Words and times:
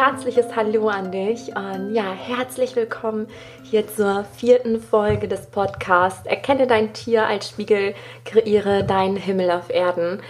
herzliches 0.00 0.56
Hallo 0.56 0.88
an 0.88 1.12
dich 1.12 1.54
und 1.54 1.92
ja, 1.92 2.10
herzlich 2.12 2.74
willkommen 2.74 3.26
hier 3.64 3.86
zur 3.86 4.24
vierten 4.34 4.80
Folge 4.80 5.28
des 5.28 5.44
Podcasts 5.48 6.24
Erkenne 6.24 6.66
dein 6.66 6.94
Tier 6.94 7.26
als 7.26 7.50
Spiegel, 7.50 7.94
kreiere 8.24 8.82
deinen 8.82 9.16
Himmel 9.16 9.50
auf 9.50 9.68
Erden. 9.68 10.22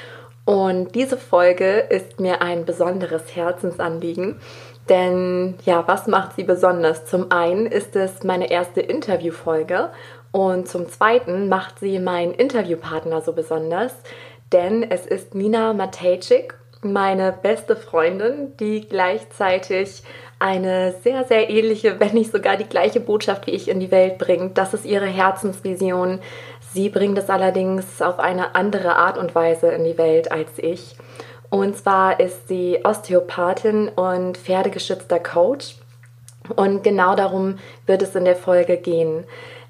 Und 0.44 0.96
diese 0.96 1.16
Folge 1.16 1.86
ist 1.88 2.18
mir 2.18 2.42
ein 2.42 2.64
besonderes 2.64 3.36
Herzensanliegen, 3.36 4.40
denn 4.88 5.54
ja, 5.64 5.86
was 5.86 6.08
macht 6.08 6.34
sie 6.34 6.42
besonders? 6.42 7.06
Zum 7.06 7.30
einen 7.30 7.66
ist 7.66 7.94
es 7.94 8.24
meine 8.24 8.50
erste 8.50 8.80
Interviewfolge 8.80 9.90
und 10.32 10.66
zum 10.66 10.88
zweiten 10.88 11.48
macht 11.48 11.78
sie 11.78 12.00
meinen 12.00 12.34
Interviewpartner 12.34 13.20
so 13.20 13.34
besonders, 13.34 13.94
denn 14.52 14.82
es 14.82 15.06
ist 15.06 15.36
Nina 15.36 15.74
Matejcik 15.74 16.54
meine 16.82 17.32
beste 17.32 17.76
Freundin, 17.76 18.56
die 18.58 18.86
gleichzeitig 18.88 20.02
eine 20.38 20.94
sehr, 21.02 21.24
sehr 21.24 21.50
ähnliche, 21.50 22.00
wenn 22.00 22.14
nicht 22.14 22.32
sogar 22.32 22.56
die 22.56 22.68
gleiche 22.68 23.00
Botschaft 23.00 23.46
wie 23.46 23.52
ich 23.52 23.68
in 23.68 23.80
die 23.80 23.90
Welt 23.90 24.18
bringt. 24.18 24.58
Das 24.58 24.74
ist 24.74 24.84
ihre 24.84 25.06
Herzensvision. 25.06 26.20
Sie 26.72 26.88
bringt 26.88 27.18
es 27.18 27.28
allerdings 27.28 28.00
auf 28.00 28.18
eine 28.18 28.54
andere 28.54 28.96
Art 28.96 29.18
und 29.18 29.34
Weise 29.34 29.68
in 29.68 29.84
die 29.84 29.98
Welt 29.98 30.32
als 30.32 30.58
ich. 30.58 30.96
Und 31.50 31.76
zwar 31.76 32.20
ist 32.20 32.46
sie 32.48 32.80
Osteopathin 32.84 33.88
und 33.88 34.38
pferdegeschützter 34.38 35.18
Coach. 35.18 35.76
Und 36.54 36.84
genau 36.84 37.16
darum 37.16 37.58
wird 37.86 38.02
es 38.02 38.14
in 38.14 38.24
der 38.24 38.36
Folge 38.36 38.76
gehen. 38.76 39.24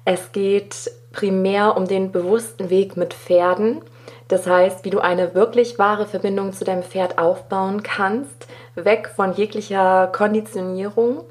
Es 0.05 0.31
geht 0.31 0.91
primär 1.11 1.75
um 1.75 1.87
den 1.87 2.11
bewussten 2.11 2.69
Weg 2.69 2.97
mit 2.97 3.13
Pferden 3.13 3.81
das 4.31 4.47
heißt, 4.47 4.85
wie 4.85 4.89
du 4.89 4.99
eine 4.99 5.35
wirklich 5.35 5.77
wahre 5.77 6.05
Verbindung 6.05 6.53
zu 6.53 6.63
deinem 6.63 6.83
Pferd 6.83 7.17
aufbauen 7.17 7.83
kannst, 7.83 8.47
weg 8.75 9.11
von 9.13 9.33
jeglicher 9.33 10.07
Konditionierung. 10.07 11.25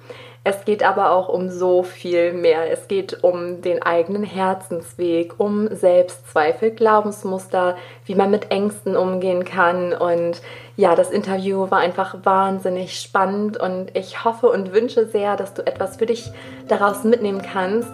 Es 0.45 0.65
geht 0.67 0.83
aber 0.83 1.11
auch 1.11 1.29
um 1.29 1.49
so 1.49 1.83
viel 1.83 2.33
mehr. 2.33 2.71
Es 2.71 2.89
geht 2.89 3.25
um 3.25 3.63
den 3.63 3.83
eigenen 3.83 4.23
Herzensweg, 4.23 5.35
um 5.39 5.75
Selbstzweifel, 5.75 6.73
Glaubensmuster, 6.73 7.77
wie 8.05 8.15
man 8.15 8.31
mit 8.31 8.51
Ängsten 8.51 8.97
umgehen 8.97 9.45
kann. 9.45 9.95
Und 9.95 10.43
ja, 10.77 10.95
das 10.95 11.11
Interview 11.11 11.71
war 11.71 11.79
einfach 11.79 12.17
wahnsinnig 12.25 13.01
spannend 13.01 13.57
und 13.59 13.97
ich 13.97 14.25
hoffe 14.25 14.49
und 14.49 14.75
wünsche 14.75 15.07
sehr, 15.07 15.37
dass 15.37 15.55
du 15.55 15.67
etwas 15.67 15.97
für 15.97 16.07
dich 16.07 16.31
daraus 16.69 17.05
mitnehmen 17.05 17.43
kannst 17.43 17.93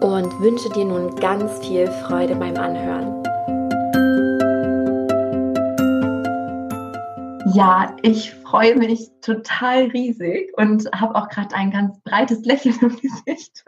und 0.00 0.40
wünsche 0.40 0.70
dir 0.70 0.84
nun 0.84 1.14
ganz 1.16 1.64
viel 1.66 1.88
Freude 1.88 2.34
beim 2.34 2.56
Anhören. 2.56 3.19
Ja, 7.52 7.96
ich 8.02 8.32
freue 8.32 8.76
mich 8.76 9.10
total 9.22 9.86
riesig 9.86 10.52
und 10.56 10.88
habe 10.92 11.16
auch 11.16 11.28
gerade 11.28 11.54
ein 11.56 11.70
ganz 11.70 12.00
breites 12.02 12.44
Lächeln 12.44 12.78
im 12.80 12.96
Gesicht, 12.96 13.64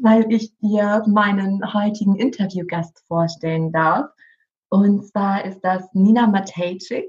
weil 0.00 0.30
ich 0.30 0.54
dir 0.58 1.02
meinen 1.06 1.72
heutigen 1.72 2.16
Interviewgast 2.16 3.02
vorstellen 3.06 3.72
darf. 3.72 4.10
Und 4.68 5.06
zwar 5.06 5.44
ist 5.44 5.60
das 5.60 5.88
Nina 5.94 6.26
Matejcik. 6.26 7.06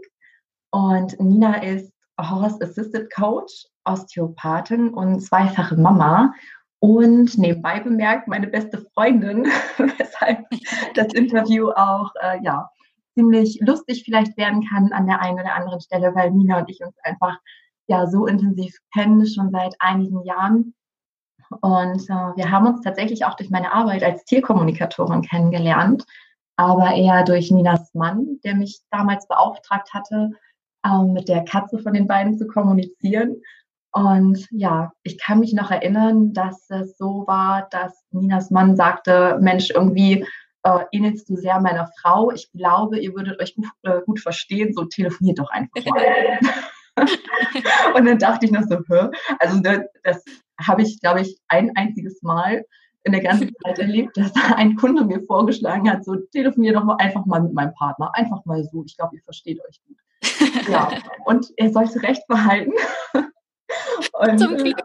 Und 0.72 1.19
Nina 1.19 1.61
ist 1.64 1.91
Horse 2.19 2.59
Assisted 2.61 3.11
Coach, 3.14 3.66
Osteopathin 3.83 4.94
und 4.94 5.19
zweifache 5.21 5.75
Mama. 5.75 6.33
Und 6.80 7.38
nebenbei 7.38 7.80
bemerkt, 7.80 8.27
meine 8.27 8.47
beste 8.47 8.86
Freundin, 8.94 9.45
weshalb 9.77 10.45
das 10.94 11.14
Interview 11.14 11.71
auch 11.71 12.11
äh, 12.21 12.42
ja, 12.44 12.69
ziemlich 13.18 13.60
lustig 13.62 14.04
vielleicht 14.06 14.38
werden 14.38 14.64
kann 14.68 14.92
an 14.94 15.08
der 15.08 15.22
einen 15.22 15.40
oder 15.40 15.56
anderen 15.56 15.82
Stelle, 15.82 16.14
weil 16.14 16.30
Nina 16.30 16.60
und 16.60 16.70
ich 16.70 16.84
uns 16.84 16.96
einfach 17.02 17.40
ja 17.88 18.06
so 18.06 18.28
intensiv 18.28 18.78
kennen, 18.94 19.26
schon 19.26 19.50
seit 19.50 19.76
einigen 19.80 20.23
Jahren. 20.23 20.76
Und 21.61 22.04
äh, 22.10 22.36
wir 22.36 22.52
haben 22.52 22.67
uns 22.67 22.82
tatsächlich 22.82 23.26
auch 23.26 23.36
durch 23.36 23.50
meine 23.50 23.73
Arbeit 23.73 24.04
als 24.04 24.23
Tierkommunikatorin 24.26 25.23
kennengelernt, 25.23 26.06
aber 26.58 26.94
eher 26.94 27.23
durch 27.23 27.50
Ninas 27.50 27.92
Mann, 27.95 28.39
der 28.44 28.54
mich 28.54 28.82
damals 28.92 29.27
beauftragt 29.27 29.94
hatte, 29.94 30.32
äh, 30.83 31.04
mit 31.04 31.27
der 31.27 31.44
Katze 31.44 31.80
von 31.80 31.94
den 31.94 32.06
beiden 32.06 32.38
zu 32.38 32.45
kommunizieren. 32.45 33.38
Und 33.94 34.45
ja, 34.52 34.92
ich 35.02 35.17
kann 35.20 35.39
mich 35.39 35.54
noch 35.54 35.72
erinnern, 35.72 36.33
dass 36.33 36.70
es 36.70 36.98
so 36.98 37.23
war, 37.26 37.67
dass 37.72 38.04
Ninas 38.11 38.52
Mann 38.52 38.76
sagte, 38.76 39.39
Mensch, 39.42 39.72
irgendwie 39.72 40.23
äh, 40.64 40.80
ähnelst 40.92 41.30
du 41.30 41.36
sehr 41.36 41.60
meiner 41.60 41.90
Frau. 42.02 42.32
Ich 42.32 42.52
glaube, 42.52 43.00
ihr 43.00 43.14
würdet 43.14 43.40
euch 43.42 43.56
gut, 43.56 43.68
äh, 43.84 44.02
gut 44.06 44.20
verstehen, 44.20 44.73
so 44.73 44.86
telefoniert 44.86 45.40
doch 45.40 45.50
einfach 45.50 45.86
mal. 45.86 46.40
und 47.95 48.06
dann 48.06 48.18
dachte 48.18 48.45
ich 48.45 48.52
noch 48.52 48.64
so, 48.64 48.78
Hä? 48.88 49.10
also 49.40 49.60
das, 49.60 49.80
das 50.04 50.23
habe 50.60 50.82
ich, 50.82 51.00
glaube 51.00 51.22
ich, 51.22 51.40
ein 51.48 51.72
einziges 51.76 52.22
Mal 52.23 52.66
in 53.04 53.12
der 53.12 53.22
ganzen 53.22 53.54
Zeit 53.64 53.80
erlebt, 53.80 54.18
dass 54.18 54.32
ein 54.56 54.76
Kunde 54.76 55.06
mir 55.06 55.22
vorgeschlagen 55.22 55.90
hat, 55.90 56.04
so 56.04 56.16
telefoniert 56.32 56.76
doch 56.76 56.84
mal 56.84 56.98
einfach 56.98 57.26
mal 57.26 57.42
mit 57.42 57.54
meinem 57.54 57.74
Partner, 57.74 58.12
einfach 58.14 58.44
mal 58.45 58.64
so. 58.64 58.84
Ich 58.86 58.98
glaube, 58.98 59.16
ihr 59.16 59.24
versteht 59.24 59.60
euch 59.68 59.82
gut. 59.86 59.98
Ja, 60.70 60.89
und 61.26 61.48
er 61.58 61.72
sollte 61.72 62.02
recht 62.02 62.28
behalten. 62.28 62.74
Und, 64.14 64.39
Zum 64.39 64.58
Glück. 64.58 64.84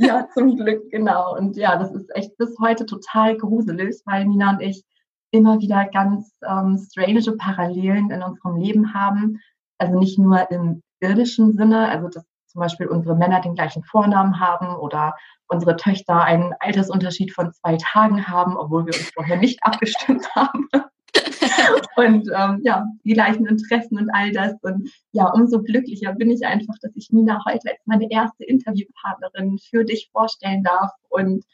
Ja, 0.00 0.28
zum 0.32 0.54
Glück, 0.54 0.90
genau. 0.90 1.36
Und 1.36 1.56
ja, 1.56 1.76
das 1.76 1.92
ist 1.92 2.14
echt 2.14 2.36
bis 2.36 2.56
heute 2.60 2.86
total 2.86 3.36
gruselig, 3.36 4.00
weil 4.04 4.26
Nina 4.26 4.50
und 4.50 4.60
ich 4.60 4.84
immer 5.30 5.60
wieder 5.60 5.86
ganz 5.86 6.38
ähm, 6.46 6.78
strange 6.78 7.36
Parallelen 7.36 8.10
in 8.10 8.22
unserem 8.22 8.56
Leben 8.56 8.94
haben. 8.94 9.40
Also 9.78 9.98
nicht 9.98 10.18
nur 10.18 10.50
im 10.50 10.82
irdischen 11.00 11.56
Sinne, 11.56 11.88
also 11.88 12.08
dass 12.08 12.24
zum 12.46 12.60
Beispiel 12.60 12.86
unsere 12.86 13.14
Männer 13.14 13.40
den 13.40 13.54
gleichen 13.54 13.84
Vornamen 13.84 14.40
haben 14.40 14.74
oder 14.76 15.14
unsere 15.48 15.76
Töchter 15.76 16.22
einen 16.22 16.54
Altersunterschied 16.60 17.32
von 17.32 17.52
zwei 17.52 17.76
Tagen 17.76 18.26
haben, 18.26 18.56
obwohl 18.56 18.86
wir 18.86 18.94
uns 18.94 19.10
vorher 19.10 19.36
nicht 19.36 19.58
abgestimmt 19.62 20.26
haben. 20.34 20.68
und 21.96 22.30
ähm, 22.34 22.60
ja, 22.64 22.86
die 23.04 23.12
gleichen 23.12 23.46
Interessen 23.46 23.98
und 23.98 24.10
all 24.10 24.32
das. 24.32 24.54
Und 24.62 24.90
ja, 25.12 25.30
umso 25.32 25.62
glücklicher 25.62 26.12
bin 26.14 26.30
ich 26.30 26.44
einfach, 26.44 26.74
dass 26.80 26.92
ich 26.94 27.08
Nina 27.10 27.42
heute 27.46 27.70
als 27.70 27.80
meine 27.86 28.10
erste 28.10 28.44
Interviewpartnerin 28.44 29.58
für 29.58 29.84
dich 29.84 30.10
vorstellen 30.12 30.62
darf 30.62 30.90
und 31.08 31.44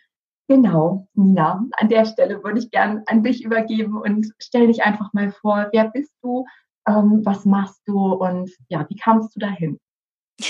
Genau, 0.49 1.09
Nina. 1.15 1.65
An 1.73 1.89
der 1.89 2.05
Stelle 2.05 2.43
würde 2.45 2.59
ich 2.59 2.71
gerne 2.71 3.03
an 3.07 3.23
dich 3.23 3.45
übergeben 3.45 3.97
und 3.97 4.31
stell 4.39 4.67
dich 4.67 4.83
einfach 4.83 5.13
mal 5.13 5.33
vor, 5.33 5.69
wer 5.73 5.89
bist 5.89 6.13
du, 6.23 6.45
ähm, 6.87 7.23
was 7.25 7.45
machst 7.47 7.81
du 7.87 8.13
und 8.13 8.51
ja, 8.69 8.85
wie 8.89 8.97
kamst 8.97 9.35
du 9.35 9.41
dahin? 9.41 9.79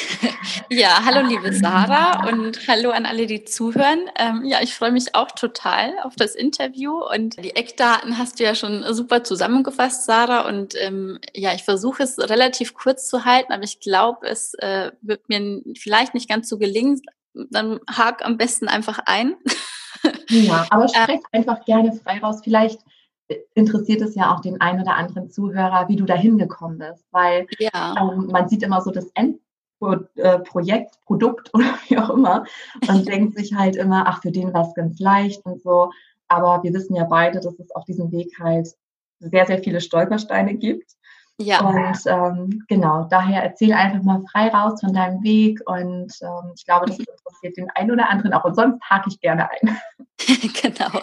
Ja, 0.71 1.05
hallo 1.05 1.27
liebe 1.27 1.53
Sarah 1.53 2.27
und 2.28 2.66
hallo 2.69 2.91
an 2.91 3.06
alle, 3.06 3.27
die 3.27 3.44
zuhören. 3.44 4.09
Ähm, 4.19 4.44
ja, 4.44 4.62
ich 4.62 4.75
freue 4.75 4.93
mich 4.93 5.15
auch 5.15 5.31
total 5.31 5.93
auf 6.03 6.16
das 6.16 6.34
Interview 6.34 7.00
und 7.05 7.37
die 7.44 7.55
Eckdaten 7.55 8.16
hast 8.19 8.41
du 8.41 8.44
ja 8.44 8.55
schon 8.55 8.82
super 8.94 9.22
zusammengefasst, 9.25 10.06
Sarah. 10.06 10.49
Und 10.49 10.75
ähm, 10.81 11.19
ja, 11.34 11.53
ich 11.55 11.65
versuche 11.65 12.03
es 12.03 12.19
relativ 12.19 12.75
kurz 12.75 13.09
zu 13.09 13.25
halten, 13.25 13.53
aber 13.53 13.62
ich 13.62 13.78
glaube, 13.81 14.26
es 14.26 14.55
äh, 14.55 14.91
wird 15.03 15.28
mir 15.28 15.61
vielleicht 15.78 16.15
nicht 16.15 16.28
ganz 16.28 16.49
so 16.49 16.59
gelingen. 16.59 17.03
Dann 17.34 17.78
hak 17.88 18.25
am 18.25 18.37
besten 18.37 18.69
einfach 18.69 19.00
ein. 19.05 19.37
Ja, 20.29 20.67
aber 20.71 20.89
sprech 20.89 21.21
einfach 21.33 21.65
gerne 21.65 21.93
frei 21.93 22.19
raus. 22.19 22.41
Vielleicht 22.43 22.81
interessiert 23.55 24.03
es 24.03 24.15
ja 24.15 24.35
auch 24.35 24.41
den 24.41 24.61
einen 24.61 24.83
oder 24.83 24.97
anderen 24.97 25.31
Zuhörer, 25.31 25.89
wie 25.89 25.97
du 25.97 26.05
da 26.05 26.15
hingekommen 26.15 26.79
bist, 26.79 27.05
weil 27.11 27.47
ja. 27.59 27.95
ähm, 27.99 28.27
man 28.27 28.49
sieht 28.49 28.63
immer 28.63 28.81
so 28.83 28.91
das 28.91 29.11
Endprojekt, 29.15 30.17
äh, 30.17 30.99
Produkt 31.07 31.51
oder 31.55 31.79
wie 31.89 31.99
auch 31.99 32.11
immer 32.11 32.45
und 32.89 33.09
denkt 33.09 33.37
sich 33.37 33.55
halt 33.55 33.77
immer, 33.77 34.07
ach, 34.07 34.21
für 34.23 34.31
den 34.31 34.53
war 34.53 34.67
es 34.67 34.75
ganz 34.75 34.99
leicht 34.99 35.45
und 35.47 35.63
so. 35.63 35.91
Aber 36.29 36.63
wir 36.63 36.73
wissen 36.73 36.97
ja 36.97 37.05
beide, 37.05 37.41
dass 37.41 37.59
es 37.59 37.71
auf 37.75 37.85
diesem 37.85 38.11
Weg 38.11 38.39
halt 38.39 38.69
sehr, 39.21 39.47
sehr 39.47 39.59
viele 39.59 39.81
Stolpersteine 39.81 40.55
gibt. 40.55 40.93
Ja. 41.37 41.61
Und 41.61 41.99
ähm, 42.07 42.65
genau, 42.69 43.09
daher 43.11 43.43
erzähl 43.43 43.73
einfach 43.73 44.03
mal 44.03 44.23
frei 44.31 44.49
raus 44.49 44.81
von 44.81 44.93
deinem 44.93 45.23
Weg 45.25 45.61
und 45.67 46.13
ähm, 46.23 46.53
ich 46.57 46.65
glaube, 46.65 46.87
das 46.87 46.99
interessiert 46.99 47.57
den 47.57 47.71
einen 47.75 47.91
oder 47.91 48.09
anderen 48.09 48.33
auch 48.35 48.45
und 48.45 48.55
sonst 48.55 48.81
hake 48.89 49.09
ich 49.09 49.19
gerne 49.21 49.49
ein. 49.51 49.77
genau. 50.63 51.03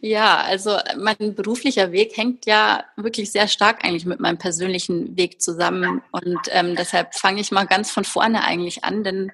Ja, 0.00 0.42
also 0.42 0.78
mein 0.96 1.34
beruflicher 1.34 1.90
Weg 1.90 2.16
hängt 2.16 2.46
ja 2.46 2.84
wirklich 2.96 3.32
sehr 3.32 3.48
stark 3.48 3.84
eigentlich 3.84 4.06
mit 4.06 4.20
meinem 4.20 4.38
persönlichen 4.38 5.16
Weg 5.16 5.42
zusammen 5.42 6.02
und 6.12 6.38
ähm, 6.50 6.76
deshalb 6.76 7.16
fange 7.16 7.40
ich 7.40 7.50
mal 7.50 7.66
ganz 7.66 7.90
von 7.90 8.04
vorne 8.04 8.44
eigentlich 8.44 8.84
an, 8.84 9.02
denn 9.02 9.32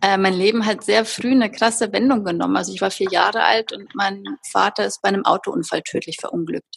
äh, 0.00 0.16
mein 0.16 0.32
Leben 0.32 0.64
hat 0.64 0.82
sehr 0.82 1.04
früh 1.04 1.32
eine 1.32 1.50
krasse 1.50 1.92
Wendung 1.92 2.24
genommen. 2.24 2.56
Also 2.56 2.72
ich 2.72 2.80
war 2.80 2.90
vier 2.90 3.10
Jahre 3.10 3.42
alt 3.42 3.72
und 3.72 3.94
mein 3.94 4.24
Vater 4.50 4.86
ist 4.86 5.02
bei 5.02 5.10
einem 5.10 5.26
Autounfall 5.26 5.82
tödlich 5.82 6.16
verunglückt. 6.18 6.76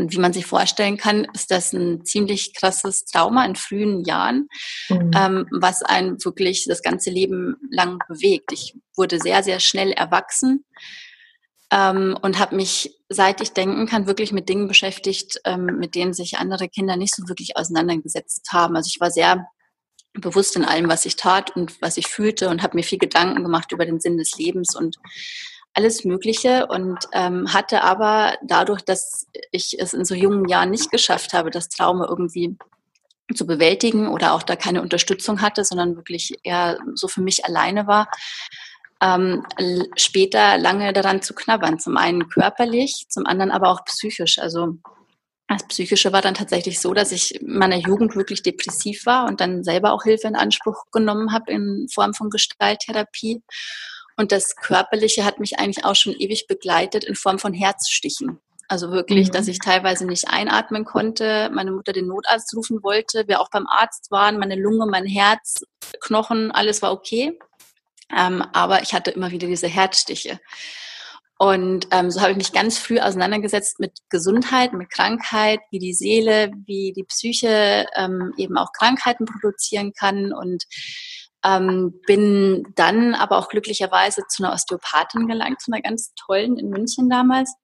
Und 0.00 0.12
wie 0.12 0.18
man 0.18 0.32
sich 0.32 0.46
vorstellen 0.46 0.96
kann, 0.96 1.26
ist 1.34 1.50
das 1.50 1.72
ein 1.72 2.04
ziemlich 2.04 2.54
krasses 2.54 3.04
Trauma 3.04 3.44
in 3.44 3.54
frühen 3.54 4.04
Jahren, 4.04 4.48
mhm. 4.88 5.10
ähm, 5.14 5.46
was 5.50 5.82
einen 5.82 6.24
wirklich 6.24 6.64
das 6.66 6.82
ganze 6.82 7.10
Leben 7.10 7.56
lang 7.70 7.98
bewegt. 8.08 8.52
Ich 8.52 8.74
wurde 8.96 9.18
sehr, 9.18 9.42
sehr 9.42 9.60
schnell 9.60 9.92
erwachsen 9.92 10.64
ähm, 11.70 12.16
und 12.22 12.38
habe 12.38 12.56
mich, 12.56 12.96
seit 13.08 13.40
ich 13.40 13.52
denken 13.52 13.86
kann, 13.86 14.06
wirklich 14.06 14.32
mit 14.32 14.48
Dingen 14.48 14.68
beschäftigt, 14.68 15.40
ähm, 15.44 15.66
mit 15.78 15.94
denen 15.94 16.14
sich 16.14 16.38
andere 16.38 16.68
Kinder 16.68 16.96
nicht 16.96 17.14
so 17.14 17.28
wirklich 17.28 17.56
auseinandergesetzt 17.56 18.48
haben. 18.52 18.76
Also 18.76 18.88
ich 18.88 19.00
war 19.00 19.10
sehr 19.10 19.46
bewusst 20.14 20.56
in 20.56 20.64
allem, 20.64 20.88
was 20.88 21.04
ich 21.04 21.16
tat 21.16 21.54
und 21.54 21.80
was 21.82 21.96
ich 21.96 22.08
fühlte 22.08 22.48
und 22.48 22.62
habe 22.62 22.76
mir 22.76 22.82
viel 22.82 22.98
Gedanken 22.98 23.42
gemacht 23.42 23.70
über 23.70 23.86
den 23.86 24.00
Sinn 24.00 24.16
des 24.16 24.36
Lebens 24.38 24.74
und 24.74 24.96
alles 25.74 26.04
Mögliche 26.04 26.66
und 26.66 26.98
ähm, 27.12 27.52
hatte 27.52 27.82
aber 27.82 28.34
dadurch, 28.42 28.82
dass 28.82 29.26
ich 29.52 29.76
es 29.78 29.92
in 29.92 30.04
so 30.04 30.14
jungen 30.14 30.48
Jahren 30.48 30.70
nicht 30.70 30.90
geschafft 30.90 31.32
habe, 31.32 31.50
das 31.50 31.68
Trauma 31.68 32.06
irgendwie 32.08 32.56
zu 33.34 33.46
bewältigen 33.46 34.08
oder 34.08 34.32
auch 34.34 34.42
da 34.42 34.56
keine 34.56 34.82
Unterstützung 34.82 35.40
hatte, 35.40 35.64
sondern 35.64 35.96
wirklich 35.96 36.34
eher 36.42 36.78
so 36.94 37.06
für 37.06 37.22
mich 37.22 37.44
alleine 37.44 37.86
war, 37.86 38.08
ähm, 39.00 39.44
später 39.96 40.58
lange 40.58 40.92
daran 40.92 41.22
zu 41.22 41.34
knabbern. 41.34 41.78
Zum 41.78 41.96
einen 41.96 42.28
körperlich, 42.28 43.06
zum 43.08 43.26
anderen 43.26 43.50
aber 43.50 43.68
auch 43.70 43.84
psychisch. 43.84 44.38
Also 44.38 44.76
das 45.48 45.66
Psychische 45.66 46.12
war 46.12 46.22
dann 46.22 46.34
tatsächlich 46.34 46.80
so, 46.80 46.94
dass 46.94 47.12
ich 47.12 47.40
in 47.40 47.58
meiner 47.58 47.76
Jugend 47.76 48.14
wirklich 48.14 48.42
depressiv 48.42 49.06
war 49.06 49.26
und 49.26 49.40
dann 49.40 49.64
selber 49.64 49.92
auch 49.92 50.04
Hilfe 50.04 50.28
in 50.28 50.36
Anspruch 50.36 50.84
genommen 50.92 51.32
habe 51.32 51.50
in 51.50 51.88
Form 51.92 52.14
von 52.14 52.30
Gestalttherapie. 52.30 53.42
Und 54.20 54.32
das 54.32 54.54
Körperliche 54.54 55.24
hat 55.24 55.40
mich 55.40 55.58
eigentlich 55.58 55.86
auch 55.86 55.96
schon 55.96 56.12
ewig 56.12 56.46
begleitet 56.46 57.04
in 57.04 57.14
Form 57.14 57.38
von 57.38 57.54
Herzstichen. 57.54 58.38
Also 58.68 58.90
wirklich, 58.90 59.28
mhm. 59.28 59.32
dass 59.32 59.48
ich 59.48 59.58
teilweise 59.60 60.04
nicht 60.04 60.28
einatmen 60.28 60.84
konnte, 60.84 61.48
meine 61.54 61.72
Mutter 61.72 61.94
den 61.94 62.06
Notarzt 62.06 62.54
rufen 62.54 62.82
wollte, 62.82 63.26
wir 63.28 63.40
auch 63.40 63.48
beim 63.48 63.66
Arzt 63.66 64.10
waren, 64.10 64.38
meine 64.38 64.56
Lunge, 64.56 64.84
mein 64.84 65.06
Herz, 65.06 65.64
Knochen, 66.00 66.50
alles 66.50 66.82
war 66.82 66.92
okay. 66.92 67.38
Ähm, 68.14 68.44
aber 68.52 68.82
ich 68.82 68.92
hatte 68.92 69.10
immer 69.10 69.30
wieder 69.30 69.46
diese 69.46 69.68
Herzstiche. 69.68 70.38
Und 71.38 71.88
ähm, 71.90 72.10
so 72.10 72.20
habe 72.20 72.32
ich 72.32 72.36
mich 72.36 72.52
ganz 72.52 72.76
früh 72.76 73.00
auseinandergesetzt 73.00 73.80
mit 73.80 74.00
Gesundheit, 74.10 74.74
mit 74.74 74.90
Krankheit, 74.90 75.60
wie 75.70 75.78
die 75.78 75.94
Seele, 75.94 76.50
wie 76.66 76.92
die 76.94 77.04
Psyche 77.04 77.86
ähm, 77.96 78.34
eben 78.36 78.58
auch 78.58 78.74
Krankheiten 78.74 79.24
produzieren 79.24 79.94
kann 79.94 80.34
und 80.34 80.64
ähm, 81.44 82.00
bin 82.06 82.64
dann 82.74 83.14
aber 83.14 83.38
auch 83.38 83.48
glücklicherweise 83.48 84.22
zu 84.28 84.42
einer 84.42 84.52
Osteopathin 84.52 85.26
gelangt, 85.26 85.60
zu 85.60 85.72
einer 85.72 85.82
ganz 85.82 86.12
tollen 86.14 86.58
in 86.58 86.70
München 86.70 87.08
damals 87.08 87.54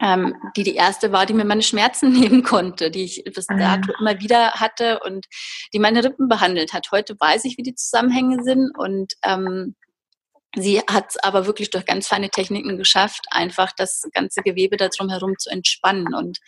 ähm, 0.00 0.34
die 0.56 0.62
die 0.62 0.74
erste 0.74 1.12
war, 1.12 1.26
die 1.26 1.34
mir 1.34 1.44
meine 1.44 1.62
Schmerzen 1.62 2.12
nehmen 2.18 2.42
konnte, 2.42 2.90
die 2.90 3.04
ich 3.04 3.24
bis 3.24 3.48
ah. 3.48 3.56
dato 3.56 3.92
immer 4.00 4.18
wieder 4.20 4.52
hatte 4.52 5.00
und 5.00 5.26
die 5.72 5.78
meine 5.78 6.02
Rippen 6.02 6.28
behandelt 6.28 6.72
hat. 6.72 6.90
Heute 6.90 7.14
weiß 7.18 7.44
ich, 7.44 7.58
wie 7.58 7.62
die 7.62 7.74
Zusammenhänge 7.74 8.42
sind 8.42 8.70
und 8.76 9.12
ähm, 9.24 9.76
sie 10.56 10.80
hat 10.80 11.10
es 11.10 11.16
aber 11.18 11.46
wirklich 11.46 11.70
durch 11.70 11.84
ganz 11.84 12.08
feine 12.08 12.30
Techniken 12.30 12.78
geschafft, 12.78 13.26
einfach 13.30 13.72
das 13.76 14.02
ganze 14.12 14.42
Gewebe 14.42 14.76
da 14.76 14.88
drumherum 14.88 15.34
zu 15.38 15.50
entspannen 15.50 16.14
und 16.14 16.38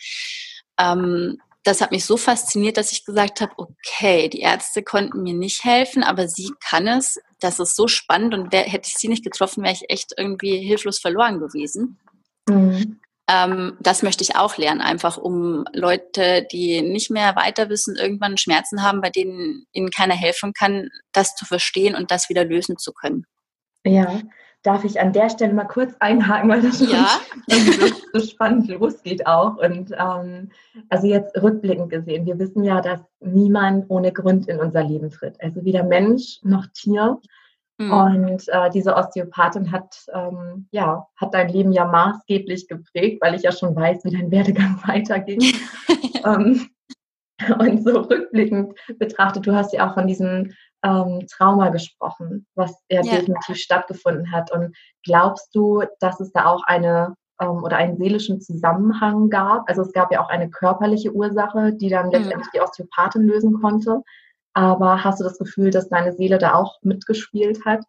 ähm, 0.79 1.37
das 1.63 1.81
hat 1.81 1.91
mich 1.91 2.05
so 2.05 2.17
fasziniert, 2.17 2.77
dass 2.77 2.91
ich 2.91 3.05
gesagt 3.05 3.41
habe, 3.41 3.53
okay, 3.57 4.27
die 4.27 4.41
Ärzte 4.41 4.83
konnten 4.83 5.23
mir 5.23 5.33
nicht 5.33 5.63
helfen, 5.63 6.03
aber 6.03 6.27
sie 6.27 6.51
kann 6.59 6.87
es. 6.87 7.19
Das 7.39 7.59
ist 7.59 7.75
so 7.75 7.87
spannend 7.87 8.33
und 8.33 8.51
wär, 8.51 8.63
hätte 8.63 8.87
ich 8.87 8.97
sie 8.97 9.07
nicht 9.07 9.23
getroffen, 9.23 9.63
wäre 9.63 9.73
ich 9.73 9.89
echt 9.89 10.13
irgendwie 10.17 10.57
hilflos 10.57 10.99
verloren 10.99 11.39
gewesen. 11.39 11.99
Mhm. 12.49 12.99
Ähm, 13.29 13.77
das 13.79 14.03
möchte 14.03 14.23
ich 14.23 14.35
auch 14.35 14.57
lernen, 14.57 14.81
einfach 14.81 15.17
um 15.17 15.63
Leute, 15.71 16.45
die 16.51 16.81
nicht 16.81 17.09
mehr 17.09 17.37
weiter 17.37 17.69
wissen, 17.69 17.95
irgendwann 17.95 18.37
Schmerzen 18.37 18.83
haben, 18.83 18.99
bei 18.99 19.09
denen 19.09 19.65
ihnen 19.71 19.91
keiner 19.91 20.15
helfen 20.15 20.51
kann, 20.51 20.89
das 21.13 21.35
zu 21.35 21.45
verstehen 21.45 21.95
und 21.95 22.11
das 22.11 22.27
wieder 22.27 22.43
lösen 22.43 22.77
zu 22.77 22.91
können. 22.91 23.25
Ja, 23.85 24.21
darf 24.63 24.85
ich 24.85 24.99
an 24.99 25.13
der 25.13 25.29
Stelle 25.29 25.53
mal 25.53 25.65
kurz 25.65 25.93
einhaken, 25.99 26.49
weil 26.49 26.61
das 26.61 26.79
ja. 26.79 27.07
so, 27.47 27.87
so, 28.13 28.25
spannend 28.25 28.69
losgeht 28.69 29.27
auch. 29.27 29.57
Und 29.57 29.91
ähm, 29.91 30.49
also 30.89 31.07
jetzt 31.07 31.35
rückblickend 31.41 31.89
gesehen, 31.89 32.25
wir 32.25 32.39
wissen 32.39 32.63
ja, 32.63 32.81
dass 32.81 33.01
niemand 33.19 33.85
ohne 33.89 34.13
Grund 34.13 34.47
in 34.47 34.59
unser 34.59 34.83
Leben 34.83 35.09
tritt. 35.11 35.35
Also 35.41 35.63
weder 35.65 35.83
Mensch 35.83 36.39
noch 36.43 36.65
Tier. 36.73 37.19
Mhm. 37.77 37.91
Und 37.91 38.43
äh, 38.47 38.69
diese 38.69 38.95
Osteopathin 38.95 39.71
hat, 39.71 40.05
ähm, 40.13 40.67
ja, 40.71 41.07
hat 41.17 41.33
dein 41.33 41.49
Leben 41.49 41.73
ja 41.73 41.85
maßgeblich 41.85 42.67
geprägt, 42.67 43.21
weil 43.21 43.35
ich 43.35 43.41
ja 43.41 43.51
schon 43.51 43.75
weiß, 43.75 44.05
wie 44.05 44.11
dein 44.11 44.31
Werdegang 44.31 44.79
weiterging. 44.87 45.41
ähm, 46.25 46.69
und 47.59 47.83
so 47.83 47.99
rückblickend 47.99 48.73
betrachtet, 48.97 49.45
du 49.45 49.53
hast 49.53 49.73
ja 49.73 49.89
auch 49.89 49.95
von 49.95 50.07
diesem 50.07 50.53
ähm, 50.83 51.25
Trauma 51.31 51.69
gesprochen, 51.69 52.45
was 52.55 52.75
ja, 52.89 53.01
ja, 53.01 53.15
definitiv 53.15 53.57
stattgefunden 53.57 54.31
hat. 54.31 54.51
Und 54.51 54.75
glaubst 55.03 55.53
du, 55.55 55.83
dass 55.99 56.19
es 56.19 56.31
da 56.31 56.45
auch 56.45 56.63
eine 56.65 57.15
ähm, 57.41 57.63
oder 57.63 57.77
einen 57.77 57.97
seelischen 57.97 58.41
Zusammenhang 58.41 59.29
gab? 59.29 59.67
Also 59.69 59.81
es 59.81 59.93
gab 59.93 60.11
ja 60.11 60.21
auch 60.23 60.29
eine 60.29 60.49
körperliche 60.49 61.13
Ursache, 61.13 61.73
die 61.73 61.89
dann 61.89 62.07
mhm. 62.07 62.13
letztendlich 62.13 62.49
die 62.53 62.61
Osteopathin 62.61 63.23
lösen 63.23 63.59
konnte. 63.61 64.01
Aber 64.53 65.03
hast 65.03 65.19
du 65.19 65.23
das 65.23 65.39
Gefühl, 65.39 65.71
dass 65.71 65.89
deine 65.89 66.13
Seele 66.13 66.37
da 66.37 66.53
auch 66.53 66.77
mitgespielt 66.83 67.65
hat? 67.65 67.83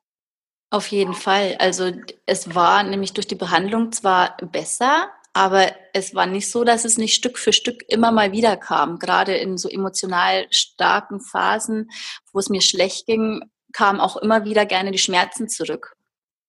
Auf 0.70 0.87
jeden 0.88 1.14
Fall. 1.14 1.56
Also 1.58 1.93
es 2.26 2.55
war 2.55 2.82
nämlich 2.82 3.12
durch 3.12 3.26
die 3.26 3.35
Behandlung 3.35 3.93
zwar 3.93 4.37
besser, 4.50 5.08
aber 5.34 5.72
es 5.92 6.14
war 6.14 6.26
nicht 6.26 6.48
so, 6.48 6.62
dass 6.62 6.84
es 6.84 6.96
nicht 6.96 7.14
Stück 7.14 7.38
für 7.38 7.52
Stück 7.52 7.82
immer 7.88 8.12
mal 8.12 8.31
wieder 8.31 8.56
kam. 8.56 9.00
Gerade 9.00 9.34
in 9.34 9.58
so 9.58 9.69
emotional 9.69 10.46
starken 10.50 11.20
Phasen, 11.20 11.90
wo 12.32 12.38
es 12.38 12.48
mir 12.48 12.62
schlecht 12.62 13.06
ging, 13.06 13.42
kamen 13.72 14.00
auch 14.00 14.16
immer 14.16 14.44
wieder 14.44 14.64
gerne 14.64 14.92
die 14.92 14.98
Schmerzen 14.98 15.48
zurück. 15.48 15.96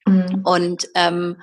Mhm. 0.05 0.41
Und 0.43 0.87
ähm, 0.93 1.41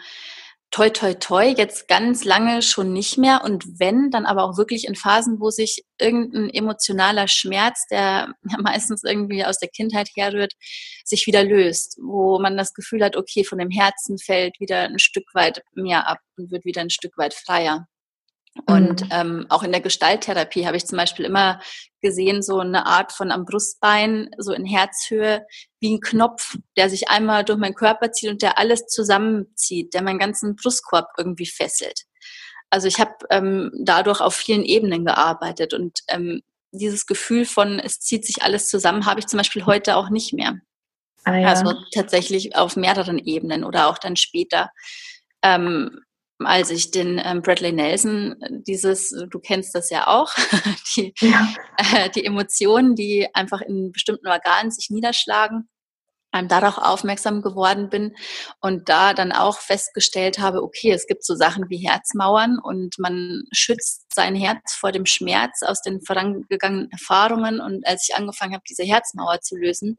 toi, 0.73 0.89
toi, 0.89 1.13
toi, 1.15 1.45
jetzt 1.57 1.87
ganz 1.87 2.25
lange 2.25 2.63
schon 2.63 2.93
nicht 2.93 3.19
mehr. 3.19 3.43
Und 3.45 3.79
wenn, 3.79 4.11
dann 4.11 4.25
aber 4.25 4.43
auch 4.43 4.57
wirklich 4.57 4.87
in 4.89 4.97
Phasen, 4.97 5.39
wo 5.39 5.51
sich 5.51 5.85
irgendein 6.01 6.49
emotionaler 6.49 7.29
Schmerz, 7.29 7.87
der 7.91 8.35
ja 8.51 8.59
meistens 8.59 9.05
irgendwie 9.05 9.45
aus 9.45 9.59
der 9.59 9.69
Kindheit 9.69 10.09
herrührt, 10.17 10.55
sich 11.05 11.27
wieder 11.27 11.45
löst, 11.45 11.99
wo 12.03 12.41
man 12.41 12.57
das 12.57 12.73
Gefühl 12.73 13.05
hat, 13.05 13.17
okay, 13.17 13.45
von 13.45 13.59
dem 13.59 13.71
Herzen 13.71 14.19
fällt 14.19 14.59
wieder 14.61 14.85
ein 14.85 14.99
Stück 14.99 15.27
weit 15.35 15.63
mehr 15.75 16.09
ab 16.09 16.19
und 16.37 16.51
wird 16.51 16.65
wieder 16.65 16.81
ein 16.81 16.91
Stück 16.91 17.17
weit 17.19 17.35
freier. 17.35 17.87
Und 18.67 19.03
mhm. 19.03 19.09
ähm, 19.11 19.47
auch 19.49 19.63
in 19.63 19.73
der 19.73 19.81
Gestalttherapie 19.81 20.67
habe 20.67 20.77
ich 20.77 20.87
zum 20.87 20.99
Beispiel 20.99 21.25
immer 21.25 21.61
gesehen, 22.03 22.43
so 22.43 22.59
eine 22.59 22.85
Art 22.85 23.13
von 23.13 23.31
am 23.31 23.47
Brustbein, 23.47 24.31
so 24.37 24.53
in 24.53 24.67
Herzhöhe, 24.67 25.47
wie 25.81 25.95
ein 25.95 26.01
Knopf, 26.01 26.59
der 26.77 26.91
sich 26.91 27.09
einmal 27.09 27.45
durch 27.45 27.59
meinen 27.59 27.75
Körper 27.75 28.13
zieht 28.13 28.31
und 28.31 28.43
der 28.43 28.59
alles 28.59 28.87
zusammenzieht, 28.87 29.95
der 29.95 30.03
meinen 30.03 30.19
ganzen 30.19 30.57
Brustkorb 30.57 31.09
irgendwie 31.17 31.47
fesselt. 31.47 32.03
Also 32.69 32.89
ich 32.89 32.99
habe 33.01 33.13
ähm, 33.31 33.71
dadurch 33.85 34.21
auf 34.21 34.35
vielen 34.35 34.65
Ebenen 34.65 35.05
gearbeitet 35.05 35.73
und 35.73 36.01
ähm, 36.09 36.43
dieses 36.73 37.07
Gefühl 37.07 37.45
von, 37.45 37.79
es 37.79 38.01
zieht 38.01 38.27
sich 38.27 38.43
alles 38.43 38.69
zusammen, 38.69 39.07
habe 39.07 39.21
ich 39.21 39.27
zum 39.27 39.39
Beispiel 39.39 39.67
heute 39.67 39.97
auch 39.97 40.11
nicht 40.11 40.33
mehr. 40.33 40.59
Ah, 41.25 41.37
ja. 41.37 41.49
Also 41.49 41.75
tatsächlich 41.95 42.57
auf 42.57 42.77
mehreren 42.77 43.19
Ebenen 43.19 43.65
oder 43.65 43.89
auch 43.89 43.99
dann 43.99 44.17
später. 44.17 44.71
Ähm, 45.43 46.01
als 46.47 46.71
ich 46.71 46.91
den 46.91 47.21
ähm, 47.25 47.43
Bradley 47.43 47.73
Nelson, 47.73 48.37
dieses, 48.67 49.11
du 49.11 49.39
kennst 49.39 49.75
das 49.75 49.91
ja 49.91 50.07
auch, 50.07 50.33
die, 50.97 51.15
ja. 51.21 51.49
Äh, 51.77 52.11
die 52.11 52.25
Emotionen, 52.25 52.95
die 52.95 53.29
einfach 53.35 53.61
in 53.61 53.93
bestimmten 53.93 54.29
Organen 54.29 54.71
sich 54.71 54.91
niederschlagen, 54.91 55.69
ähm, 56.35 56.49
darauf 56.49 56.79
aufmerksam 56.79 57.43
geworden 57.43 57.91
bin 57.91 58.17
und 58.61 58.89
da 58.89 59.13
dann 59.13 59.33
auch 59.33 59.59
festgestellt 59.59 60.39
habe, 60.39 60.63
okay, 60.63 60.91
es 60.91 61.07
gibt 61.07 61.25
so 61.25 61.35
Sachen 61.35 61.69
wie 61.69 61.87
Herzmauern 61.87 62.59
und 62.63 62.99
man 62.99 63.43
schützt 63.53 64.07
sein 64.15 64.35
Herz 64.35 64.73
vor 64.73 64.93
dem 64.93 65.05
Schmerz 65.05 65.63
aus 65.63 65.83
den 65.83 66.01
vorangegangenen 66.01 66.91
Erfahrungen 66.91 67.61
und 67.61 67.87
als 67.87 68.09
ich 68.09 68.17
angefangen 68.17 68.55
habe, 68.55 68.65
diese 68.69 68.85
Herzmauer 68.85 69.41
zu 69.41 69.57
lösen, 69.57 69.99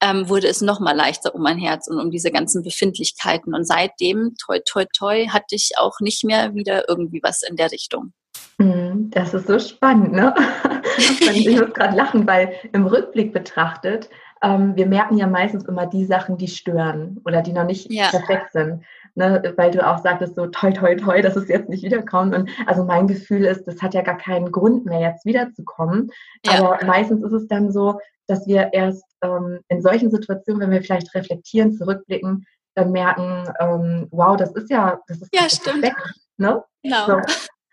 ähm, 0.00 0.28
wurde 0.28 0.46
es 0.46 0.60
noch 0.60 0.80
mal 0.80 0.96
leichter 0.96 1.34
um 1.34 1.42
mein 1.42 1.58
Herz 1.58 1.88
und 1.88 1.98
um 1.98 2.10
diese 2.10 2.30
ganzen 2.30 2.62
Befindlichkeiten. 2.62 3.54
Und 3.54 3.66
seitdem, 3.66 4.34
toi, 4.44 4.60
toi, 4.64 4.84
toi, 4.96 5.26
hatte 5.28 5.54
ich 5.54 5.72
auch 5.78 6.00
nicht 6.00 6.24
mehr 6.24 6.54
wieder 6.54 6.88
irgendwie 6.88 7.20
was 7.22 7.42
in 7.42 7.56
der 7.56 7.72
Richtung. 7.72 8.12
Hm, 8.60 9.10
das 9.10 9.34
ist 9.34 9.46
so 9.46 9.58
spannend, 9.58 10.12
ne? 10.12 10.34
ich 10.98 11.48
muss 11.50 11.72
gerade 11.74 11.96
lachen, 11.96 12.26
weil 12.26 12.52
im 12.72 12.86
Rückblick 12.86 13.32
betrachtet, 13.32 14.08
ähm, 14.42 14.76
wir 14.76 14.86
merken 14.86 15.16
ja 15.16 15.26
meistens 15.26 15.64
immer 15.64 15.86
die 15.86 16.04
Sachen, 16.04 16.36
die 16.36 16.48
stören 16.48 17.20
oder 17.24 17.42
die 17.42 17.52
noch 17.52 17.64
nicht 17.64 17.90
ja. 17.90 18.08
perfekt 18.08 18.52
sind. 18.52 18.84
Ne? 19.14 19.54
Weil 19.56 19.72
du 19.72 19.84
auch 19.84 19.98
sagtest, 19.98 20.36
so 20.36 20.46
toi, 20.46 20.70
toi, 20.70 20.94
toi, 20.94 21.20
dass 21.20 21.34
es 21.34 21.48
jetzt 21.48 21.68
nicht 21.68 21.82
wiederkommt. 21.82 22.34
Und 22.34 22.50
also 22.66 22.84
mein 22.84 23.08
Gefühl 23.08 23.44
ist, 23.44 23.64
das 23.66 23.82
hat 23.82 23.94
ja 23.94 24.02
gar 24.02 24.16
keinen 24.16 24.52
Grund 24.52 24.86
mehr, 24.86 25.00
jetzt 25.00 25.24
wiederzukommen. 25.24 26.10
Ja. 26.46 26.58
Aber 26.58 26.78
meistens 26.86 27.24
ist 27.24 27.32
es 27.32 27.48
dann 27.48 27.72
so, 27.72 27.98
dass 28.28 28.46
wir 28.46 28.70
erst 28.72 29.04
ähm, 29.22 29.60
in 29.68 29.82
solchen 29.82 30.10
Situationen, 30.10 30.60
wenn 30.60 30.70
wir 30.70 30.82
vielleicht 30.82 31.14
reflektieren, 31.14 31.72
zurückblicken, 31.72 32.46
dann 32.74 32.92
merken, 32.92 33.44
ähm, 33.58 34.06
wow, 34.10 34.36
das 34.36 34.52
ist 34.52 34.70
ja, 34.70 35.00
das 35.08 35.22
ist 35.22 35.34
ja, 35.34 35.42
das 35.42 35.56
stimmt. 35.56 35.82
Weg, 35.82 35.94
ne? 36.36 36.62
Genau. 36.82 37.06
So. 37.06 37.20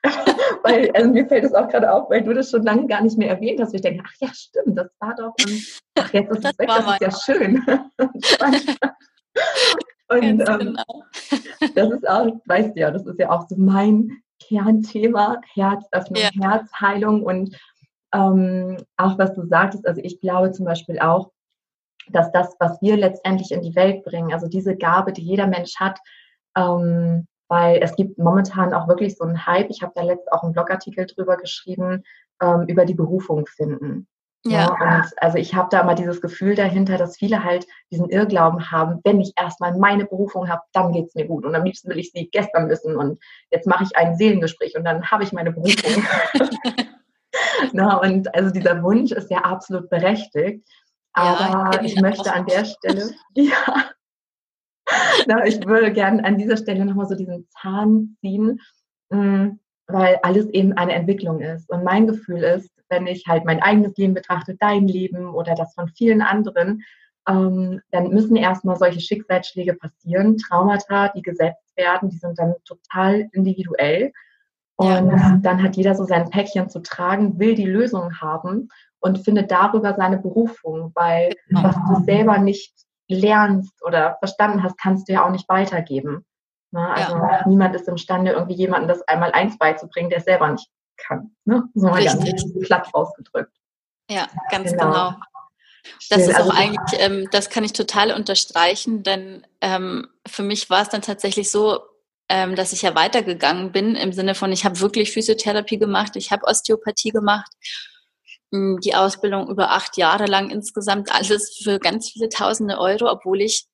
weil, 0.64 0.92
also 0.92 1.10
mir 1.10 1.28
fällt 1.28 1.44
es 1.44 1.54
auch 1.54 1.68
gerade 1.68 1.92
auf, 1.92 2.10
weil 2.10 2.24
du 2.24 2.34
das 2.34 2.50
schon 2.50 2.64
lange 2.64 2.88
gar 2.88 3.02
nicht 3.02 3.18
mehr 3.18 3.30
erwähnt 3.30 3.60
hast. 3.60 3.74
Ich 3.74 3.82
denke, 3.82 4.04
ach 4.06 4.14
ja, 4.20 4.30
stimmt, 4.34 4.78
das 4.78 4.88
war 5.00 5.16
doch, 5.16 5.34
und, 5.46 5.82
ach 5.96 6.14
jetzt 6.14 6.32
ist 6.32 6.44
das 6.44 6.54
es 6.54 6.60
weg, 6.60 6.70
das 6.70 6.86
ist 6.86 7.02
ja 7.02 7.12
schön. 7.36 7.56
und 10.10 10.24
ähm, 10.24 10.40
genau. 10.40 11.04
das 11.76 11.92
ist 11.92 12.08
auch, 12.08 12.28
weißt 12.46 12.76
du 12.76 12.80
ja, 12.80 12.92
das 12.92 13.06
ist 13.06 13.20
ja 13.20 13.30
auch 13.30 13.48
so 13.48 13.56
mein 13.58 14.12
Kernthema, 14.40 15.42
Herzöffnung, 15.54 16.22
ja. 16.22 16.30
Herzheilung 16.40 17.24
und 17.24 17.56
ähm, 18.16 18.78
auch 18.98 19.18
was 19.18 19.34
du 19.34 19.46
sagtest, 19.46 19.86
also 19.86 20.02
ich 20.04 20.20
glaube 20.22 20.52
zum 20.52 20.66
Beispiel 20.66 21.00
auch, 21.00 21.32
dass 22.10 22.32
das, 22.32 22.56
was 22.60 22.82
wir 22.82 22.98
letztendlich 22.98 23.52
in 23.52 23.62
die 23.62 23.76
Welt 23.76 24.04
bringen, 24.04 24.32
also 24.32 24.48
diese 24.48 24.76
Gabe, 24.76 25.12
die 25.12 25.24
jeder 25.24 25.48
Mensch 25.48 25.76
hat, 25.80 26.00
ähm, 26.56 27.28
weil 27.48 27.80
es 27.82 27.96
gibt 27.96 28.18
momentan 28.18 28.74
auch 28.74 28.88
wirklich 28.88 29.18
so 29.18 29.24
einen 29.24 29.46
Hype, 29.46 29.70
ich 29.70 29.82
habe 29.82 29.94
da 29.96 30.04
letztens 30.04 30.32
auch 30.32 30.44
einen 30.44 30.54
Blogartikel 30.54 31.06
drüber 31.06 31.38
geschrieben, 31.38 32.04
ähm, 32.42 32.66
über 32.68 32.86
die 32.86 32.94
Berufung 32.94 33.46
finden. 33.48 34.08
Ja. 34.48 34.60
ja. 34.60 34.98
und 35.00 35.12
also 35.18 35.40
ich 35.40 35.56
habe 35.56 35.70
da 35.72 35.82
immer 35.82 35.96
dieses 35.96 36.22
Gefühl 36.22 36.54
dahinter, 36.54 36.98
dass 36.98 37.18
viele 37.18 37.44
halt 37.44 37.66
diesen 37.92 38.10
Irrglauben 38.10 38.72
haben, 38.72 39.02
wenn 39.04 39.20
ich 39.20 39.34
erstmal 39.36 39.76
meine 39.78 40.06
Berufung 40.06 40.48
habe, 40.48 40.62
dann 40.72 40.92
geht 40.92 41.08
es 41.08 41.16
mir 41.16 41.26
gut. 41.26 41.46
Und 41.46 41.56
am 41.56 41.64
liebsten 41.64 41.90
will 41.90 41.98
ich 41.98 42.12
sie 42.12 42.30
gestern 42.30 42.70
wissen 42.70 42.96
und 42.96 43.20
jetzt 43.50 43.66
mache 43.66 43.84
ich 43.84 43.98
ein 43.98 44.16
Seelengespräch 44.16 44.78
und 44.78 44.86
dann 44.86 45.10
habe 45.10 45.24
ich 45.24 45.34
meine 45.34 45.52
Berufung. 45.52 46.04
Na, 47.74 47.98
und 47.98 48.34
also 48.36 48.52
dieser 48.52 48.82
Wunsch 48.84 49.12
ist 49.12 49.32
ja 49.32 49.40
absolut 49.40 49.90
berechtigt. 49.90 50.68
Aber 51.14 51.72
ja, 51.74 51.82
ich, 51.82 51.96
ich 51.96 52.02
möchte 52.02 52.34
an 52.34 52.46
der 52.46 52.66
Stelle, 52.66 53.12
ja, 53.36 53.86
Na, 55.28 55.46
ich 55.46 55.66
würde 55.66 55.92
gerne 55.92 56.24
an 56.24 56.38
dieser 56.38 56.58
Stelle 56.58 56.86
nochmal 56.86 57.08
so 57.08 57.16
diesen 57.16 57.48
Zahn 57.50 58.18
ziehen, 58.22 58.60
mm, 59.10 59.60
weil 59.88 60.20
alles 60.24 60.48
eben 60.50 60.74
eine 60.74 60.94
Entwicklung 60.94 61.42
ist. 61.42 61.70
Und 61.70 61.84
mein 61.84 62.08
Gefühl 62.08 62.44
ist, 62.44 62.72
wenn 62.90 63.08
ich 63.08 63.26
halt 63.28 63.46
mein 63.46 63.62
eigenes 63.62 63.96
Leben 63.98 64.14
betrachte, 64.14 64.56
dein 64.60 64.88
Leben 64.88 65.34
oder 65.34 65.56
das 65.56 65.74
von 65.74 65.88
vielen 65.90 66.22
anderen, 66.22 66.84
ähm, 67.28 67.82
dann 67.92 68.10
müssen 68.10 68.36
erstmal 68.36 68.76
solche 68.76 69.00
Schicksalsschläge 69.00 69.74
passieren, 69.74 70.38
Traumata, 70.38 71.10
die 71.10 71.24
gesetzt 71.24 71.76
werden, 71.76 72.10
die 72.10 72.18
sind 72.18 72.38
dann 72.38 72.54
total 72.66 73.28
individuell. 73.32 74.12
Und 74.78 75.10
ja. 75.10 75.40
dann 75.42 75.64
hat 75.64 75.78
jeder 75.78 75.96
so 75.96 76.04
sein 76.04 76.30
Päckchen 76.30 76.70
zu 76.70 76.82
tragen, 76.82 77.40
will 77.40 77.56
die 77.56 77.66
Lösung 77.66 78.20
haben 78.20 78.70
und 79.00 79.24
findet 79.24 79.52
darüber 79.52 79.94
seine 79.96 80.18
Berufung, 80.18 80.92
weil 80.96 81.34
genau. 81.48 81.64
was 81.64 81.76
du 81.76 82.04
selber 82.04 82.38
nicht 82.40 82.74
lernst 83.08 83.82
oder 83.84 84.18
verstanden 84.20 84.64
hast, 84.64 84.78
kannst 84.78 85.08
du 85.08 85.14
ja 85.14 85.26
auch 85.26 85.32
nicht 85.32 85.48
weitergeben. 85.48 86.26
Ne? 86.72 86.90
Also 86.90 87.16
ja. 87.16 87.48
niemand 87.48 87.76
ist 87.76 87.88
imstande, 87.88 88.32
irgendwie 88.32 88.56
jemandem 88.56 88.90
das 88.90 89.02
einmal 89.08 89.32
eins 89.32 89.58
beizubringen, 89.58 90.10
der 90.10 90.20
es 90.20 90.26
selber 90.26 90.50
nicht 90.50 90.70
kann. 90.98 91.36
Ne? 91.46 91.64
So 91.74 91.88
mal 91.88 92.04
ganz 92.04 92.54
platt 92.62 92.90
ausgedrückt. 92.94 93.56
Ja, 94.10 94.28
ganz 94.50 94.72
genau. 94.72 94.86
genau. 94.86 95.14
Das 96.10 96.28
ist 96.28 96.36
auch 96.36 96.40
also, 96.40 96.52
eigentlich, 96.52 97.00
ähm, 97.00 97.28
das 97.32 97.50
kann 97.50 97.64
ich 97.64 97.74
total 97.74 98.12
unterstreichen, 98.12 99.04
denn 99.04 99.46
ähm, 99.62 100.08
für 100.28 100.44
mich 100.44 100.70
war 100.70 100.82
es 100.82 100.90
dann 100.90 101.02
tatsächlich 101.02 101.52
so, 101.52 101.80
ähm, 102.30 102.56
dass 102.56 102.74
ich 102.74 102.82
ja 102.82 102.96
weitergegangen 102.96 103.72
bin 103.72 103.96
im 103.96 104.14
Sinne 104.14 104.36
von, 104.36 104.52
ich 104.52 104.66
habe 104.66 104.80
wirklich 104.80 105.12
Physiotherapie 105.12 105.78
gemacht, 105.78 106.16
ich 106.16 106.32
habe 106.32 106.46
Osteopathie 106.46 107.12
gemacht, 107.12 107.52
hm, 108.52 108.80
die 108.84 108.96
Ausbildung 108.96 109.50
über 109.50 109.72
acht 109.72 109.98
Jahre 109.98 110.26
lang 110.26 110.50
insgesamt, 110.50 111.12
alles 111.14 111.60
für 111.64 111.80
ganz 111.80 112.10
viele 112.12 112.30
tausende 112.30 112.80
Euro, 112.80 113.10
obwohl 113.12 113.42
ich 113.42 113.66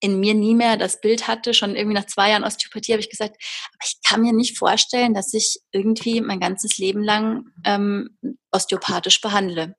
in 0.00 0.20
mir 0.20 0.34
nie 0.34 0.54
mehr 0.54 0.76
das 0.76 1.00
Bild 1.00 1.28
hatte, 1.28 1.54
schon 1.54 1.76
irgendwie 1.76 1.96
nach 1.96 2.06
zwei 2.06 2.30
Jahren 2.30 2.44
Osteopathie 2.44 2.92
habe 2.92 3.00
ich 3.00 3.10
gesagt, 3.10 3.36
aber 3.72 3.84
ich 3.84 3.96
kann 4.06 4.22
mir 4.22 4.32
nicht 4.32 4.58
vorstellen, 4.58 5.14
dass 5.14 5.34
ich 5.34 5.60
irgendwie 5.70 6.20
mein 6.20 6.40
ganzes 6.40 6.78
Leben 6.78 7.02
lang 7.02 7.44
ähm, 7.64 8.16
osteopathisch 8.50 9.20
behandle. 9.20 9.74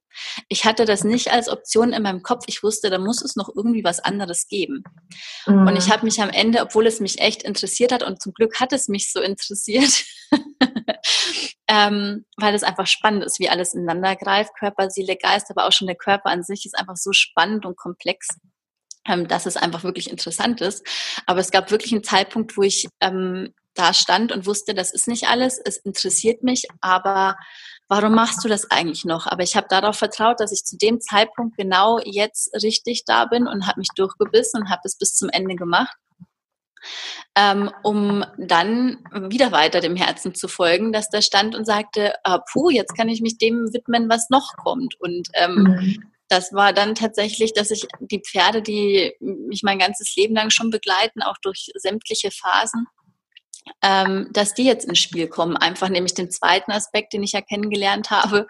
Ich 0.47 0.65
hatte 0.65 0.85
das 0.85 1.03
nicht 1.03 1.31
als 1.31 1.49
Option 1.49 1.93
in 1.93 2.03
meinem 2.03 2.23
Kopf. 2.23 2.45
Ich 2.47 2.63
wusste, 2.63 2.89
da 2.89 2.97
muss 2.97 3.21
es 3.21 3.35
noch 3.35 3.49
irgendwie 3.55 3.83
was 3.83 3.99
anderes 3.99 4.47
geben. 4.47 4.83
Mhm. 5.45 5.67
Und 5.67 5.75
ich 5.77 5.91
habe 5.91 6.05
mich 6.05 6.21
am 6.21 6.29
Ende, 6.29 6.61
obwohl 6.61 6.87
es 6.87 6.99
mich 6.99 7.19
echt 7.19 7.43
interessiert 7.43 7.91
hat, 7.91 8.03
und 8.03 8.21
zum 8.21 8.33
Glück 8.33 8.59
hat 8.59 8.73
es 8.73 8.87
mich 8.87 9.11
so 9.11 9.21
interessiert, 9.21 10.03
ähm, 11.67 12.25
weil 12.37 12.55
es 12.55 12.63
einfach 12.63 12.87
spannend 12.87 13.23
ist, 13.23 13.39
wie 13.39 13.49
alles 13.49 13.73
ineinander 13.73 14.15
greift, 14.15 14.55
Körper, 14.57 14.89
Seele, 14.89 15.15
Geist, 15.15 15.49
aber 15.49 15.67
auch 15.67 15.71
schon 15.71 15.87
der 15.87 15.95
Körper 15.95 16.29
an 16.29 16.43
sich 16.43 16.65
ist 16.65 16.77
einfach 16.77 16.97
so 16.97 17.11
spannend 17.13 17.65
und 17.65 17.77
komplex 17.77 18.27
ähm, 19.05 19.27
dass 19.27 19.45
es 19.45 19.57
einfach 19.57 19.83
wirklich 19.83 20.09
interessant 20.09 20.61
ist. 20.61 20.85
Aber 21.25 21.41
es 21.41 21.51
gab 21.51 21.71
wirklich 21.71 21.91
einen 21.91 22.05
Zeitpunkt, 22.05 22.55
wo 22.55 22.63
ich 22.63 22.87
ähm, 23.01 23.53
da 23.73 23.93
stand 23.93 24.31
und 24.31 24.45
wusste, 24.45 24.73
das 24.73 24.93
ist 24.93 25.07
nicht 25.07 25.27
alles, 25.27 25.59
es 25.63 25.77
interessiert 25.77 26.43
mich, 26.43 26.67
aber 26.81 27.35
warum 27.93 28.15
machst 28.15 28.43
du 28.43 28.49
das 28.49 28.71
eigentlich 28.71 29.05
noch? 29.05 29.27
Aber 29.27 29.43
ich 29.43 29.55
habe 29.55 29.67
darauf 29.69 29.97
vertraut, 29.97 30.39
dass 30.39 30.51
ich 30.51 30.63
zu 30.63 30.77
dem 30.77 30.99
Zeitpunkt 30.99 31.57
genau 31.57 31.99
jetzt 32.03 32.51
richtig 32.63 33.05
da 33.05 33.25
bin 33.25 33.47
und 33.47 33.67
habe 33.67 33.79
mich 33.79 33.89
durchgebissen 33.95 34.61
und 34.61 34.69
habe 34.69 34.81
es 34.83 34.97
bis 34.97 35.13
zum 35.13 35.29
Ende 35.29 35.55
gemacht. 35.55 35.95
Ähm, 37.35 37.71
um 37.83 38.25
dann 38.37 38.97
wieder 39.13 39.51
weiter 39.51 39.79
dem 39.79 39.95
Herzen 39.95 40.35
zu 40.35 40.47
folgen, 40.47 40.91
dass 40.91 41.09
da 41.09 41.21
stand 41.21 41.55
und 41.55 41.65
sagte, 41.65 42.13
ah, 42.23 42.39
puh, 42.39 42.71
jetzt 42.71 42.95
kann 42.97 43.09
ich 43.09 43.21
mich 43.21 43.37
dem 43.37 43.71
widmen, 43.73 44.09
was 44.09 44.29
noch 44.29 44.53
kommt. 44.57 44.99
Und 44.99 45.29
ähm, 45.33 45.55
mhm 45.55 46.13
das 46.29 46.51
war 46.51 46.73
dann 46.73 46.95
tatsächlich, 46.95 47.53
dass 47.53 47.69
ich 47.69 47.85
die 47.99 48.19
Pferde, 48.19 48.63
die 48.63 49.13
mich 49.19 49.61
mein 49.61 49.77
ganzes 49.77 50.15
Leben 50.15 50.33
lang 50.33 50.49
schon 50.49 50.71
begleiten, 50.71 51.21
auch 51.21 51.37
durch 51.43 51.69
sämtliche 51.75 52.31
Phasen, 52.31 52.87
ähm, 53.81 54.29
dass 54.31 54.53
die 54.53 54.65
jetzt 54.65 54.85
ins 54.85 54.99
Spiel 54.99 55.27
kommen. 55.27 55.57
Einfach 55.57 55.89
nämlich 55.89 56.13
den 56.13 56.31
zweiten 56.31 56.71
Aspekt, 56.71 57.13
den 57.13 57.23
ich 57.23 57.33
ja 57.33 57.41
kennengelernt 57.41 58.11
habe, 58.11 58.47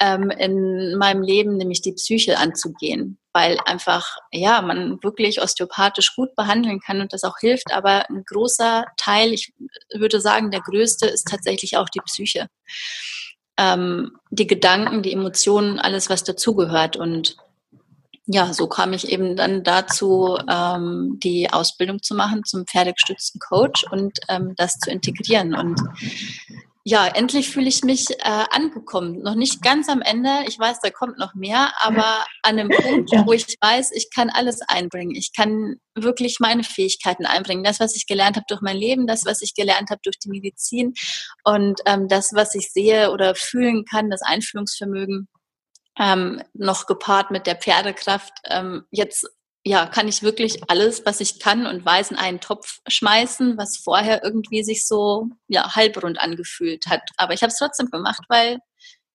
ähm, 0.00 0.30
in 0.30 0.96
meinem 0.96 1.22
Leben, 1.22 1.56
nämlich 1.56 1.82
die 1.82 1.92
Psyche 1.92 2.38
anzugehen. 2.38 3.18
Weil 3.32 3.58
einfach, 3.64 4.16
ja, 4.30 4.60
man 4.60 5.02
wirklich 5.02 5.40
osteopathisch 5.40 6.14
gut 6.14 6.34
behandeln 6.36 6.80
kann 6.80 7.00
und 7.00 7.12
das 7.12 7.24
auch 7.24 7.38
hilft. 7.40 7.72
Aber 7.72 8.08
ein 8.10 8.24
großer 8.26 8.84
Teil, 8.96 9.32
ich 9.32 9.52
würde 9.94 10.20
sagen, 10.20 10.50
der 10.50 10.60
größte 10.60 11.06
ist 11.06 11.28
tatsächlich 11.28 11.76
auch 11.76 11.88
die 11.88 12.00
Psyche 12.00 12.48
ähm, 13.58 14.12
die 14.30 14.46
Gedanken, 14.46 15.02
die 15.02 15.12
Emotionen, 15.12 15.78
alles, 15.78 16.10
was 16.10 16.24
dazugehört. 16.24 16.96
Und 16.96 17.36
ja, 18.26 18.52
so 18.52 18.68
kam 18.68 18.92
ich 18.92 19.08
eben 19.08 19.36
dann 19.36 19.64
dazu, 19.64 20.38
ähm, 20.48 21.18
die 21.22 21.52
Ausbildung 21.52 22.02
zu 22.02 22.14
machen 22.14 22.44
zum 22.44 22.66
pferdegestützten 22.66 23.40
Coach 23.40 23.84
und 23.90 24.18
ähm, 24.28 24.54
das 24.56 24.78
zu 24.78 24.90
integrieren. 24.90 25.54
Und 25.54 25.80
ja, 26.84 27.06
endlich 27.06 27.48
fühle 27.48 27.68
ich 27.68 27.82
mich 27.82 28.10
äh, 28.10 28.44
angekommen. 28.50 29.22
Noch 29.22 29.36
nicht 29.36 29.62
ganz 29.62 29.88
am 29.88 30.02
Ende. 30.02 30.30
Ich 30.48 30.58
weiß, 30.58 30.80
da 30.80 30.90
kommt 30.90 31.16
noch 31.16 31.34
mehr, 31.34 31.72
aber 31.80 32.24
an 32.42 32.58
einem 32.58 32.68
Punkt, 32.76 33.10
wo 33.24 33.32
ich 33.32 33.56
weiß, 33.60 33.92
ich 33.92 34.08
kann 34.12 34.30
alles 34.30 34.60
einbringen. 34.62 35.14
Ich 35.14 35.32
kann 35.34 35.76
wirklich 35.94 36.38
meine 36.40 36.64
Fähigkeiten 36.64 37.24
einbringen. 37.24 37.62
Das, 37.62 37.78
was 37.78 37.94
ich 37.94 38.06
gelernt 38.06 38.36
habe 38.36 38.46
durch 38.48 38.62
mein 38.62 38.76
Leben, 38.76 39.06
das, 39.06 39.24
was 39.24 39.42
ich 39.42 39.54
gelernt 39.54 39.90
habe 39.90 40.00
durch 40.02 40.18
die 40.18 40.30
Medizin 40.30 40.94
und 41.44 41.80
ähm, 41.86 42.08
das, 42.08 42.32
was 42.34 42.54
ich 42.54 42.72
sehe 42.72 43.12
oder 43.12 43.34
fühlen 43.36 43.84
kann, 43.84 44.10
das 44.10 44.22
Einfühlungsvermögen, 44.22 45.28
ähm, 45.98 46.42
noch 46.54 46.86
gepaart 46.86 47.30
mit 47.30 47.46
der 47.46 47.56
Pferdekraft, 47.56 48.32
ähm, 48.50 48.84
jetzt 48.90 49.26
ja, 49.64 49.86
kann 49.86 50.08
ich 50.08 50.22
wirklich 50.22 50.60
alles, 50.68 51.06
was 51.06 51.20
ich 51.20 51.38
kann 51.38 51.66
und 51.66 51.84
weiß, 51.84 52.10
in 52.10 52.16
einen 52.16 52.40
Topf 52.40 52.80
schmeißen, 52.88 53.56
was 53.56 53.76
vorher 53.76 54.24
irgendwie 54.24 54.64
sich 54.64 54.86
so 54.86 55.28
ja, 55.46 55.76
halbrund 55.76 56.20
angefühlt 56.20 56.86
hat. 56.88 57.02
Aber 57.16 57.32
ich 57.32 57.42
habe 57.42 57.52
es 57.52 57.58
trotzdem 57.58 57.88
gemacht, 57.88 58.24
weil 58.28 58.58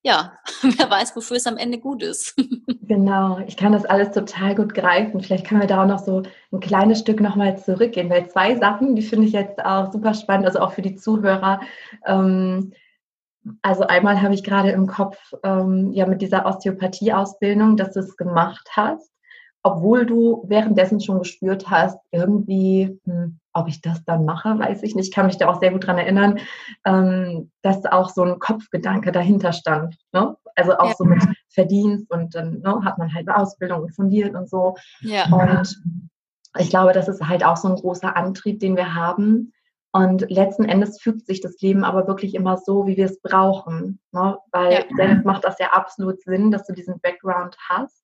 ja, 0.04 0.38
wer 0.62 0.90
weiß, 0.90 1.16
wofür 1.16 1.38
es 1.38 1.48
am 1.48 1.58
Ende 1.58 1.80
gut 1.80 2.04
ist. 2.04 2.36
Genau, 2.90 3.40
ich 3.46 3.58
kann 3.58 3.74
das 3.74 3.84
alles 3.84 4.12
total 4.12 4.56
gut 4.56 4.74
greifen. 4.74 5.20
Vielleicht 5.20 5.46
können 5.46 5.60
wir 5.60 5.68
da 5.68 5.84
auch 5.84 5.88
noch 5.88 6.00
so 6.00 6.24
ein 6.54 6.62
kleines 6.62 7.00
Stück 7.00 7.20
nochmal 7.20 7.58
zurückgehen, 7.58 8.10
weil 8.10 8.30
zwei 8.30 8.56
Sachen, 8.56 8.96
die 8.96 9.02
finde 9.02 9.28
ich 9.28 9.34
jetzt 9.34 9.60
auch 9.60 9.92
super 9.92 10.14
spannend, 10.14 10.46
also 10.46 10.60
auch 10.60 10.72
für 10.72 10.82
die 10.82 10.96
Zuhörer. 10.96 11.60
Ähm, 12.06 12.72
also 13.62 13.84
einmal 13.84 14.22
habe 14.22 14.34
ich 14.34 14.44
gerade 14.44 14.72
im 14.72 14.88
Kopf 14.88 15.18
ähm, 15.44 15.92
ja 15.94 16.06
mit 16.06 16.22
dieser 16.22 16.46
Osteopathie-Ausbildung, 16.46 17.77
dass 17.77 17.94
du 17.94 18.00
es 18.00 18.18
gemacht 18.18 18.68
hast 18.72 19.12
obwohl 19.68 20.06
du 20.06 20.46
währenddessen 20.48 21.01
schon 21.01 21.20
gespürt 21.20 21.70
hast, 21.70 22.00
irgendwie, 22.12 22.98
hm, 23.04 23.39
ob 23.51 23.68
ich 23.68 23.82
das 23.82 24.04
dann 24.06 24.24
mache, 24.24 24.58
weiß 24.58 24.82
ich 24.84 24.96
nicht. 24.96 25.08
Ich 25.08 25.13
kann 25.13 25.25
mich 25.25 25.38
da 25.38 25.50
auch 25.50 25.60
sehr 25.60 25.72
gut 25.72 25.86
dran 25.86 25.98
erinnern, 25.98 26.39
ähm, 26.86 27.51
dass 27.63 27.86
auch 27.86 28.10
so 28.10 28.24
ein 28.24 28.39
Kopfgedanke 28.39 29.12
dahinter 29.12 29.51
stand. 29.51 29.98
Ne? 30.13 30.38
Also 30.56 30.77
auch 30.77 30.89
ja. 30.89 30.96
so 30.98 31.04
mit 31.04 31.22
Verdienst 31.50 32.10
und 32.10 32.34
dann 32.34 32.62
ne, 32.62 32.82
hat 32.86 32.98
man 32.98 33.13
halt 33.13 33.27
eine 33.27 33.38
Ausbildung 33.38 33.89
fundiert 33.89 34.36
und 34.36 34.50
so. 34.50 34.75
Ja. 35.01 35.25
Und 35.25 35.82
ich 36.60 36.70
glaube, 36.70 36.94
das 36.94 37.10
ist 37.10 37.27
halt 37.27 37.44
auch 37.44 37.58
so 37.58 37.68
ein 37.68 37.75
großer 37.75 38.16
Antrieb, 38.16 38.60
den 38.60 38.77
wir 38.77 38.96
haben. 38.96 39.51
Und 39.98 40.30
letzten 40.30 40.66
Endes 40.66 41.01
fügt 41.01 41.25
sich 41.25 41.42
das 41.42 41.60
Leben 41.60 41.84
aber 41.84 42.08
wirklich 42.08 42.36
immer 42.36 42.58
so, 42.58 42.86
wie 42.86 42.98
wir 42.98 43.06
es 43.06 43.20
brauchen. 43.20 44.00
Ne? 44.12 44.38
Weil 44.51 44.74
ja. 44.74 44.80
dann 44.96 45.24
macht 45.24 45.44
das 45.44 45.58
ja 45.58 45.72
absolut 45.72 46.22
Sinn, 46.22 46.51
dass 46.51 46.68
du 46.68 46.74
diesen 46.74 47.00
Background 47.00 47.58
hast. 47.68 48.04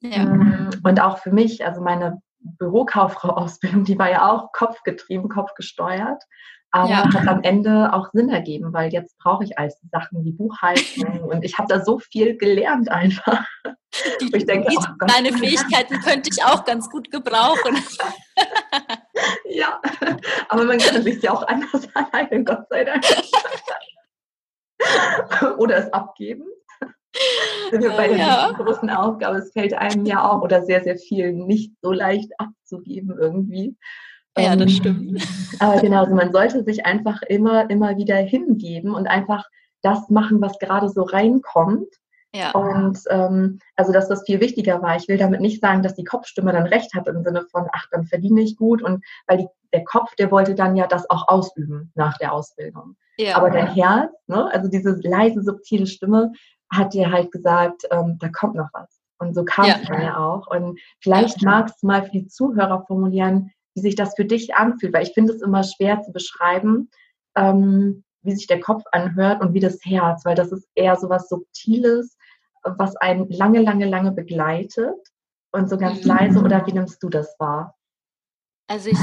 Ja. 0.00 0.22
Ähm, 0.22 0.70
und 0.82 1.00
auch 1.02 1.18
für 1.18 1.30
mich, 1.30 1.66
also 1.66 1.82
meine 1.82 2.22
Bürokauffrau-Ausbildung, 2.40 3.84
die 3.84 3.98
war 3.98 4.10
ja 4.10 4.30
auch 4.30 4.52
kopfgetrieben, 4.52 5.28
kopfgesteuert, 5.28 6.24
aber 6.72 6.88
ja. 6.88 7.14
hat 7.14 7.28
am 7.28 7.42
Ende 7.42 7.92
auch 7.92 8.10
Sinn 8.12 8.30
ergeben, 8.30 8.72
weil 8.72 8.90
jetzt 8.92 9.18
brauche 9.18 9.44
ich 9.44 9.58
all 9.58 9.70
Sachen 9.90 10.24
wie 10.24 10.32
Buchhaltung 10.32 11.20
und 11.30 11.44
ich 11.44 11.58
habe 11.58 11.68
da 11.68 11.84
so 11.84 11.98
viel 11.98 12.36
gelernt 12.36 12.90
einfach. 12.90 13.44
Die, 14.20 14.34
ich 14.34 14.46
denke, 14.46 14.72
oh 14.74 14.82
deine 15.06 15.36
Fähigkeiten 15.36 16.00
könnte 16.00 16.30
ich 16.32 16.42
auch 16.42 16.64
ganz 16.64 16.88
gut 16.88 17.10
gebrauchen. 17.10 17.76
ja, 19.50 19.78
aber 20.48 20.64
man 20.64 20.78
kann 20.78 21.02
sich 21.02 21.22
ja 21.22 21.32
auch 21.32 21.46
anders 21.46 21.86
alleine, 21.94 22.42
Gott 22.42 22.66
sei 22.70 22.84
Dank. 22.84 23.04
Oder 25.58 25.76
es 25.76 25.92
abgeben. 25.92 26.46
sind 27.70 27.82
wir 27.82 27.90
bei 27.90 28.08
der 28.08 28.16
ja. 28.16 28.52
großen 28.52 28.88
Aufgabe. 28.88 29.36
Es 29.38 29.52
fällt 29.52 29.74
einem 29.74 30.06
ja 30.06 30.26
auch 30.26 30.40
oder 30.40 30.62
sehr, 30.62 30.82
sehr 30.82 30.96
viel 30.96 31.34
nicht 31.34 31.74
so 31.82 31.92
leicht 31.92 32.30
abzugeben 32.38 33.14
irgendwie. 33.20 33.76
Ja, 34.38 34.56
das 34.56 34.70
ähm, 34.70 34.76
stimmt. 34.76 35.22
Aber 35.58 35.80
genau, 35.80 36.00
also 36.04 36.14
man 36.14 36.32
sollte 36.32 36.64
sich 36.64 36.86
einfach 36.86 37.22
immer, 37.22 37.68
immer 37.70 37.96
wieder 37.96 38.16
hingeben 38.16 38.94
und 38.94 39.06
einfach 39.06 39.44
das 39.82 40.08
machen, 40.08 40.40
was 40.40 40.58
gerade 40.58 40.88
so 40.88 41.02
reinkommt. 41.02 41.88
Ja. 42.34 42.52
Und 42.52 42.98
ähm, 43.10 43.58
also 43.76 43.92
dass 43.92 44.08
das 44.08 44.24
viel 44.24 44.40
wichtiger 44.40 44.80
war. 44.80 44.96
Ich 44.96 45.06
will 45.06 45.18
damit 45.18 45.42
nicht 45.42 45.60
sagen, 45.60 45.82
dass 45.82 45.94
die 45.94 46.04
Kopfstimme 46.04 46.52
dann 46.52 46.66
recht 46.66 46.94
hat 46.94 47.06
im 47.06 47.22
Sinne 47.22 47.44
von, 47.50 47.66
ach, 47.72 47.86
dann 47.90 48.06
verdiene 48.06 48.40
ich 48.40 48.56
gut. 48.56 48.82
Und 48.82 49.04
weil 49.26 49.38
die, 49.38 49.48
der 49.74 49.84
Kopf, 49.84 50.14
der 50.14 50.30
wollte 50.30 50.54
dann 50.54 50.74
ja 50.76 50.86
das 50.86 51.08
auch 51.10 51.28
ausüben 51.28 51.92
nach 51.94 52.16
der 52.16 52.32
Ausbildung. 52.32 52.96
Ja. 53.18 53.36
Aber 53.36 53.50
dein 53.50 53.66
Herz, 53.74 54.12
ne, 54.28 54.50
also 54.50 54.68
diese 54.68 54.98
leise, 55.02 55.42
subtile 55.42 55.86
Stimme, 55.86 56.32
hat 56.70 56.94
dir 56.94 57.12
halt 57.12 57.30
gesagt, 57.32 57.82
ähm, 57.90 58.16
da 58.18 58.28
kommt 58.30 58.54
noch 58.54 58.70
was. 58.72 59.02
Und 59.18 59.34
so 59.34 59.44
kam 59.44 59.66
ja. 59.66 59.76
es 59.80 59.86
dann 59.86 60.02
ja 60.02 60.16
auch. 60.16 60.46
Und 60.48 60.80
vielleicht 61.00 61.42
magst 61.42 61.82
du 61.82 61.86
mal 61.86 62.02
für 62.02 62.12
die 62.12 62.26
Zuhörer 62.26 62.84
formulieren, 62.86 63.52
wie 63.74 63.80
sich 63.80 63.94
das 63.94 64.14
für 64.14 64.24
dich 64.24 64.54
anfühlt, 64.54 64.92
weil 64.92 65.04
ich 65.04 65.14
finde 65.14 65.32
es 65.32 65.42
immer 65.42 65.62
schwer 65.62 66.02
zu 66.02 66.12
beschreiben, 66.12 66.90
ähm, 67.36 68.04
wie 68.22 68.34
sich 68.34 68.46
der 68.46 68.60
Kopf 68.60 68.84
anhört 68.92 69.42
und 69.42 69.54
wie 69.54 69.60
das 69.60 69.78
Herz, 69.84 70.24
weil 70.24 70.34
das 70.34 70.52
ist 70.52 70.68
eher 70.74 70.96
so 70.96 71.08
was 71.08 71.28
Subtiles, 71.28 72.16
was 72.62 72.96
einen 72.96 73.28
lange, 73.30 73.60
lange, 73.60 73.86
lange 73.86 74.12
begleitet 74.12 74.96
und 75.52 75.68
so 75.68 75.76
ganz 75.76 76.02
mhm. 76.02 76.08
leise 76.08 76.40
oder 76.40 76.66
wie 76.66 76.72
nimmst 76.72 77.02
du 77.02 77.08
das 77.08 77.34
wahr? 77.38 77.74
Also 78.68 78.88
ich 78.88 78.98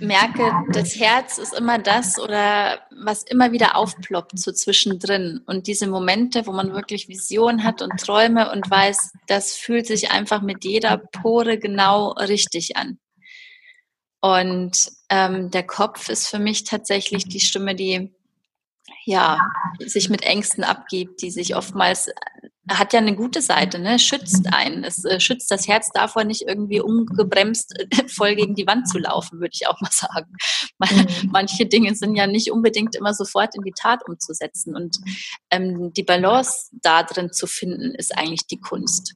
merke, 0.00 0.52
das 0.72 0.98
Herz 0.98 1.38
ist 1.38 1.54
immer 1.58 1.78
das 1.78 2.18
oder 2.18 2.80
was 3.02 3.22
immer 3.22 3.50
wieder 3.52 3.76
aufploppt 3.76 4.38
so 4.38 4.52
zwischendrin 4.52 5.40
und 5.46 5.68
diese 5.68 5.86
Momente, 5.86 6.46
wo 6.46 6.52
man 6.52 6.74
wirklich 6.74 7.08
Vision 7.08 7.64
hat 7.64 7.80
und 7.80 7.98
Träume 7.98 8.52
und 8.52 8.68
weiß, 8.68 9.12
das 9.26 9.52
fühlt 9.52 9.86
sich 9.86 10.10
einfach 10.10 10.42
mit 10.42 10.64
jeder 10.64 10.98
Pore 10.98 11.58
genau 11.58 12.10
richtig 12.10 12.76
an. 12.76 12.98
Und 14.20 14.90
ähm, 15.10 15.50
der 15.50 15.64
Kopf 15.64 16.08
ist 16.08 16.28
für 16.28 16.38
mich 16.38 16.64
tatsächlich 16.64 17.24
die 17.24 17.40
Stimme, 17.40 17.74
die 17.74 18.12
ja 19.04 19.38
sich 19.78 20.08
mit 20.08 20.22
Ängsten 20.22 20.64
abgibt, 20.64 21.22
die 21.22 21.30
sich 21.30 21.54
oftmals 21.54 22.10
hat 22.68 22.92
ja 22.92 22.98
eine 22.98 23.14
gute 23.14 23.42
Seite, 23.42 23.78
ne? 23.78 23.98
schützt 23.98 24.52
einen. 24.52 24.82
Es 24.82 25.04
äh, 25.04 25.20
schützt 25.20 25.50
das 25.50 25.68
Herz 25.68 25.90
davor, 25.92 26.24
nicht 26.24 26.42
irgendwie 26.42 26.80
ungebremst 26.80 27.78
äh, 27.78 28.08
voll 28.08 28.34
gegen 28.34 28.54
die 28.54 28.66
Wand 28.66 28.88
zu 28.88 28.98
laufen, 28.98 29.38
würde 29.38 29.52
ich 29.54 29.68
auch 29.68 29.80
mal 29.80 29.90
sagen. 29.92 30.32
Mhm. 30.78 31.30
Manche 31.30 31.66
Dinge 31.66 31.94
sind 31.94 32.16
ja 32.16 32.26
nicht 32.26 32.50
unbedingt 32.50 32.96
immer 32.96 33.14
sofort 33.14 33.54
in 33.54 33.62
die 33.62 33.72
Tat 33.72 34.00
umzusetzen. 34.08 34.74
Und 34.74 34.98
ähm, 35.50 35.92
die 35.92 36.02
Balance 36.02 36.70
da 36.72 37.04
drin 37.04 37.32
zu 37.32 37.46
finden, 37.46 37.94
ist 37.94 38.16
eigentlich 38.16 38.46
die 38.48 38.60
Kunst 38.60 39.14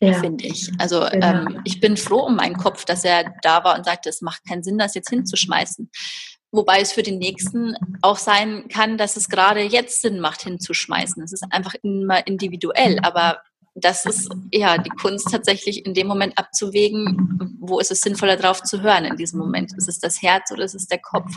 ja. 0.00 0.14
finde 0.14 0.44
ich. 0.44 0.70
Also 0.78 1.06
genau. 1.10 1.26
ähm, 1.26 1.60
ich 1.64 1.80
bin 1.80 1.96
froh 1.96 2.20
um 2.20 2.36
meinen 2.36 2.56
Kopf, 2.56 2.84
dass 2.84 3.04
er 3.04 3.32
da 3.42 3.64
war 3.64 3.76
und 3.76 3.84
sagte, 3.84 4.08
es 4.08 4.20
macht 4.20 4.46
keinen 4.46 4.62
Sinn, 4.62 4.78
das 4.78 4.94
jetzt 4.94 5.10
hinzuschmeißen. 5.10 5.90
Wobei 6.52 6.80
es 6.80 6.92
für 6.92 7.02
den 7.02 7.18
nächsten 7.18 7.76
auch 8.00 8.16
sein 8.16 8.68
kann, 8.68 8.96
dass 8.96 9.16
es 9.16 9.28
gerade 9.28 9.62
jetzt 9.62 10.02
Sinn 10.02 10.20
macht, 10.20 10.42
hinzuschmeißen. 10.42 11.22
Es 11.22 11.32
ist 11.32 11.44
einfach 11.50 11.74
immer 11.82 12.26
individuell, 12.26 13.00
aber 13.02 13.40
das 13.74 14.06
ist 14.06 14.30
ja 14.52 14.78
die 14.78 14.90
Kunst 14.90 15.28
tatsächlich 15.32 15.84
in 15.84 15.94
dem 15.94 16.06
Moment 16.06 16.38
abzuwägen, 16.38 17.56
wo 17.58 17.80
ist 17.80 17.90
es 17.90 18.02
sinnvoller 18.02 18.36
drauf 18.36 18.62
zu 18.62 18.82
hören 18.82 19.04
in 19.04 19.16
diesem 19.16 19.40
Moment. 19.40 19.72
Ist 19.76 19.88
es 19.88 19.98
das 19.98 20.22
Herz 20.22 20.52
oder 20.52 20.64
ist 20.64 20.76
es 20.76 20.86
der 20.86 21.00
Kopf? 21.00 21.36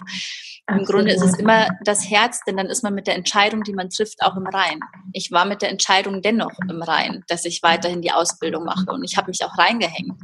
Im 0.69 0.83
Grunde 0.83 1.13
ist 1.13 1.23
es 1.23 1.39
immer 1.39 1.69
das 1.83 2.09
Herz, 2.09 2.41
denn 2.45 2.57
dann 2.57 2.67
ist 2.67 2.83
man 2.83 2.93
mit 2.93 3.07
der 3.07 3.15
Entscheidung, 3.15 3.63
die 3.63 3.73
man 3.73 3.89
trifft, 3.89 4.21
auch 4.21 4.35
im 4.35 4.47
Rein. 4.47 4.81
Ich 5.13 5.31
war 5.31 5.45
mit 5.45 5.61
der 5.61 5.69
Entscheidung 5.69 6.21
dennoch 6.21 6.51
im 6.69 6.81
Rein, 6.81 7.23
dass 7.27 7.45
ich 7.45 7.63
weiterhin 7.63 8.01
die 8.01 8.11
Ausbildung 8.11 8.65
mache 8.65 8.91
und 8.91 9.03
ich 9.03 9.15
habe 9.15 9.29
mich 9.29 9.43
auch 9.45 9.57
reingehängt. 9.57 10.19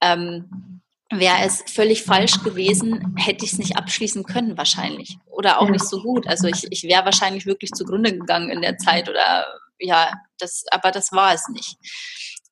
Ähm, 0.00 0.80
Wäre 1.10 1.38
es 1.46 1.62
völlig 1.66 2.02
falsch 2.02 2.42
gewesen, 2.42 3.14
hätte 3.16 3.44
ich 3.44 3.52
es 3.52 3.58
nicht 3.58 3.78
abschließen 3.78 4.24
können 4.24 4.58
wahrscheinlich. 4.58 5.16
Oder 5.24 5.58
auch 5.60 5.70
nicht 5.70 5.86
so 5.86 6.02
gut. 6.02 6.26
Also 6.26 6.48
ich, 6.48 6.66
ich 6.70 6.82
wäre 6.82 7.06
wahrscheinlich 7.06 7.46
wirklich 7.46 7.70
zugrunde 7.70 8.12
gegangen 8.12 8.50
in 8.50 8.60
der 8.60 8.76
Zeit 8.76 9.08
oder 9.08 9.46
ja, 9.78 10.12
das, 10.38 10.64
aber 10.70 10.90
das 10.90 11.12
war 11.12 11.32
es 11.32 11.48
nicht. 11.48 11.78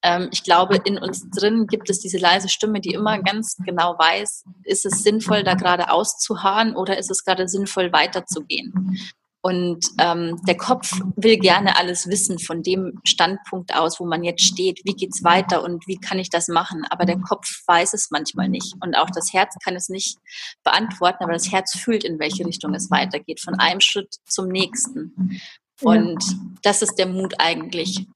Ähm, 0.03 0.29
ich 0.33 0.43
glaube, 0.43 0.77
in 0.85 0.99
uns 0.99 1.29
drin 1.31 1.67
gibt 1.67 1.91
es 1.91 2.01
diese 2.01 2.19
leise 2.19 2.49
Stimme, 2.49 2.81
die 2.81 2.93
immer 2.93 3.21
ganz 3.23 3.57
genau 3.65 3.97
weiß, 3.99 4.45
ist 4.65 4.87
es 4.87 5.03
sinnvoll, 5.03 5.43
da 5.43 5.55
gerade 5.55 5.91
auszuharren 5.91 6.77
oder 6.77 6.99
ist 6.99 7.11
es 7.11 7.25
gerade 7.25 7.49
sinnvoll, 7.49 7.93
weiterzugehen? 7.93 8.99
Und 9.47 9.87
ähm, 9.99 10.41
der 10.45 10.57
Kopf 10.57 10.91
will 11.15 11.39
gerne 11.39 11.77
alles 11.77 12.09
wissen 12.09 12.41
von 12.41 12.65
dem 12.65 12.99
Standpunkt 13.05 13.77
aus, 13.77 14.01
wo 14.01 14.05
man 14.05 14.25
jetzt 14.25 14.43
steht. 14.43 14.81
Wie 14.83 14.95
geht's 14.95 15.23
weiter 15.23 15.63
und 15.63 15.87
wie 15.87 15.99
kann 15.99 16.19
ich 16.19 16.31
das 16.31 16.49
machen? 16.49 16.85
Aber 16.91 17.05
der 17.05 17.21
Kopf 17.21 17.63
weiß 17.69 17.95
es 17.95 18.11
manchmal 18.11 18.49
nicht. 18.49 18.75
Und 18.81 18.97
auch 18.97 19.09
das 19.09 19.33
Herz 19.33 19.55
kann 19.63 19.77
es 19.77 19.89
nicht 19.89 20.19
beantworten, 20.65 21.23
aber 21.23 21.33
das 21.33 21.53
Herz 21.53 21.79
fühlt, 21.79 22.03
in 22.03 22.19
welche 22.19 22.45
Richtung 22.45 22.75
es 22.75 22.91
weitergeht, 22.91 23.41
von 23.41 23.55
einem 23.55 23.81
Schritt 23.81 24.17
zum 24.25 24.49
nächsten. 24.49 25.41
Und 25.81 26.25
ja. 26.25 26.39
das 26.63 26.83
ist 26.83 26.97
der 26.97 27.07
Mut 27.07 27.35
eigentlich, 27.39 28.09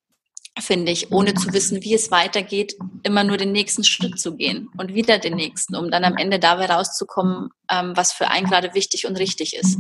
finde 0.59 0.93
ich, 0.93 1.13
ohne 1.13 1.35
zu 1.35 1.53
wissen, 1.53 1.83
wie 1.83 1.95
es 1.95 2.11
weitergeht, 2.11 2.77
immer 3.03 3.25
nur 3.25 3.37
den 3.37 3.53
nächsten 3.53 3.85
Schritt 3.85 4.19
zu 4.19 4.37
gehen 4.37 4.69
und 4.77 4.95
wieder 4.95 5.19
den 5.19 5.37
nächsten, 5.37 5.77
um 5.77 5.91
dann 5.91 6.05
am 6.05 6.17
Ende 6.17 6.39
dabei 6.39 6.67
rauszukommen, 6.67 7.51
ähm, 7.71 7.93
was 7.97 8.13
für 8.13 8.29
einen 8.29 8.47
gerade 8.47 8.75
wichtig 8.75 9.07
und 9.07 9.19
richtig 9.19 9.57
ist. 9.57 9.79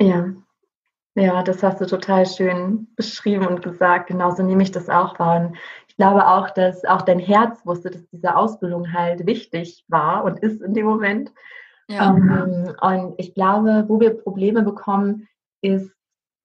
Ja. 0.00 0.32
Ja, 1.18 1.42
das 1.42 1.62
hast 1.62 1.80
du 1.80 1.86
total 1.86 2.26
schön 2.26 2.88
beschrieben 2.94 3.46
und 3.46 3.62
gesagt. 3.62 4.08
Genauso 4.08 4.42
nehme 4.42 4.62
ich 4.62 4.70
das 4.70 4.90
auch 4.90 5.18
wahr. 5.18 5.40
Und 5.40 5.56
ich 5.88 5.96
glaube 5.96 6.28
auch, 6.28 6.50
dass 6.50 6.84
auch 6.84 7.00
dein 7.00 7.18
Herz 7.18 7.64
wusste, 7.64 7.90
dass 7.90 8.06
diese 8.10 8.36
Ausbildung 8.36 8.92
halt 8.92 9.26
wichtig 9.26 9.82
war 9.88 10.24
und 10.24 10.38
ist 10.40 10.60
in 10.60 10.74
dem 10.74 10.84
Moment. 10.84 11.32
Ja. 11.88 12.14
Ähm, 12.14 12.74
und 12.82 13.14
ich 13.16 13.32
glaube, 13.32 13.86
wo 13.88 13.98
wir 13.98 14.10
Probleme 14.10 14.62
bekommen, 14.62 15.26
ist, 15.62 15.90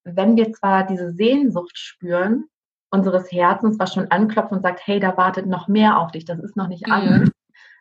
wenn 0.05 0.37
wir 0.37 0.53
zwar 0.53 0.87
diese 0.87 1.11
Sehnsucht 1.11 1.77
spüren, 1.77 2.45
unseres 2.91 3.31
Herzens, 3.31 3.79
was 3.79 3.93
schon 3.93 4.11
anklopft 4.11 4.51
und 4.51 4.61
sagt, 4.61 4.81
hey, 4.85 4.99
da 4.99 5.17
wartet 5.17 5.47
noch 5.47 5.67
mehr 5.67 5.99
auf 5.99 6.11
dich, 6.11 6.25
das 6.25 6.39
ist 6.39 6.57
noch 6.57 6.67
nicht 6.67 6.91
alles, 6.91 7.21
mhm. 7.21 7.31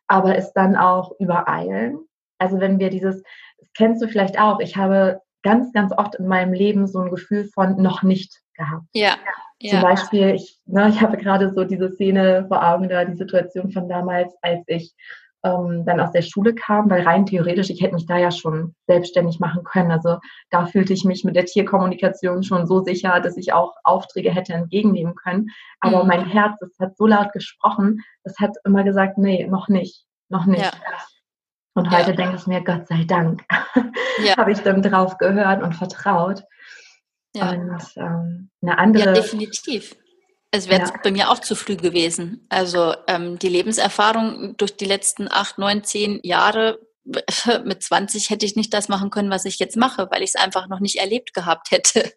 aber 0.06 0.36
es 0.36 0.52
dann 0.52 0.76
auch 0.76 1.12
übereilen. 1.18 1.98
Also 2.38 2.60
wenn 2.60 2.78
wir 2.78 2.90
dieses, 2.90 3.22
das 3.58 3.68
kennst 3.74 4.02
du 4.02 4.08
vielleicht 4.08 4.40
auch, 4.40 4.60
ich 4.60 4.76
habe 4.76 5.20
ganz, 5.42 5.72
ganz 5.72 5.92
oft 5.96 6.14
in 6.14 6.26
meinem 6.26 6.52
Leben 6.52 6.86
so 6.86 7.00
ein 7.00 7.10
Gefühl 7.10 7.44
von 7.44 7.76
noch 7.82 8.02
nicht 8.02 8.40
gehabt. 8.54 8.86
Ja. 8.94 9.16
Zum 9.60 9.78
ja. 9.78 9.82
Beispiel, 9.82 10.34
ich, 10.34 10.58
ne, 10.64 10.88
ich 10.88 11.00
habe 11.00 11.16
gerade 11.18 11.52
so 11.52 11.64
diese 11.64 11.90
Szene 11.90 12.46
vor 12.48 12.66
Augen 12.66 12.88
da, 12.88 13.04
die 13.04 13.16
Situation 13.16 13.70
von 13.70 13.88
damals, 13.88 14.34
als 14.40 14.62
ich 14.68 14.94
ähm, 15.42 15.84
dann 15.86 16.00
aus 16.00 16.12
der 16.12 16.22
Schule 16.22 16.54
kam, 16.54 16.90
weil 16.90 17.02
rein 17.02 17.26
theoretisch, 17.26 17.70
ich 17.70 17.80
hätte 17.80 17.94
mich 17.94 18.06
da 18.06 18.18
ja 18.18 18.30
schon 18.30 18.74
selbstständig 18.86 19.40
machen 19.40 19.64
können. 19.64 19.90
Also 19.90 20.18
da 20.50 20.66
fühlte 20.66 20.92
ich 20.92 21.04
mich 21.04 21.24
mit 21.24 21.36
der 21.36 21.46
Tierkommunikation 21.46 22.42
schon 22.42 22.66
so 22.66 22.82
sicher, 22.82 23.20
dass 23.20 23.36
ich 23.36 23.52
auch 23.52 23.74
Aufträge 23.84 24.30
hätte 24.30 24.52
entgegennehmen 24.52 25.14
können. 25.14 25.48
Aber 25.80 26.02
mhm. 26.02 26.08
mein 26.08 26.26
Herz, 26.26 26.56
das 26.60 26.70
hat 26.78 26.96
so 26.96 27.06
laut 27.06 27.32
gesprochen, 27.32 28.02
das 28.24 28.38
hat 28.38 28.56
immer 28.64 28.84
gesagt, 28.84 29.18
nee, 29.18 29.46
noch 29.46 29.68
nicht, 29.68 30.04
noch 30.28 30.46
nicht. 30.46 30.62
Ja. 30.62 30.72
Und 31.74 31.90
heute 31.90 32.10
ja. 32.10 32.16
denke 32.16 32.36
ich 32.36 32.46
mir, 32.46 32.62
Gott 32.62 32.88
sei 32.88 33.04
Dank, 33.04 33.44
ja. 34.22 34.36
habe 34.36 34.52
ich 34.52 34.60
dann 34.60 34.82
drauf 34.82 35.16
gehört 35.18 35.62
und 35.62 35.74
vertraut. 35.74 36.42
Ja. 37.34 37.50
Und 37.52 37.80
ähm, 37.96 38.50
eine 38.60 38.78
andere. 38.78 39.04
Ja, 39.04 39.12
definitiv. 39.12 39.96
Es 40.52 40.68
wäre 40.68 40.82
ja. 40.82 40.92
bei 41.02 41.12
mir 41.12 41.30
auch 41.30 41.38
zu 41.38 41.54
früh 41.54 41.76
gewesen. 41.76 42.46
Also 42.48 42.94
ähm, 43.06 43.38
die 43.38 43.48
Lebenserfahrung 43.48 44.56
durch 44.56 44.76
die 44.76 44.84
letzten 44.84 45.30
acht, 45.30 45.58
neun, 45.58 45.84
zehn 45.84 46.20
Jahre 46.22 46.80
mit 47.64 47.82
20 47.82 48.30
hätte 48.30 48.46
ich 48.46 48.56
nicht 48.56 48.74
das 48.74 48.88
machen 48.88 49.10
können, 49.10 49.30
was 49.30 49.44
ich 49.44 49.58
jetzt 49.58 49.76
mache, 49.76 50.08
weil 50.10 50.22
ich 50.22 50.30
es 50.34 50.36
einfach 50.36 50.68
noch 50.68 50.80
nicht 50.80 50.96
erlebt 50.96 51.34
gehabt 51.34 51.70
hätte. 51.70 52.12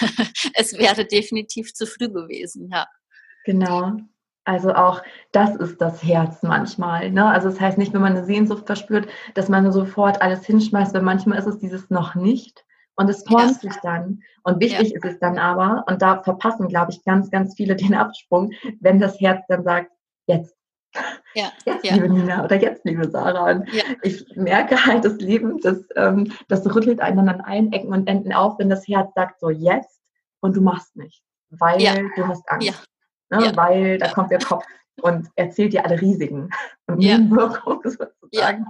es 0.54 0.78
wäre 0.78 1.04
definitiv 1.04 1.74
zu 1.74 1.86
früh 1.86 2.08
gewesen, 2.08 2.68
ja. 2.72 2.86
Genau. 3.44 3.96
Also 4.44 4.74
auch 4.74 5.02
das 5.30 5.54
ist 5.56 5.80
das 5.80 6.02
Herz 6.02 6.42
manchmal. 6.42 7.10
Ne? 7.10 7.26
Also 7.26 7.48
das 7.48 7.60
heißt 7.60 7.78
nicht, 7.78 7.92
wenn 7.92 8.00
man 8.00 8.16
eine 8.16 8.24
Sehnsucht 8.24 8.66
verspürt, 8.66 9.08
dass 9.34 9.48
man 9.48 9.70
sofort 9.70 10.20
alles 10.20 10.44
hinschmeißt, 10.46 10.94
weil 10.94 11.02
manchmal 11.02 11.38
ist 11.38 11.46
es 11.46 11.58
dieses 11.58 11.90
noch 11.90 12.14
nicht. 12.14 12.64
Und 12.96 13.08
es 13.08 13.24
formt 13.26 13.62
ja. 13.62 13.70
sich 13.70 13.76
dann. 13.82 14.22
Und 14.44 14.60
wichtig 14.60 14.90
ja. 14.90 14.96
ist 14.96 15.04
es 15.04 15.18
dann 15.18 15.38
aber, 15.38 15.84
und 15.88 16.02
da 16.02 16.22
verpassen, 16.22 16.68
glaube 16.68 16.92
ich, 16.92 17.04
ganz, 17.04 17.30
ganz 17.30 17.54
viele 17.54 17.76
den 17.76 17.94
Absprung, 17.94 18.52
wenn 18.80 19.00
das 19.00 19.20
Herz 19.20 19.44
dann 19.48 19.64
sagt, 19.64 19.90
jetzt. 20.26 20.54
Ja. 21.34 21.50
Jetzt, 21.64 21.86
ja. 21.86 21.94
liebe 21.94 22.10
Nina, 22.10 22.44
oder 22.44 22.60
jetzt, 22.60 22.84
liebe 22.84 23.08
Sarah. 23.08 23.50
Und 23.50 23.66
ich 24.02 24.26
merke 24.36 24.84
halt, 24.84 25.06
das 25.06 25.14
Leben, 25.14 25.58
das, 25.62 25.78
ähm, 25.96 26.30
das 26.48 26.66
rüttelt 26.66 27.00
einen 27.00 27.26
an 27.30 27.40
allen 27.40 27.72
Ecken 27.72 27.94
und 27.94 28.06
Enden 28.06 28.34
auf, 28.34 28.58
wenn 28.58 28.68
das 28.68 28.86
Herz 28.86 29.14
sagt, 29.14 29.40
so 29.40 29.48
jetzt, 29.48 30.02
und 30.40 30.54
du 30.54 30.60
machst 30.60 30.94
nicht, 30.94 31.22
weil 31.48 32.10
du 32.14 32.28
hast 32.28 32.46
Angst. 32.50 32.84
Ne? 33.30 33.52
Weil 33.54 33.96
da 33.96 34.08
kommt 34.08 34.30
der 34.30 34.40
Kopf 34.40 34.66
und 35.00 35.28
erzählt 35.36 35.72
dir 35.72 35.86
alle 35.86 35.98
Risiken 36.00 36.50
und 36.86 36.98
Nebenwirkungen 36.98 37.80
sozusagen. 37.84 38.66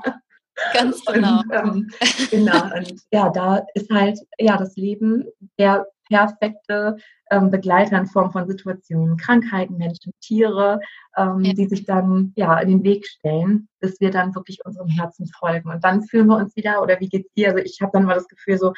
Ganz 0.75 1.05
genau. 1.05 1.41
Und, 1.41 1.53
ähm, 1.53 1.91
genau. 2.31 2.77
Und 2.77 3.03
ja, 3.11 3.31
da 3.31 3.65
ist 3.75 3.91
halt 3.91 4.19
ja 4.39 4.57
das 4.57 4.77
Leben 4.77 5.25
der 5.59 5.87
perfekte 6.09 6.97
ähm, 7.31 7.51
Begleiter 7.51 7.99
in 7.99 8.07
Form 8.07 8.31
von 8.31 8.47
Situationen, 8.47 9.17
Krankheiten, 9.17 9.79
Menschen, 9.79 10.13
Tiere, 10.21 10.81
ähm, 11.17 11.41
ja. 11.41 11.53
die 11.55 11.67
sich 11.67 11.87
dann 11.87 12.33
ja 12.37 12.59
in 12.59 12.69
den 12.69 12.85
Weg 12.85 13.07
stellen, 13.07 13.69
bis 13.81 13.99
wir 14.01 14.11
dann 14.11 14.35
wirklich 14.35 14.65
unserem 14.65 14.89
Herzen 14.89 15.27
folgen. 15.27 15.71
Und 15.71 15.83
dann 15.83 16.03
fühlen 16.03 16.27
wir 16.27 16.37
uns 16.37 16.55
wieder, 16.55 16.83
oder 16.83 17.01
wie 17.01 17.09
geht's 17.09 17.33
dir? 17.35 17.49
Also 17.49 17.59
ich 17.59 17.81
habe 17.81 17.93
dann 17.95 18.05
mal 18.05 18.15
das 18.15 18.29
Gefühl 18.29 18.59
so, 18.59 18.75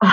oh, 0.00 0.06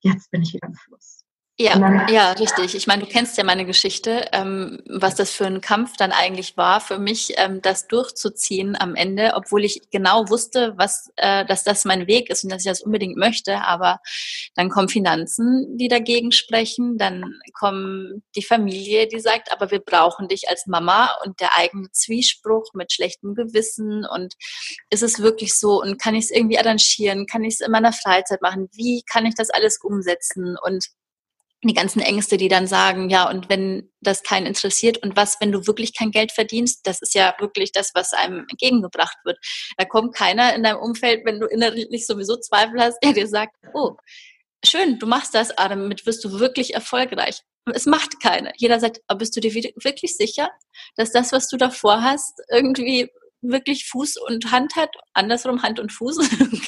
jetzt 0.00 0.30
bin 0.30 0.42
ich 0.42 0.54
wieder 0.54 0.68
im 0.68 0.74
Fluss. 0.74 1.24
Ja, 1.62 2.06
ja, 2.08 2.32
richtig. 2.32 2.74
Ich 2.74 2.86
meine, 2.86 3.02
du 3.02 3.06
kennst 3.06 3.36
ja 3.36 3.44
meine 3.44 3.66
Geschichte, 3.66 4.24
ähm, 4.32 4.80
was 4.88 5.14
das 5.14 5.30
für 5.30 5.44
ein 5.44 5.60
Kampf 5.60 5.94
dann 5.98 6.10
eigentlich 6.10 6.56
war 6.56 6.80
für 6.80 6.98
mich, 6.98 7.34
ähm, 7.36 7.60
das 7.60 7.86
durchzuziehen 7.86 8.76
am 8.80 8.94
Ende, 8.94 9.32
obwohl 9.34 9.66
ich 9.66 9.82
genau 9.90 10.30
wusste, 10.30 10.72
was, 10.78 11.12
äh, 11.16 11.44
dass 11.44 11.62
das 11.62 11.84
mein 11.84 12.06
Weg 12.06 12.30
ist 12.30 12.44
und 12.44 12.50
dass 12.50 12.64
ich 12.64 12.70
das 12.70 12.80
unbedingt 12.80 13.18
möchte. 13.18 13.60
Aber 13.60 14.00
dann 14.54 14.70
kommen 14.70 14.88
Finanzen, 14.88 15.76
die 15.76 15.88
dagegen 15.88 16.32
sprechen, 16.32 16.96
dann 16.96 17.34
kommt 17.52 18.22
die 18.36 18.42
Familie, 18.42 19.06
die 19.06 19.20
sagt, 19.20 19.52
aber 19.52 19.70
wir 19.70 19.80
brauchen 19.80 20.28
dich 20.28 20.48
als 20.48 20.66
Mama 20.66 21.10
und 21.26 21.40
der 21.40 21.58
eigene 21.58 21.90
Zwiespruch 21.92 22.72
mit 22.72 22.90
schlechtem 22.90 23.34
Gewissen. 23.34 24.06
Und 24.06 24.32
ist 24.88 25.02
es 25.02 25.20
wirklich 25.20 25.54
so? 25.54 25.82
Und 25.82 26.00
kann 26.00 26.14
ich 26.14 26.24
es 26.24 26.30
irgendwie 26.30 26.58
arrangieren, 26.58 27.26
kann 27.26 27.44
ich 27.44 27.56
es 27.56 27.60
in 27.60 27.70
meiner 27.70 27.92
Freizeit 27.92 28.40
machen, 28.40 28.70
wie 28.72 29.02
kann 29.02 29.26
ich 29.26 29.34
das 29.34 29.50
alles 29.50 29.78
umsetzen? 29.82 30.56
Und 30.64 30.86
die 31.62 31.74
ganzen 31.74 32.00
Ängste, 32.00 32.38
die 32.38 32.48
dann 32.48 32.66
sagen, 32.66 33.10
ja, 33.10 33.28
und 33.28 33.50
wenn 33.50 33.90
das 34.00 34.22
keinen 34.22 34.46
interessiert 34.46 34.98
und 34.98 35.16
was, 35.16 35.36
wenn 35.40 35.52
du 35.52 35.66
wirklich 35.66 35.96
kein 35.96 36.10
Geld 36.10 36.32
verdienst, 36.32 36.86
das 36.86 37.02
ist 37.02 37.14
ja 37.14 37.34
wirklich 37.38 37.72
das, 37.72 37.90
was 37.94 38.12
einem 38.14 38.46
entgegengebracht 38.48 39.18
wird. 39.24 39.38
Da 39.76 39.84
kommt 39.84 40.14
keiner 40.14 40.54
in 40.54 40.62
deinem 40.62 40.78
Umfeld, 40.78 41.26
wenn 41.26 41.38
du 41.38 41.46
innerlich 41.46 42.06
sowieso 42.06 42.36
Zweifel 42.36 42.80
hast, 42.80 42.98
der 43.04 43.12
dir 43.12 43.26
sagt, 43.26 43.54
oh, 43.74 43.96
schön, 44.64 44.98
du 44.98 45.06
machst 45.06 45.34
das, 45.34 45.56
aber 45.56 45.70
damit 45.70 46.06
wirst 46.06 46.24
du 46.24 46.40
wirklich 46.40 46.74
erfolgreich. 46.74 47.40
Es 47.74 47.84
macht 47.84 48.20
keiner. 48.22 48.52
Jeder 48.56 48.80
sagt, 48.80 49.00
aber 49.06 49.18
bist 49.18 49.36
du 49.36 49.40
dir 49.40 49.52
wirklich 49.54 50.16
sicher, 50.16 50.50
dass 50.96 51.12
das, 51.12 51.30
was 51.30 51.48
du 51.48 51.58
davor 51.58 52.02
hast, 52.02 52.40
irgendwie 52.48 53.10
wirklich 53.42 53.86
Fuß 53.86 54.16
und 54.16 54.50
Hand 54.50 54.76
hat? 54.76 54.90
Andersrum 55.12 55.62
Hand 55.62 55.78
und 55.78 55.92
Fuß. 55.92 56.16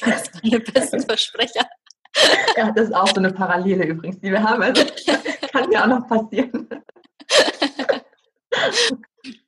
das 0.05 0.25
sind 0.25 0.43
die 0.43 0.59
besten 0.59 1.01
Versprecher. 1.01 1.67
Ja, 2.57 2.71
das 2.71 2.89
ist 2.89 2.95
auch 2.95 3.07
so 3.07 3.15
eine 3.15 3.33
Parallele 3.33 3.85
übrigens, 3.85 4.19
die 4.19 4.31
wir 4.31 4.43
haben. 4.43 4.61
Also 4.61 4.83
kann 5.51 5.71
ja 5.71 5.83
auch 5.83 5.87
noch 5.87 6.07
passieren. 6.07 6.69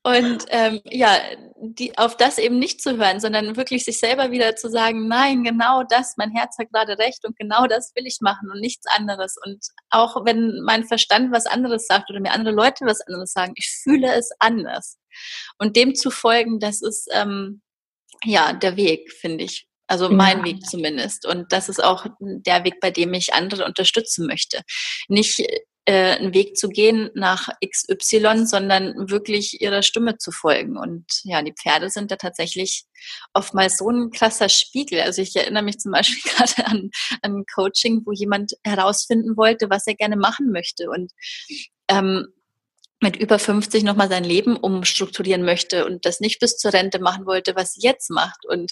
Und 0.04 0.46
ähm, 0.50 0.82
ja, 0.86 1.20
die, 1.58 1.98
auf 1.98 2.16
das 2.16 2.38
eben 2.38 2.60
nicht 2.60 2.82
zu 2.82 2.98
hören, 2.98 3.20
sondern 3.20 3.58
wirklich 3.58 3.84
sich 3.84 4.00
selber 4.00 4.32
wieder 4.32 4.56
zu 4.56 4.70
sagen, 4.70 5.08
nein, 5.08 5.44
genau 5.44 5.84
das, 5.84 6.16
mein 6.18 6.32
Herz 6.32 6.58
hat 6.58 6.72
gerade 6.72 6.98
recht 6.98 7.26
und 7.26 7.38
genau 7.38 7.66
das 7.68 7.92
will 7.96 8.06
ich 8.06 8.20
machen 8.22 8.50
und 8.52 8.62
nichts 8.62 8.86
anderes. 8.88 9.36
Und 9.44 9.66
auch 9.90 10.24
wenn 10.26 10.62
mein 10.64 10.86
Verstand 10.86 11.32
was 11.32 11.46
anderes 11.46 11.88
sagt 11.88 12.10
oder 12.10 12.20
mir 12.20 12.32
andere 12.32 12.54
Leute 12.54 12.86
was 12.86 13.02
anderes 13.02 13.34
sagen, 13.34 13.54
ich 13.56 13.70
fühle 13.84 14.14
es 14.14 14.30
anders. 14.40 14.98
Und 15.58 15.76
dem 15.76 15.96
zu 15.96 16.12
folgen, 16.12 16.60
das 16.60 16.82
ist 16.82 17.10
ähm, 17.12 17.62
ja 18.24 18.54
der 18.54 18.78
Weg, 18.78 19.12
finde 19.12 19.44
ich. 19.44 19.68
Also 19.88 20.10
mein 20.10 20.40
ja. 20.40 20.46
Weg 20.46 20.66
zumindest. 20.66 21.26
Und 21.26 21.52
das 21.52 21.70
ist 21.70 21.84
auch 21.84 22.06
der 22.20 22.64
Weg, 22.64 22.80
bei 22.80 22.92
dem 22.92 23.14
ich 23.14 23.34
andere 23.34 23.66
unterstützen 23.66 24.26
möchte. 24.26 24.62
Nicht 25.08 25.40
äh, 25.86 26.16
einen 26.16 26.34
Weg 26.34 26.58
zu 26.58 26.70
gehen 26.70 27.12
nach 27.14 27.50
XY, 27.64 28.48
sondern 28.48 29.10
wirklich 29.10 29.62
ihrer 29.62 29.84
Stimme 29.84 30.18
zu 30.18 30.32
folgen. 30.32 30.78
Und 30.78 31.06
ja, 31.24 31.44
die 31.44 31.54
Pferde 31.54 31.90
sind 31.90 32.10
da 32.10 32.16
tatsächlich 32.16 32.86
oftmals 33.34 33.78
so 33.78 33.90
ein 33.90 34.10
krasser 34.10 34.50
Spiegel. 34.50 35.02
Also 35.02 35.22
ich 35.22 35.36
erinnere 35.36 35.64
mich 35.64 35.78
zum 35.78 35.92
Beispiel 35.92 36.32
gerade 36.36 36.66
an, 36.66 36.90
an 37.22 37.46
Coaching, 37.54 38.02
wo 38.06 38.12
jemand 38.12 38.54
herausfinden 38.64 39.38
wollte, 39.38 39.70
was 39.70 39.86
er 39.86 39.96
gerne 39.96 40.18
machen 40.18 40.52
möchte. 40.52 40.90
Und 40.90 41.12
ähm, 41.88 42.28
mit 43.00 43.18
über 43.18 43.38
50 43.38 43.84
nochmal 43.84 44.10
sein 44.10 44.24
Leben 44.24 44.58
umstrukturieren 44.58 45.44
möchte 45.44 45.86
und 45.86 46.06
das 46.06 46.20
nicht 46.20 46.40
bis 46.40 46.58
zur 46.58 46.74
Rente 46.74 46.98
machen 46.98 47.28
wollte, 47.28 47.56
was 47.56 47.74
sie 47.74 47.82
jetzt 47.82 48.10
macht. 48.10 48.46
Und 48.48 48.72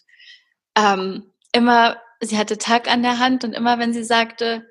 ähm, 0.78 1.32
immer, 1.52 1.98
sie 2.22 2.38
hatte 2.38 2.58
Tag 2.58 2.90
an 2.90 3.04
der 3.04 3.20
Hand 3.20 3.44
und 3.44 3.54
immer, 3.54 3.80
wenn 3.80 3.94
sie 3.94 4.04
sagte, 4.04 4.68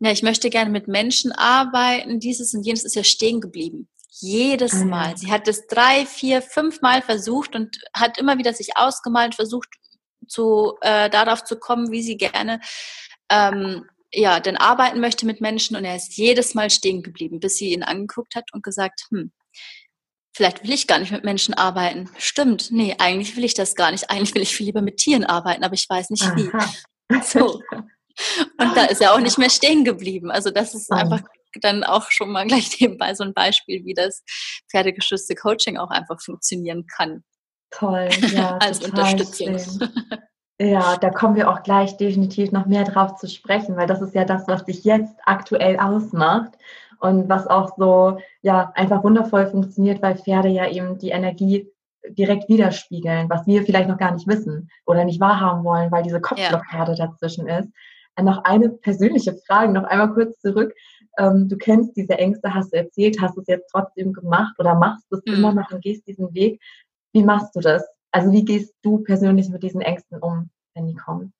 ja, 0.00 0.10
ich 0.10 0.22
möchte 0.22 0.48
gerne 0.50 0.70
mit 0.70 0.88
Menschen 0.88 1.32
arbeiten, 1.32 2.20
dieses 2.20 2.54
und 2.54 2.64
jenes 2.64 2.84
ist 2.84 2.96
ja 2.96 3.04
stehen 3.04 3.40
geblieben. 3.40 3.88
Jedes 4.12 4.74
ah, 4.74 4.84
Mal. 4.84 5.16
Sie 5.16 5.30
hat 5.30 5.46
es 5.46 5.66
drei, 5.66 6.06
vier, 6.06 6.42
fünf 6.42 6.80
Mal 6.80 7.02
versucht 7.02 7.54
und 7.54 7.78
hat 7.94 8.18
immer 8.18 8.38
wieder 8.38 8.52
sich 8.52 8.76
ausgemalt, 8.76 9.34
versucht 9.34 9.68
zu, 10.26 10.74
äh, 10.80 11.10
darauf 11.10 11.44
zu 11.44 11.58
kommen, 11.58 11.90
wie 11.90 12.02
sie 12.02 12.16
gerne 12.16 12.60
ähm, 13.30 13.84
ja, 14.12 14.40
denn 14.40 14.56
arbeiten 14.56 15.00
möchte 15.00 15.24
mit 15.26 15.40
Menschen 15.40 15.76
und 15.76 15.84
er 15.84 15.96
ist 15.96 16.16
jedes 16.16 16.54
Mal 16.54 16.70
stehen 16.70 17.02
geblieben, 17.02 17.40
bis 17.40 17.56
sie 17.56 17.72
ihn 17.72 17.82
angeguckt 17.82 18.34
hat 18.34 18.52
und 18.52 18.62
gesagt, 18.62 19.06
hm, 19.10 19.30
vielleicht 20.32 20.62
will 20.62 20.72
ich 20.72 20.86
gar 20.86 20.98
nicht 20.98 21.12
mit 21.12 21.24
Menschen 21.24 21.54
arbeiten. 21.54 22.08
Stimmt, 22.18 22.70
nee, 22.70 22.94
eigentlich 22.98 23.36
will 23.36 23.44
ich 23.44 23.54
das 23.54 23.74
gar 23.74 23.90
nicht. 23.90 24.10
Eigentlich 24.10 24.34
will 24.34 24.42
ich 24.42 24.54
viel 24.54 24.66
lieber 24.66 24.82
mit 24.82 24.98
Tieren 24.98 25.24
arbeiten, 25.24 25.64
aber 25.64 25.74
ich 25.74 25.88
weiß 25.88 26.10
nicht 26.10 26.24
wie. 26.36 26.50
So. 27.24 27.62
Und 28.58 28.76
da 28.76 28.84
ist 28.84 29.00
er 29.00 29.14
auch 29.14 29.20
nicht 29.20 29.38
mehr 29.38 29.50
stehen 29.50 29.84
geblieben. 29.84 30.30
Also 30.30 30.50
das 30.50 30.74
ist 30.74 30.92
einfach 30.92 31.22
dann 31.60 31.84
auch 31.84 32.10
schon 32.10 32.30
mal 32.30 32.46
gleich 32.46 32.70
nebenbei 32.80 33.14
so 33.14 33.24
ein 33.24 33.34
Beispiel, 33.34 33.84
wie 33.84 33.94
das 33.94 34.22
pferdegeschützte 34.70 35.34
Coaching 35.34 35.78
auch 35.78 35.90
einfach 35.90 36.20
funktionieren 36.20 36.86
kann. 36.86 37.24
Toll, 37.70 38.08
ja. 38.32 38.56
Als 38.60 38.84
Unterstützung. 38.84 39.58
Schön. 39.58 39.90
Ja, 40.60 40.98
da 40.98 41.08
kommen 41.08 41.36
wir 41.36 41.50
auch 41.50 41.62
gleich 41.62 41.96
definitiv 41.96 42.52
noch 42.52 42.66
mehr 42.66 42.84
drauf 42.84 43.16
zu 43.16 43.28
sprechen, 43.28 43.76
weil 43.76 43.86
das 43.86 44.02
ist 44.02 44.14
ja 44.14 44.26
das, 44.26 44.46
was 44.46 44.66
dich 44.66 44.84
jetzt 44.84 45.14
aktuell 45.24 45.78
ausmacht 45.78 46.52
und 47.00 47.28
was 47.28 47.46
auch 47.46 47.76
so, 47.76 48.18
ja, 48.42 48.72
einfach 48.74 49.02
wundervoll 49.02 49.46
funktioniert, 49.46 50.02
weil 50.02 50.16
Pferde 50.16 50.48
ja 50.48 50.68
eben 50.68 50.98
die 50.98 51.10
Energie 51.10 51.70
direkt 52.08 52.48
widerspiegeln, 52.48 53.28
was 53.28 53.46
wir 53.46 53.62
vielleicht 53.62 53.88
noch 53.88 53.98
gar 53.98 54.12
nicht 54.12 54.26
wissen 54.26 54.70
oder 54.86 55.04
nicht 55.04 55.20
wahrhaben 55.20 55.64
wollen, 55.64 55.90
weil 55.90 56.02
diese 56.02 56.20
Kopfblockade 56.20 56.92
ja. 56.92 57.06
dazwischen 57.06 57.48
ist. 57.48 57.68
Und 58.16 58.24
noch 58.24 58.44
eine 58.44 58.68
persönliche 58.68 59.34
Frage, 59.46 59.72
noch 59.72 59.84
einmal 59.84 60.12
kurz 60.12 60.38
zurück. 60.40 60.74
Ähm, 61.18 61.48
du 61.48 61.56
kennst 61.56 61.96
diese 61.96 62.18
Ängste, 62.18 62.52
hast 62.52 62.72
du 62.72 62.76
erzählt, 62.76 63.20
hast 63.20 63.36
du 63.36 63.40
es 63.40 63.46
jetzt 63.46 63.70
trotzdem 63.70 64.12
gemacht 64.12 64.54
oder 64.58 64.74
machst 64.74 65.06
du 65.10 65.16
es 65.16 65.22
mhm. 65.26 65.34
immer 65.34 65.54
noch 65.54 65.70
und 65.70 65.82
gehst 65.82 66.06
diesen 66.06 66.32
Weg. 66.34 66.60
Wie 67.12 67.22
machst 67.22 67.54
du 67.56 67.60
das? 67.60 67.86
Also 68.12 68.30
wie 68.32 68.44
gehst 68.44 68.74
du 68.82 68.98
persönlich 68.98 69.48
mit 69.48 69.62
diesen 69.62 69.80
Ängsten 69.80 70.18
um, 70.18 70.50
wenn 70.74 70.86
die 70.86 70.96
kommen? 70.96 71.32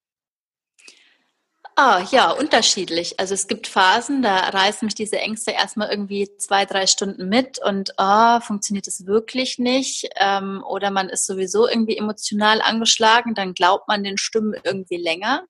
Ah, 1.83 2.07
ja, 2.11 2.31
unterschiedlich. 2.33 3.19
Also 3.19 3.33
es 3.33 3.47
gibt 3.47 3.67
Phasen, 3.67 4.21
da 4.21 4.37
reißen 4.51 4.85
mich 4.85 4.95
diese 4.95 5.19
Ängste 5.19 5.53
erstmal 5.53 5.89
irgendwie 5.89 6.29
zwei, 6.37 6.67
drei 6.67 6.87
Stunden 6.87 7.31
mit 7.31 7.59
und 7.59 7.99
ah, 7.99 8.43
funktioniert 8.43 8.87
es 8.87 9.07
wirklich 9.07 9.59
nicht? 9.59 10.07
Ähm, 10.17 10.63
oder 10.69 10.91
man 10.91 11.09
ist 11.09 11.25
sowieso 11.25 11.67
irgendwie 11.67 11.97
emotional 11.97 12.61
angeschlagen, 12.61 13.35
dann 13.35 13.55
glaubt 13.55 13.89
man 13.89 14.05
den 14.05 14.19
Stimmen 14.19 14.53
irgendwie 14.63 14.99
länger. 14.99 15.47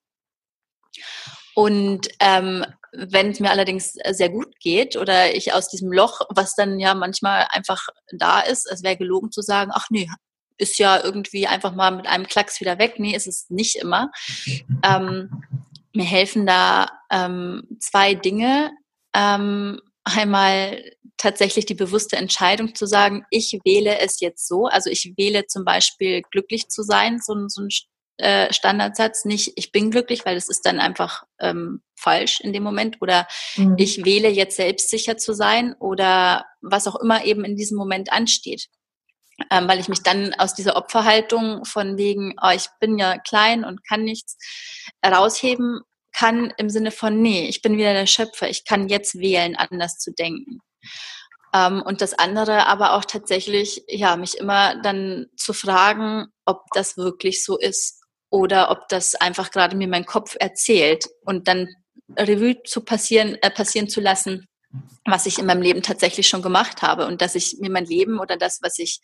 Und 1.53 2.07
ähm, 2.21 2.65
wenn 2.93 3.31
es 3.31 3.41
mir 3.41 3.51
allerdings 3.51 3.97
sehr 4.11 4.29
gut 4.29 4.57
geht 4.61 4.95
oder 4.95 5.35
ich 5.35 5.53
aus 5.53 5.67
diesem 5.67 5.91
Loch, 5.91 6.21
was 6.29 6.55
dann 6.55 6.79
ja 6.79 6.95
manchmal 6.95 7.47
einfach 7.49 7.89
da 8.13 8.39
ist, 8.39 8.71
es 8.71 8.83
wäre 8.83 8.95
gelogen 8.95 9.33
zu 9.33 9.41
sagen, 9.41 9.71
ach 9.73 9.87
nee, 9.89 10.09
ist 10.57 10.79
ja 10.79 11.03
irgendwie 11.03 11.47
einfach 11.47 11.75
mal 11.75 11.91
mit 11.91 12.07
einem 12.07 12.25
Klacks 12.25 12.61
wieder 12.61 12.79
weg. 12.79 12.99
Nee, 12.99 13.15
ist 13.17 13.27
es 13.27 13.49
nicht 13.49 13.75
immer. 13.75 14.11
Ähm, 14.83 15.29
mir 15.93 16.05
helfen 16.05 16.45
da 16.45 16.89
ähm, 17.09 17.63
zwei 17.79 18.13
Dinge. 18.13 18.71
Ähm, 19.13 19.79
einmal 20.03 20.83
tatsächlich 21.17 21.65
die 21.65 21.75
bewusste 21.75 22.15
Entscheidung 22.15 22.73
zu 22.73 22.85
sagen, 22.85 23.23
ich 23.29 23.59
wähle 23.63 23.99
es 23.99 24.19
jetzt 24.19 24.47
so. 24.47 24.65
Also 24.65 24.89
ich 24.89 25.13
wähle 25.17 25.45
zum 25.45 25.63
Beispiel 25.63 26.21
glücklich 26.23 26.69
zu 26.69 26.81
sein, 26.81 27.19
so, 27.19 27.35
so 27.47 27.61
ein 27.61 27.69
äh, 28.17 28.51
Standardsatz, 28.53 29.25
nicht 29.25 29.53
ich 29.55 29.71
bin 29.71 29.91
glücklich, 29.91 30.25
weil 30.25 30.35
das 30.35 30.49
ist 30.49 30.65
dann 30.65 30.79
einfach 30.79 31.23
ähm, 31.39 31.81
falsch 31.95 32.39
in 32.41 32.53
dem 32.53 32.63
Moment. 32.63 32.97
Oder 33.01 33.27
mhm. 33.55 33.75
ich 33.77 34.03
wähle 34.05 34.29
jetzt 34.29 34.55
selbstsicher 34.55 35.17
zu 35.17 35.33
sein 35.33 35.75
oder 35.79 36.45
was 36.61 36.87
auch 36.87 36.95
immer 36.95 37.25
eben 37.25 37.45
in 37.45 37.55
diesem 37.55 37.77
Moment 37.77 38.11
ansteht. 38.11 38.67
Ähm, 39.49 39.67
weil 39.67 39.79
ich 39.79 39.87
mich 39.87 40.03
dann 40.03 40.33
aus 40.35 40.53
dieser 40.53 40.75
Opferhaltung 40.75 41.65
von 41.65 41.97
wegen, 41.97 42.35
oh, 42.41 42.51
ich 42.53 42.67
bin 42.79 42.97
ja 42.97 43.17
klein 43.17 43.63
und 43.63 43.87
kann 43.87 44.03
nichts, 44.03 44.37
rausheben 45.05 45.81
kann 46.13 46.53
im 46.57 46.69
Sinne 46.69 46.91
von, 46.91 47.21
nee, 47.21 47.47
ich 47.47 47.61
bin 47.61 47.77
wieder 47.77 47.93
der 47.93 48.05
Schöpfer, 48.05 48.49
ich 48.49 48.65
kann 48.65 48.89
jetzt 48.89 49.15
wählen, 49.15 49.55
anders 49.55 49.97
zu 49.97 50.11
denken. 50.11 50.59
Ähm, 51.53 51.81
und 51.81 52.01
das 52.01 52.13
andere 52.13 52.67
aber 52.67 52.93
auch 52.93 53.05
tatsächlich, 53.05 53.83
ja, 53.87 54.15
mich 54.15 54.37
immer 54.37 54.75
dann 54.81 55.27
zu 55.35 55.53
fragen, 55.53 56.27
ob 56.45 56.65
das 56.73 56.97
wirklich 56.97 57.43
so 57.43 57.57
ist 57.57 58.01
oder 58.29 58.71
ob 58.71 58.87
das 58.89 59.15
einfach 59.15 59.51
gerade 59.51 59.75
mir 59.75 59.87
mein 59.87 60.05
Kopf 60.05 60.35
erzählt 60.39 61.05
und 61.25 61.47
dann 61.47 61.67
Revue 62.17 62.63
zu 62.63 62.81
passieren, 62.81 63.35
äh, 63.41 63.51
passieren 63.51 63.89
zu 63.89 64.01
lassen, 64.01 64.45
was 65.05 65.25
ich 65.25 65.39
in 65.39 65.45
meinem 65.45 65.61
Leben 65.61 65.81
tatsächlich 65.81 66.27
schon 66.27 66.41
gemacht 66.41 66.81
habe 66.81 67.07
und 67.07 67.21
dass 67.21 67.35
ich 67.35 67.57
mir 67.59 67.71
mein 67.71 67.85
Leben 67.85 68.19
oder 68.19 68.37
das, 68.37 68.59
was 68.61 68.79
ich 68.79 69.01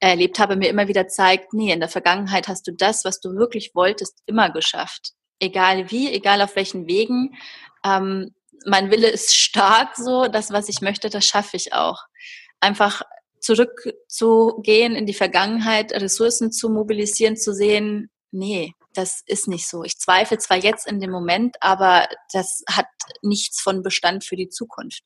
erlebt 0.00 0.38
habe, 0.38 0.56
mir 0.56 0.68
immer 0.68 0.88
wieder 0.88 1.08
zeigt, 1.08 1.52
nee, 1.52 1.72
in 1.72 1.80
der 1.80 1.88
Vergangenheit 1.88 2.48
hast 2.48 2.66
du 2.66 2.72
das, 2.72 3.04
was 3.04 3.20
du 3.20 3.34
wirklich 3.36 3.72
wolltest, 3.74 4.22
immer 4.26 4.50
geschafft 4.50 5.12
egal 5.42 5.90
wie, 5.90 6.10
egal 6.10 6.40
auf 6.40 6.56
welchen 6.56 6.86
Wegen. 6.86 7.34
Ähm, 7.84 8.34
mein 8.64 8.90
Wille 8.90 9.08
ist 9.08 9.34
stark 9.34 9.96
so, 9.96 10.28
das, 10.28 10.52
was 10.52 10.68
ich 10.68 10.80
möchte, 10.80 11.10
das 11.10 11.26
schaffe 11.26 11.56
ich 11.56 11.72
auch. 11.72 12.04
Einfach 12.60 13.02
zurückzugehen 13.40 14.94
in 14.94 15.04
die 15.04 15.14
Vergangenheit, 15.14 15.92
Ressourcen 15.92 16.52
zu 16.52 16.70
mobilisieren, 16.70 17.36
zu 17.36 17.52
sehen, 17.52 18.08
nee, 18.30 18.72
das 18.94 19.22
ist 19.26 19.48
nicht 19.48 19.68
so. 19.68 19.84
Ich 19.84 19.98
zweifle 19.98 20.38
zwar 20.38 20.56
jetzt 20.56 20.86
in 20.86 21.00
dem 21.00 21.10
Moment, 21.10 21.56
aber 21.60 22.06
das 22.32 22.62
hat 22.70 22.86
nichts 23.22 23.60
von 23.60 23.82
Bestand 23.82 24.24
für 24.24 24.36
die 24.36 24.48
Zukunft. 24.48 25.02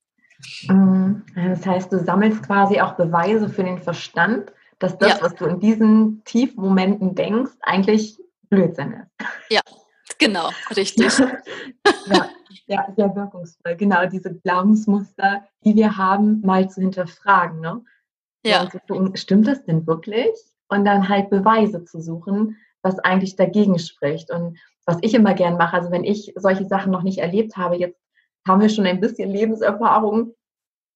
Mhm. 0.69 1.25
Das 1.35 1.65
heißt, 1.65 1.93
du 1.93 1.99
sammelst 1.99 2.43
quasi 2.43 2.81
auch 2.81 2.95
Beweise 2.95 3.49
für 3.49 3.65
den 3.65 3.79
Verstand, 3.79 4.53
dass 4.79 4.99
das, 4.99 5.19
ja. 5.19 5.23
was 5.23 5.35
du 5.35 5.47
in 5.47 5.61
diesen 5.61 6.23
tiefen 6.25 6.63
Momenten 6.63 7.15
denkst, 7.15 7.53
eigentlich 7.63 8.19
Blödsinn 8.51 8.93
ist. 8.93 9.29
Ja, 9.51 9.61
genau, 10.19 10.51
richtig. 10.77 11.19
ja, 12.07 12.29
ja, 12.67 12.87
sehr 12.97 13.15
wirkungsvoll. 13.15 13.77
Genau, 13.77 14.07
diese 14.07 14.35
Glaubensmuster, 14.35 15.45
die 15.65 15.75
wir 15.75 15.97
haben, 15.97 16.41
mal 16.43 16.69
zu 16.69 16.81
hinterfragen. 16.81 17.61
Ne? 17.61 17.83
Ja. 18.45 18.61
Also, 18.61 18.79
stimmt 19.15 19.47
das 19.47 19.65
denn 19.65 19.87
wirklich? 19.87 20.31
Und 20.69 20.85
dann 20.85 21.09
halt 21.09 21.31
Beweise 21.31 21.85
zu 21.85 22.01
suchen, 22.01 22.57
was 22.87 22.99
eigentlich 23.01 23.37
dagegen 23.37 23.79
spricht. 23.79 24.31
Und 24.31 24.59
was 24.87 24.99
ich 25.03 25.13
immer 25.13 25.35
gern 25.35 25.57
mache, 25.57 25.77
also 25.77 25.91
wenn 25.91 26.05
ich 26.05 26.33
solche 26.37 26.65
Sachen 26.65 26.93
noch 26.93 27.03
nicht 27.03 27.19
erlebt 27.19 27.57
habe, 27.57 27.77
jetzt 27.77 28.01
haben 28.47 28.61
wir 28.61 28.69
schon 28.69 28.87
ein 28.87 29.01
bisschen 29.01 29.29
Lebenserfahrung 29.29 30.33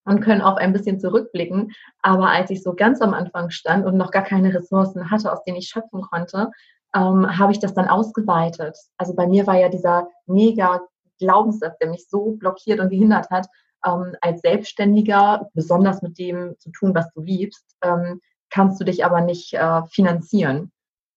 und 0.04 0.20
können 0.20 0.40
auch 0.40 0.56
ein 0.56 0.72
bisschen 0.72 1.00
zurückblicken. 1.00 1.72
Aber 2.00 2.28
als 2.28 2.50
ich 2.50 2.62
so 2.62 2.74
ganz 2.74 3.02
am 3.02 3.12
Anfang 3.12 3.50
stand 3.50 3.84
und 3.84 3.96
noch 3.96 4.12
gar 4.12 4.22
keine 4.22 4.54
Ressourcen 4.54 5.10
hatte, 5.10 5.32
aus 5.32 5.42
denen 5.42 5.56
ich 5.58 5.68
schöpfen 5.68 6.02
konnte, 6.02 6.52
ähm, 6.94 7.38
habe 7.38 7.52
ich 7.52 7.58
das 7.58 7.74
dann 7.74 7.88
ausgeweitet. 7.88 8.76
Also 8.96 9.14
bei 9.14 9.26
mir 9.26 9.46
war 9.48 9.58
ja 9.58 9.68
dieser 9.68 10.08
mega 10.26 10.80
Glaubenssatz, 11.18 11.76
der 11.78 11.90
mich 11.90 12.08
so 12.08 12.36
blockiert 12.36 12.80
und 12.80 12.90
gehindert 12.90 13.28
hat, 13.30 13.48
ähm, 13.84 14.14
als 14.20 14.42
Selbstständiger, 14.42 15.48
besonders 15.54 16.02
mit 16.02 16.18
dem 16.18 16.54
zu 16.58 16.70
tun, 16.70 16.94
was 16.94 17.12
du 17.12 17.20
liebst, 17.20 17.64
ähm, 17.82 18.20
kannst 18.50 18.80
du 18.80 18.84
dich 18.84 19.04
aber 19.04 19.20
nicht 19.20 19.54
äh, 19.54 19.82
finanzieren. 19.90 20.70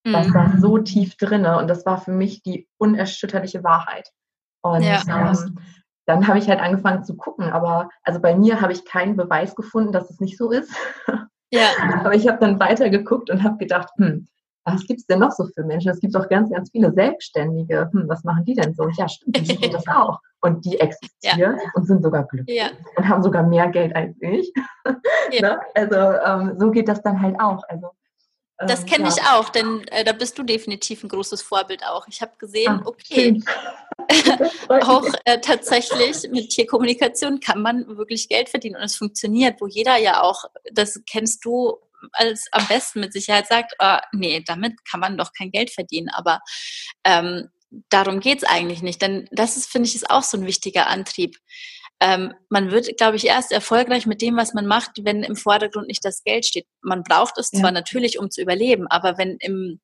Das 0.03 0.27
mhm. 0.27 0.33
war 0.33 0.57
so 0.57 0.77
tief 0.79 1.15
drinne 1.15 1.57
und 1.57 1.69
das 1.69 1.85
war 1.85 1.99
für 1.99 2.11
mich 2.11 2.43
die 2.43 2.67
unerschütterliche 2.77 3.63
Wahrheit. 3.63 4.09
Und 4.61 4.83
ja. 4.83 5.01
ähm, 5.07 5.59
dann 6.05 6.27
habe 6.27 6.39
ich 6.39 6.49
halt 6.49 6.59
angefangen 6.59 7.03
zu 7.03 7.15
gucken, 7.15 7.45
aber 7.45 7.89
also 8.03 8.19
bei 8.19 8.35
mir 8.35 8.59
habe 8.59 8.73
ich 8.73 8.85
keinen 8.85 9.15
Beweis 9.15 9.55
gefunden, 9.55 9.93
dass 9.93 10.09
es 10.09 10.19
nicht 10.19 10.37
so 10.37 10.51
ist. 10.51 10.73
Ja. 11.51 11.67
aber 11.99 12.15
ich 12.15 12.27
habe 12.27 12.39
dann 12.39 12.59
weiter 12.59 12.89
geguckt 12.89 13.29
und 13.29 13.43
habe 13.43 13.57
gedacht, 13.57 13.89
hm, 13.97 14.27
was 14.65 14.85
gibt 14.85 15.01
es 15.01 15.05
denn 15.05 15.19
noch 15.19 15.31
so 15.31 15.45
für 15.53 15.63
Menschen? 15.63 15.91
Es 15.91 15.99
gibt 15.99 16.15
doch 16.15 16.27
ganz, 16.29 16.49
ganz 16.49 16.69
viele 16.71 16.91
Selbstständige. 16.93 17.89
Hm, 17.91 18.05
was 18.07 18.23
machen 18.23 18.45
die 18.45 18.55
denn 18.55 18.73
so? 18.73 18.87
Ja, 18.97 19.07
stimmt, 19.07 19.37
die 19.37 19.45
sind 19.45 19.73
das 19.73 19.87
auch. 19.93 20.19
Und 20.41 20.65
die 20.65 20.79
existieren 20.79 21.39
ja. 21.39 21.57
und 21.73 21.85
sind 21.85 22.03
sogar 22.03 22.25
glücklich 22.25 22.57
ja. 22.57 22.67
und 22.97 23.07
haben 23.07 23.23
sogar 23.23 23.43
mehr 23.43 23.69
Geld 23.69 23.95
als 23.95 24.15
ich. 24.19 24.51
Ja. 25.31 25.41
ne? 25.41 25.61
Also 25.73 25.95
ähm, 25.95 26.59
so 26.59 26.69
geht 26.69 26.87
das 26.87 27.01
dann 27.01 27.19
halt 27.19 27.39
auch. 27.39 27.63
Also 27.69 27.87
das 28.67 28.81
ähm, 28.81 28.85
kenne 28.85 29.09
ich 29.09 29.21
auch, 29.23 29.49
denn 29.49 29.85
äh, 29.87 30.03
da 30.03 30.13
bist 30.13 30.37
du 30.37 30.43
definitiv 30.43 31.03
ein 31.03 31.09
großes 31.09 31.41
Vorbild 31.41 31.85
auch. 31.85 32.07
Ich 32.07 32.21
habe 32.21 32.33
gesehen, 32.37 32.81
Ach, 32.81 32.85
okay, 32.85 33.41
auch 34.69 35.05
äh, 35.25 35.39
tatsächlich 35.39 36.29
mit 36.31 36.49
Tierkommunikation 36.49 37.39
kann 37.39 37.61
man 37.61 37.85
wirklich 37.97 38.29
Geld 38.29 38.49
verdienen 38.49 38.75
und 38.75 38.83
es 38.83 38.95
funktioniert, 38.95 39.61
wo 39.61 39.67
jeder 39.67 39.97
ja 39.97 40.21
auch, 40.21 40.45
das 40.71 41.01
kennst 41.09 41.45
du 41.45 41.77
als 42.11 42.47
am 42.51 42.67
besten 42.67 42.99
mit 42.99 43.13
Sicherheit 43.13 43.47
sagt, 43.47 43.73
oh, 43.79 43.97
nee, 44.11 44.43
damit 44.45 44.73
kann 44.89 44.99
man 44.99 45.17
doch 45.17 45.31
kein 45.31 45.51
Geld 45.51 45.71
verdienen. 45.71 46.09
Aber 46.09 46.41
ähm, 47.05 47.49
darum 47.89 48.19
es 48.19 48.43
eigentlich 48.43 48.81
nicht, 48.81 49.01
denn 49.01 49.27
das 49.31 49.57
ist, 49.57 49.69
finde 49.69 49.87
ich, 49.87 49.95
ist 49.95 50.09
auch 50.09 50.23
so 50.23 50.37
ein 50.37 50.45
wichtiger 50.45 50.87
Antrieb 50.87 51.37
ähm, 51.99 52.33
man 52.49 52.71
wird, 52.71 52.97
glaube 52.97 53.15
ich, 53.15 53.25
erst 53.25 53.51
erfolgreich 53.51 54.05
mit 54.05 54.21
dem, 54.21 54.35
was 54.35 54.53
man 54.53 54.65
macht, 54.65 54.91
wenn 55.03 55.23
im 55.23 55.35
Vordergrund 55.35 55.87
nicht 55.87 56.03
das 56.03 56.23
Geld 56.23 56.45
steht. 56.45 56.65
Man 56.81 57.03
braucht 57.03 57.37
es 57.37 57.51
ja. 57.51 57.59
zwar 57.59 57.71
natürlich, 57.71 58.19
um 58.19 58.29
zu 58.29 58.41
überleben, 58.41 58.87
aber 58.87 59.17
wenn 59.17 59.37
im 59.39 59.79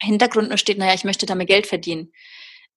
Hintergrund 0.00 0.48
nur 0.48 0.58
steht, 0.58 0.78
naja, 0.78 0.94
ich 0.94 1.04
möchte 1.04 1.26
damit 1.26 1.48
Geld 1.48 1.66
verdienen, 1.66 2.12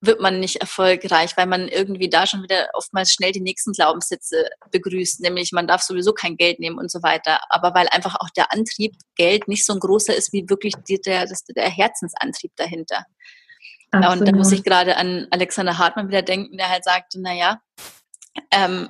wird 0.01 0.19
man 0.19 0.39
nicht 0.39 0.55
erfolgreich, 0.57 1.37
weil 1.37 1.45
man 1.45 1.67
irgendwie 1.67 2.09
da 2.09 2.25
schon 2.25 2.41
wieder 2.41 2.69
oftmals 2.73 3.13
schnell 3.13 3.31
die 3.31 3.39
nächsten 3.39 3.71
Glaubenssitze 3.71 4.49
begrüßt, 4.71 5.21
nämlich 5.21 5.51
man 5.51 5.67
darf 5.67 5.83
sowieso 5.83 6.11
kein 6.11 6.37
Geld 6.37 6.59
nehmen 6.59 6.79
und 6.79 6.91
so 6.91 7.03
weiter. 7.03 7.39
Aber 7.49 7.75
weil 7.75 7.87
einfach 7.91 8.15
auch 8.19 8.31
der 8.31 8.51
Antrieb 8.51 8.95
Geld 9.15 9.47
nicht 9.47 9.63
so 9.63 9.73
ein 9.73 9.79
großer 9.79 10.15
ist 10.15 10.33
wie 10.33 10.49
wirklich 10.49 10.73
die, 10.87 10.99
der, 10.99 11.27
das, 11.27 11.43
der 11.45 11.69
Herzensantrieb 11.69 12.51
dahinter. 12.55 13.05
Absolut. 13.91 14.19
Und 14.19 14.27
da 14.27 14.35
muss 14.35 14.51
ich 14.51 14.63
gerade 14.63 14.97
an 14.97 15.27
Alexander 15.29 15.77
Hartmann 15.77 16.07
wieder 16.07 16.23
denken, 16.23 16.57
der 16.57 16.69
halt 16.69 16.83
sagte, 16.83 17.21
naja, 17.21 17.61
ähm, 18.51 18.89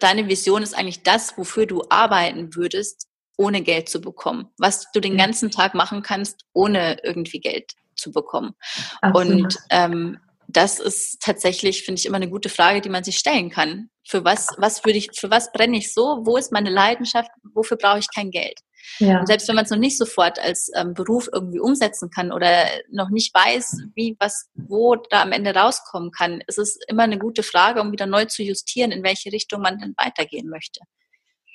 deine 0.00 0.28
Vision 0.28 0.62
ist 0.62 0.76
eigentlich 0.76 1.02
das, 1.02 1.36
wofür 1.36 1.66
du 1.66 1.82
arbeiten 1.90 2.54
würdest, 2.54 3.08
ohne 3.36 3.62
Geld 3.62 3.88
zu 3.88 4.00
bekommen. 4.00 4.50
Was 4.58 4.90
du 4.92 5.00
den 5.00 5.16
ganzen 5.16 5.50
Tag 5.50 5.74
machen 5.74 6.02
kannst, 6.02 6.44
ohne 6.52 6.98
irgendwie 7.02 7.40
Geld 7.40 7.72
zu 7.94 8.10
bekommen. 8.10 8.54
Absolut. 9.00 9.32
Und 9.32 9.58
ähm, 9.70 10.18
das 10.48 10.80
ist 10.80 11.20
tatsächlich, 11.20 11.82
finde 11.82 11.98
ich, 12.00 12.06
immer 12.06 12.16
eine 12.16 12.30
gute 12.30 12.48
Frage, 12.48 12.80
die 12.80 12.88
man 12.88 13.04
sich 13.04 13.18
stellen 13.18 13.50
kann. 13.50 13.90
Für 14.06 14.24
was, 14.24 14.48
was 14.56 14.84
würde 14.84 14.98
ich, 14.98 15.10
für 15.14 15.30
was 15.30 15.52
brenne 15.52 15.76
ich 15.76 15.92
so? 15.92 16.22
Wo 16.24 16.38
ist 16.38 16.52
meine 16.52 16.70
Leidenschaft? 16.70 17.30
Wofür 17.52 17.76
brauche 17.76 17.98
ich 17.98 18.06
kein 18.12 18.30
Geld? 18.30 18.58
Ja. 18.98 19.24
Selbst 19.26 19.48
wenn 19.48 19.54
man 19.54 19.64
es 19.64 19.70
noch 19.70 19.78
nicht 19.78 19.98
sofort 19.98 20.38
als 20.38 20.70
ähm, 20.74 20.94
Beruf 20.94 21.28
irgendwie 21.32 21.60
umsetzen 21.60 22.10
kann 22.10 22.32
oder 22.32 22.50
noch 22.90 23.10
nicht 23.10 23.34
weiß, 23.34 23.82
wie, 23.94 24.16
was, 24.18 24.50
wo 24.54 24.96
da 24.96 25.22
am 25.22 25.32
Ende 25.32 25.54
rauskommen 25.54 26.10
kann, 26.10 26.42
ist 26.46 26.58
es 26.58 26.78
immer 26.88 27.04
eine 27.04 27.18
gute 27.18 27.42
Frage, 27.42 27.80
um 27.80 27.92
wieder 27.92 28.06
neu 28.06 28.24
zu 28.24 28.42
justieren, 28.42 28.90
in 28.90 29.02
welche 29.02 29.32
Richtung 29.32 29.62
man 29.62 29.78
dann 29.78 29.94
weitergehen 29.96 30.48
möchte. 30.48 30.80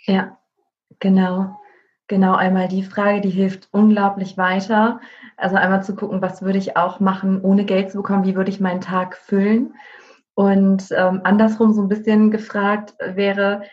Ja, 0.05 0.37
genau. 0.99 1.57
Genau, 2.07 2.35
einmal 2.35 2.67
die 2.67 2.83
Frage, 2.83 3.21
die 3.21 3.29
hilft 3.29 3.69
unglaublich 3.71 4.37
weiter. 4.37 4.99
Also 5.37 5.55
einmal 5.55 5.83
zu 5.83 5.95
gucken, 5.95 6.21
was 6.21 6.41
würde 6.41 6.57
ich 6.57 6.75
auch 6.75 6.99
machen, 6.99 7.41
ohne 7.41 7.65
Geld 7.65 7.91
zu 7.91 7.97
bekommen, 7.97 8.25
wie 8.25 8.35
würde 8.35 8.51
ich 8.51 8.59
meinen 8.59 8.81
Tag 8.81 9.15
füllen. 9.15 9.73
Und 10.35 10.91
ähm, 10.91 11.21
andersrum 11.23 11.73
so 11.73 11.81
ein 11.81 11.87
bisschen 11.87 12.29
gefragt 12.29 12.93
wäre, 12.99 13.63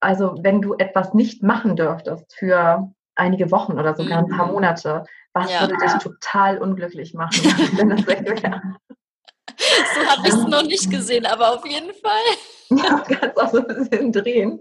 also 0.00 0.36
wenn 0.40 0.62
du 0.62 0.74
etwas 0.74 1.14
nicht 1.14 1.42
machen 1.42 1.76
dürftest 1.76 2.34
für 2.34 2.92
einige 3.16 3.50
Wochen 3.50 3.72
oder 3.72 3.94
sogar 3.94 4.18
ein 4.18 4.28
paar 4.28 4.46
mhm. 4.46 4.52
Monate, 4.52 5.04
was 5.32 5.50
ja. 5.50 5.62
würde 5.62 5.76
dich 5.76 5.92
total 6.02 6.58
unglücklich 6.58 7.14
machen, 7.14 7.42
wenn 7.76 7.90
das 7.90 8.06
weg 8.06 8.20
wäre? 8.42 8.62
So 9.58 10.00
habe 10.06 10.28
ich 10.28 10.34
es 10.34 10.46
noch 10.46 10.62
nicht 10.62 10.90
gesehen, 10.90 11.26
aber 11.26 11.54
auf 11.54 11.66
jeden 11.66 11.92
Fall. 11.94 12.22
Ja, 12.68 12.98
kannst 12.98 13.40
auch 13.40 13.52
so 13.52 13.58
ein 13.58 13.68
bisschen 13.68 14.10
drehen. 14.10 14.58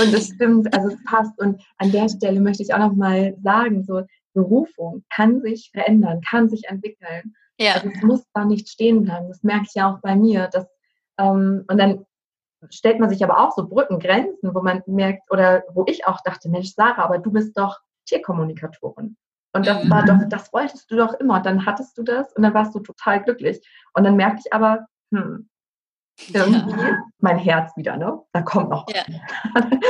Und 0.00 0.12
es 0.12 0.26
stimmt, 0.34 0.74
also 0.74 0.88
es 0.88 1.04
passt. 1.04 1.38
Und 1.38 1.62
an 1.76 1.92
der 1.92 2.08
Stelle 2.08 2.40
möchte 2.40 2.64
ich 2.64 2.74
auch 2.74 2.80
noch 2.80 2.96
mal 2.96 3.36
sagen, 3.44 3.84
so 3.84 4.02
Berufung 4.34 5.04
kann 5.14 5.40
sich 5.40 5.70
verändern, 5.72 6.20
kann 6.28 6.48
sich 6.48 6.64
entwickeln. 6.66 7.36
Ja. 7.60 7.74
Also 7.74 7.90
es 7.94 8.02
muss 8.02 8.24
da 8.34 8.44
nicht 8.44 8.68
stehen 8.68 9.02
bleiben. 9.02 9.28
Das 9.28 9.44
merke 9.44 9.66
ich 9.68 9.74
ja 9.74 9.92
auch 9.92 10.00
bei 10.00 10.16
mir. 10.16 10.48
Dass, 10.48 10.66
ähm, 11.18 11.64
und 11.68 11.78
dann 11.78 12.04
stellt 12.70 12.98
man 13.00 13.10
sich 13.10 13.22
aber 13.22 13.38
auch 13.38 13.52
so 13.52 13.66
Brückengrenzen, 13.66 14.54
wo 14.54 14.62
man 14.62 14.82
merkt, 14.86 15.30
oder 15.30 15.64
wo 15.72 15.84
ich 15.86 16.06
auch 16.06 16.20
dachte, 16.22 16.48
Mensch, 16.48 16.74
Sarah, 16.74 17.04
aber 17.04 17.18
du 17.18 17.30
bist 17.30 17.56
doch 17.56 17.78
Tierkommunikatorin. 18.06 19.16
Und 19.52 19.66
das 19.66 19.84
mhm. 19.84 19.90
war 19.90 20.04
doch, 20.04 20.18
das 20.28 20.52
wolltest 20.52 20.90
du 20.90 20.96
doch 20.96 21.14
immer. 21.14 21.40
Dann 21.40 21.64
hattest 21.64 21.96
du 21.96 22.02
das 22.02 22.32
und 22.34 22.42
dann 22.42 22.54
warst 22.54 22.74
du 22.74 22.80
total 22.80 23.22
glücklich. 23.22 23.60
Und 23.94 24.04
dann 24.04 24.16
merkte 24.16 24.42
ich 24.44 24.52
aber, 24.52 24.86
hm, 25.12 25.48
irgendwie 26.32 26.82
ja. 26.82 27.02
mein 27.20 27.38
Herz 27.38 27.76
wieder, 27.76 27.96
ne? 27.96 28.20
Da 28.32 28.42
kommt 28.42 28.70
noch 28.70 28.86
was. 28.86 28.94
Ja. 28.94 29.14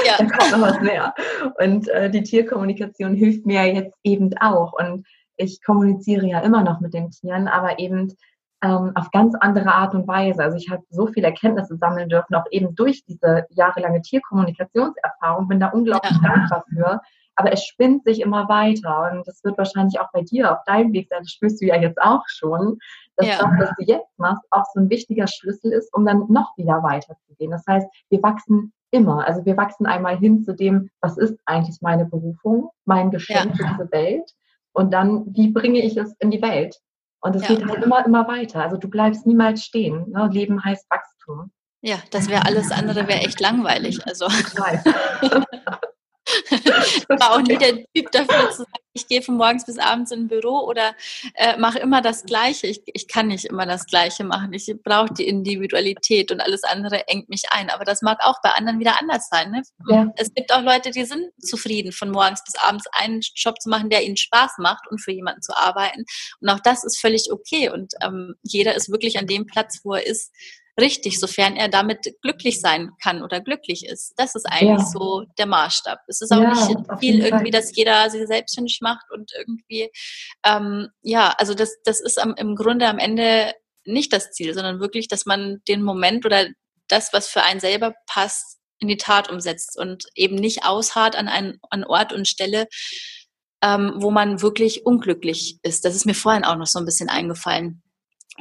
ja. 0.06 0.16
da 0.18 0.24
kommt 0.26 0.52
noch 0.52 0.60
was 0.60 0.80
mehr. 0.80 1.14
Und 1.58 1.88
äh, 1.88 2.10
die 2.10 2.22
Tierkommunikation 2.22 3.14
hilft 3.14 3.46
mir 3.46 3.64
jetzt 3.64 3.96
eben 4.04 4.36
auch. 4.38 4.74
Und 4.74 5.06
ich 5.36 5.62
kommuniziere 5.62 6.26
ja 6.26 6.40
immer 6.40 6.62
noch 6.62 6.80
mit 6.80 6.94
den 6.94 7.10
Tieren, 7.10 7.48
aber 7.48 7.78
eben 7.78 8.14
ähm, 8.62 8.92
auf 8.94 9.10
ganz 9.10 9.34
andere 9.40 9.72
Art 9.72 9.94
und 9.94 10.08
Weise. 10.08 10.42
Also 10.42 10.56
ich 10.56 10.68
habe 10.70 10.82
so 10.90 11.06
viele 11.06 11.28
Erkenntnisse 11.28 11.76
sammeln 11.76 12.08
dürfen, 12.08 12.34
auch 12.34 12.46
eben 12.50 12.74
durch 12.74 13.04
diese 13.04 13.46
jahrelange 13.50 14.02
Tierkommunikationserfahrung, 14.02 15.48
bin 15.48 15.60
da 15.60 15.68
unglaublich 15.68 16.18
ja. 16.22 16.28
dankbar 16.28 16.64
für. 16.68 17.00
Aber 17.36 17.52
es 17.52 17.64
spinnt 17.64 18.02
sich 18.02 18.20
immer 18.20 18.48
weiter 18.48 19.12
und 19.12 19.28
das 19.28 19.44
wird 19.44 19.56
wahrscheinlich 19.58 20.00
auch 20.00 20.10
bei 20.12 20.22
dir 20.22 20.50
auf 20.50 20.64
deinem 20.64 20.92
Weg 20.92 21.06
sein, 21.08 21.20
das 21.20 21.30
spürst 21.30 21.62
du 21.62 21.66
ja 21.66 21.76
jetzt 21.76 22.00
auch 22.02 22.24
schon, 22.26 22.78
dass 23.16 23.28
ja. 23.28 23.38
das, 23.38 23.50
was 23.60 23.76
du 23.78 23.84
jetzt 23.84 24.18
machst, 24.18 24.42
auch 24.50 24.64
so 24.74 24.80
ein 24.80 24.90
wichtiger 24.90 25.28
Schlüssel 25.28 25.72
ist, 25.72 25.94
um 25.94 26.04
dann 26.04 26.24
noch 26.28 26.56
wieder 26.56 26.82
weiterzugehen. 26.82 27.52
Das 27.52 27.64
heißt, 27.68 27.86
wir 28.10 28.22
wachsen 28.24 28.72
immer. 28.90 29.24
Also 29.24 29.44
wir 29.44 29.56
wachsen 29.56 29.86
einmal 29.86 30.18
hin 30.18 30.42
zu 30.42 30.52
dem, 30.52 30.90
was 31.00 31.16
ist 31.16 31.38
eigentlich 31.44 31.80
meine 31.80 32.06
Berufung, 32.06 32.70
mein 32.86 33.12
Geschenk 33.12 33.50
ja. 33.50 33.68
für 33.68 33.72
diese 33.72 33.92
Welt 33.92 34.32
und 34.72 34.92
dann, 34.92 35.32
wie 35.34 35.52
bringe 35.52 35.80
ich 35.80 35.96
es 35.96 36.14
in 36.18 36.32
die 36.32 36.42
Welt? 36.42 36.80
Und 37.20 37.36
es 37.36 37.42
ja. 37.42 37.48
geht 37.48 37.66
halt 37.66 37.82
immer, 37.82 38.04
immer 38.04 38.28
weiter. 38.28 38.62
Also 38.62 38.76
du 38.76 38.88
bleibst 38.88 39.26
niemals 39.26 39.64
stehen. 39.64 40.10
Ne? 40.10 40.28
Leben 40.32 40.62
heißt 40.64 40.88
Wachstum. 40.90 41.50
Ja, 41.80 41.98
das 42.10 42.28
wäre 42.28 42.44
alles 42.44 42.70
andere 42.70 43.06
wäre 43.08 43.20
echt 43.20 43.40
langweilig. 43.40 44.00
Also. 44.06 44.26
ich 46.50 47.08
war 47.08 47.32
auch 47.32 47.40
nie 47.40 47.56
der 47.56 47.84
Typ 47.94 48.10
dafür 48.12 48.50
zu 48.50 48.58
sagen, 48.58 48.72
ich 48.98 49.06
gehe 49.06 49.22
von 49.22 49.36
morgens 49.36 49.64
bis 49.64 49.78
abends 49.78 50.10
in 50.10 50.22
ein 50.22 50.28
Büro 50.28 50.60
oder 50.66 50.94
äh, 51.34 51.56
mache 51.56 51.78
immer 51.78 52.02
das 52.02 52.24
Gleiche. 52.24 52.66
Ich, 52.66 52.82
ich 52.86 53.06
kann 53.06 53.28
nicht 53.28 53.44
immer 53.44 53.64
das 53.64 53.86
Gleiche 53.86 54.24
machen. 54.24 54.52
Ich 54.52 54.72
brauche 54.82 55.14
die 55.14 55.26
Individualität 55.26 56.32
und 56.32 56.40
alles 56.40 56.64
andere 56.64 57.06
engt 57.06 57.28
mich 57.28 57.44
ein. 57.50 57.70
Aber 57.70 57.84
das 57.84 58.02
mag 58.02 58.18
auch 58.20 58.40
bei 58.42 58.50
anderen 58.50 58.80
wieder 58.80 59.00
anders 59.00 59.28
sein. 59.30 59.50
Ne? 59.50 59.62
Ja. 59.88 60.12
Es 60.16 60.34
gibt 60.34 60.52
auch 60.52 60.62
Leute, 60.62 60.90
die 60.90 61.04
sind 61.04 61.30
zufrieden, 61.40 61.92
von 61.92 62.10
morgens 62.10 62.42
bis 62.44 62.56
abends 62.56 62.86
einen 62.92 63.20
Job 63.34 63.60
zu 63.60 63.68
machen, 63.68 63.90
der 63.90 64.04
ihnen 64.04 64.16
Spaß 64.16 64.52
macht 64.58 64.88
und 64.90 65.00
für 65.00 65.12
jemanden 65.12 65.42
zu 65.42 65.56
arbeiten. 65.56 66.04
Und 66.40 66.48
auch 66.48 66.60
das 66.60 66.84
ist 66.84 66.98
völlig 66.98 67.28
okay. 67.30 67.70
Und 67.70 67.94
ähm, 68.02 68.34
jeder 68.42 68.74
ist 68.74 68.90
wirklich 68.90 69.18
an 69.18 69.26
dem 69.26 69.46
Platz, 69.46 69.80
wo 69.84 69.94
er 69.94 70.06
ist, 70.06 70.32
richtig, 70.78 71.18
sofern 71.18 71.56
er 71.56 71.68
damit 71.68 72.14
glücklich 72.22 72.60
sein 72.60 72.92
kann 73.02 73.22
oder 73.22 73.40
glücklich 73.40 73.84
ist. 73.84 74.14
Das 74.16 74.34
ist 74.34 74.46
eigentlich 74.46 74.80
ja. 74.80 74.86
so 74.86 75.24
der 75.38 75.46
Maßstab. 75.46 75.98
Es 76.06 76.20
ist 76.20 76.32
auch 76.32 76.40
ja, 76.40 76.50
nicht 76.50 76.78
viel 77.00 77.24
irgendwie, 77.24 77.50
dass 77.50 77.74
jeder 77.74 78.08
sich 78.10 78.26
selbstständig 78.26 78.78
macht 78.80 79.06
und 79.10 79.32
irgendwie, 79.36 79.90
ähm, 80.44 80.88
ja, 81.02 81.34
also 81.38 81.54
das, 81.54 81.76
das 81.84 82.00
ist 82.00 82.20
am, 82.20 82.34
im 82.36 82.54
Grunde 82.54 82.86
am 82.88 82.98
Ende 82.98 83.52
nicht 83.84 84.12
das 84.12 84.30
Ziel, 84.30 84.54
sondern 84.54 84.80
wirklich, 84.80 85.08
dass 85.08 85.26
man 85.26 85.62
den 85.66 85.82
Moment 85.82 86.24
oder 86.24 86.46
das, 86.88 87.12
was 87.12 87.28
für 87.28 87.42
einen 87.42 87.60
selber 87.60 87.94
passt, 88.06 88.58
in 88.80 88.88
die 88.88 88.96
Tat 88.96 89.30
umsetzt 89.30 89.78
und 89.78 90.04
eben 90.14 90.36
nicht 90.36 90.64
ausharrt 90.64 91.16
an 91.16 91.28
einen 91.28 91.58
an 91.70 91.84
Ort 91.84 92.12
und 92.12 92.28
Stelle, 92.28 92.68
ähm, 93.62 93.94
wo 93.96 94.10
man 94.10 94.40
wirklich 94.40 94.86
unglücklich 94.86 95.58
ist. 95.62 95.84
Das 95.84 95.96
ist 95.96 96.06
mir 96.06 96.14
vorhin 96.14 96.44
auch 96.44 96.56
noch 96.56 96.66
so 96.66 96.78
ein 96.78 96.84
bisschen 96.84 97.08
eingefallen. 97.08 97.82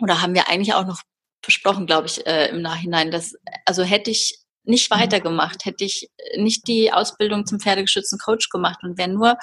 Oder 0.01 0.21
haben 0.21 0.35
wir 0.35 0.47
eigentlich 0.47 0.75
auch 0.75 0.85
noch 0.85 1.01
besprochen, 1.41 1.85
glaube 1.85 2.07
ich, 2.07 2.25
äh, 2.25 2.49
im 2.49 2.61
Nachhinein. 2.61 3.11
Dass, 3.11 3.35
also 3.65 3.83
hätte 3.83 4.11
ich 4.11 4.39
nicht 4.63 4.91
mhm. 4.91 4.95
weitergemacht, 4.95 5.65
hätte 5.65 5.85
ich 5.85 6.09
nicht 6.35 6.67
die 6.67 6.91
Ausbildung 6.91 7.45
zum 7.45 7.59
pferdegeschützten 7.59 8.19
Coach 8.19 8.49
gemacht 8.49 8.79
und 8.83 8.97
wäre 8.97 9.09
nur 9.09 9.37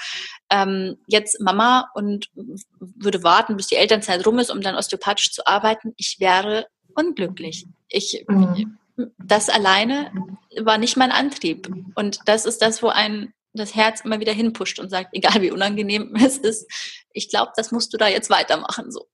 ähm, 0.50 0.98
jetzt 1.06 1.40
Mama 1.40 1.90
und 1.94 2.30
würde 2.78 3.22
warten, 3.22 3.56
bis 3.56 3.68
die 3.68 3.76
Elternzeit 3.76 4.24
rum 4.26 4.38
ist, 4.38 4.50
um 4.50 4.60
dann 4.60 4.76
osteopathisch 4.76 5.32
zu 5.32 5.46
arbeiten, 5.46 5.94
ich 5.96 6.16
wäre 6.20 6.66
unglücklich. 6.94 7.66
Ich, 7.88 8.24
mhm. 8.28 8.78
Das 9.18 9.48
alleine 9.48 10.12
war 10.60 10.78
nicht 10.78 10.96
mein 10.96 11.10
Antrieb. 11.10 11.68
Und 11.96 12.20
das 12.26 12.46
ist 12.46 12.62
das, 12.62 12.82
wo 12.82 12.88
ein 12.88 13.32
das 13.54 13.74
Herz 13.74 14.00
immer 14.00 14.20
wieder 14.20 14.32
hinpusht 14.32 14.80
und 14.80 14.90
sagt, 14.90 15.10
egal 15.12 15.40
wie 15.40 15.52
unangenehm 15.52 16.14
es 16.22 16.38
ist, 16.38 16.66
ich 17.12 17.28
glaube, 17.28 17.52
das 17.56 17.70
musst 17.72 17.92
du 17.92 17.96
da 17.96 18.08
jetzt 18.08 18.30
weitermachen. 18.30 18.90
So. 18.90 19.06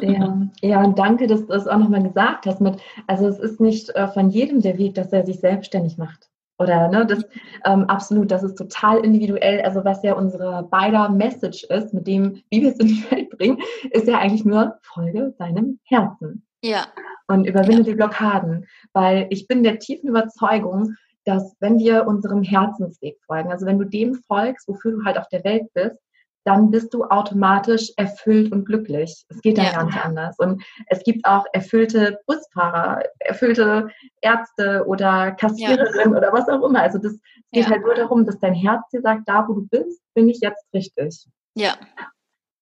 Ja, 0.00 0.48
ja, 0.60 0.84
und 0.84 0.98
danke, 0.98 1.26
dass 1.26 1.40
du 1.40 1.46
das 1.48 1.66
auch 1.66 1.78
nochmal 1.78 2.02
gesagt 2.02 2.46
hast. 2.46 2.60
Mit, 2.60 2.80
also 3.06 3.26
es 3.26 3.38
ist 3.38 3.60
nicht 3.60 3.90
äh, 3.90 4.08
von 4.08 4.30
jedem 4.30 4.60
der 4.60 4.78
Weg, 4.78 4.94
dass 4.94 5.12
er 5.12 5.24
sich 5.24 5.40
selbstständig 5.40 5.98
macht. 5.98 6.30
Oder 6.60 6.88
ne, 6.88 7.06
das 7.06 7.24
ähm, 7.64 7.84
absolut, 7.84 8.30
das 8.30 8.42
ist 8.42 8.56
total 8.56 8.98
individuell. 8.98 9.62
Also 9.62 9.82
was 9.84 10.02
ja 10.02 10.12
unsere 10.12 10.64
beider 10.64 11.08
Message 11.08 11.64
ist, 11.64 11.94
mit 11.94 12.06
dem, 12.06 12.42
wie 12.50 12.60
wir 12.60 12.70
es 12.70 12.78
in 12.78 12.88
die 12.88 13.10
Welt 13.10 13.30
bringen, 13.30 13.58
ist 13.90 14.06
ja 14.06 14.18
eigentlich 14.18 14.44
nur 14.44 14.78
Folge 14.82 15.34
deinem 15.38 15.80
Herzen. 15.84 16.46
Ja. 16.62 16.86
Und 17.28 17.46
überwinde 17.46 17.82
ja. 17.82 17.84
die 17.84 17.94
Blockaden. 17.94 18.66
Weil 18.92 19.26
ich 19.30 19.48
bin 19.48 19.62
der 19.62 19.78
tiefen 19.78 20.10
Überzeugung, 20.10 20.96
dass 21.24 21.56
wenn 21.60 21.78
wir 21.78 22.06
unserem 22.06 22.42
Herzensweg 22.42 23.18
folgen, 23.26 23.50
also 23.50 23.64
wenn 23.64 23.78
du 23.78 23.84
dem 23.84 24.14
folgst, 24.14 24.68
wofür 24.68 24.92
du 24.92 25.04
halt 25.04 25.18
auf 25.18 25.28
der 25.28 25.44
Welt 25.44 25.72
bist, 25.72 25.96
dann 26.44 26.70
bist 26.70 26.94
du 26.94 27.04
automatisch 27.04 27.92
erfüllt 27.96 28.50
und 28.52 28.64
glücklich. 28.64 29.24
Es 29.28 29.40
geht 29.42 29.58
ja, 29.58 29.64
ja 29.64 29.72
gar 29.72 29.84
nicht 29.84 30.04
anders. 30.04 30.38
Und 30.38 30.62
es 30.86 31.02
gibt 31.04 31.24
auch 31.26 31.44
erfüllte 31.52 32.18
Busfahrer, 32.26 33.02
erfüllte 33.18 33.90
Ärzte 34.20 34.84
oder 34.86 35.32
Kassiererinnen 35.32 36.12
ja. 36.12 36.18
oder 36.18 36.32
was 36.32 36.48
auch 36.48 36.64
immer. 36.66 36.80
Also 36.80 36.98
das 36.98 37.18
geht 37.52 37.64
ja. 37.64 37.70
halt 37.70 37.82
nur 37.82 37.94
darum, 37.94 38.24
dass 38.24 38.38
dein 38.40 38.54
Herz 38.54 38.88
dir 38.92 39.02
sagt, 39.02 39.28
da 39.28 39.46
wo 39.48 39.54
du 39.54 39.66
bist, 39.68 40.02
bin 40.14 40.28
ich 40.28 40.40
jetzt 40.40 40.64
richtig. 40.72 41.26
Ja, 41.54 41.74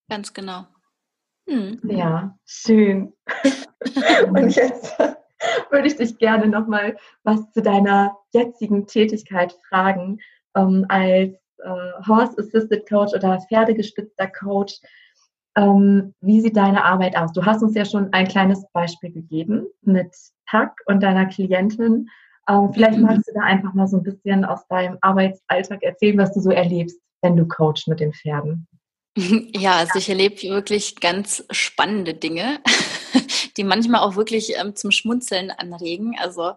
ganz 0.08 0.32
genau. 0.32 0.66
Hm. 1.48 1.80
Ja, 1.84 2.36
schön. 2.44 3.14
und 4.28 4.54
jetzt 4.54 4.98
würde 5.70 5.86
ich 5.86 5.96
dich 5.96 6.18
gerne 6.18 6.46
nochmal 6.48 6.96
was 7.22 7.50
zu 7.52 7.62
deiner 7.62 8.16
jetzigen 8.32 8.86
Tätigkeit 8.86 9.56
fragen, 9.68 10.18
ähm, 10.56 10.84
als 10.88 11.36
äh, 11.64 12.06
Horse 12.06 12.36
Assisted 12.38 12.88
Coach 12.88 13.14
oder 13.14 13.40
pferdegestützter 13.48 14.28
Coach. 14.28 14.80
Ähm, 15.56 16.14
wie 16.20 16.40
sieht 16.40 16.56
deine 16.56 16.84
Arbeit 16.84 17.16
aus? 17.16 17.32
Du 17.32 17.44
hast 17.44 17.62
uns 17.62 17.74
ja 17.74 17.84
schon 17.84 18.12
ein 18.12 18.28
kleines 18.28 18.64
Beispiel 18.72 19.10
gegeben 19.10 19.66
mit 19.82 20.14
Tack 20.48 20.72
und 20.86 21.02
deiner 21.02 21.26
Klientin. 21.26 22.08
Ähm, 22.48 22.72
vielleicht 22.72 22.98
mhm. 22.98 23.04
magst 23.04 23.28
du 23.28 23.32
da 23.34 23.40
einfach 23.42 23.74
mal 23.74 23.86
so 23.86 23.98
ein 23.98 24.02
bisschen 24.02 24.44
aus 24.44 24.66
deinem 24.68 24.98
Arbeitsalltag 25.00 25.82
erzählen, 25.82 26.18
was 26.18 26.32
du 26.32 26.40
so 26.40 26.50
erlebst, 26.50 26.98
wenn 27.22 27.36
du 27.36 27.46
coachst 27.46 27.88
mit 27.88 28.00
den 28.00 28.12
Pferden. 28.12 28.66
Ja, 29.52 29.76
also 29.78 29.98
ich 29.98 30.08
erlebe 30.08 30.40
wirklich 30.42 31.00
ganz 31.00 31.44
spannende 31.50 32.14
Dinge, 32.14 32.60
die 33.58 33.64
manchmal 33.64 34.00
auch 34.00 34.16
wirklich 34.16 34.56
ähm, 34.56 34.74
zum 34.74 34.90
Schmunzeln 34.90 35.50
anregen. 35.50 36.16
Also 36.18 36.52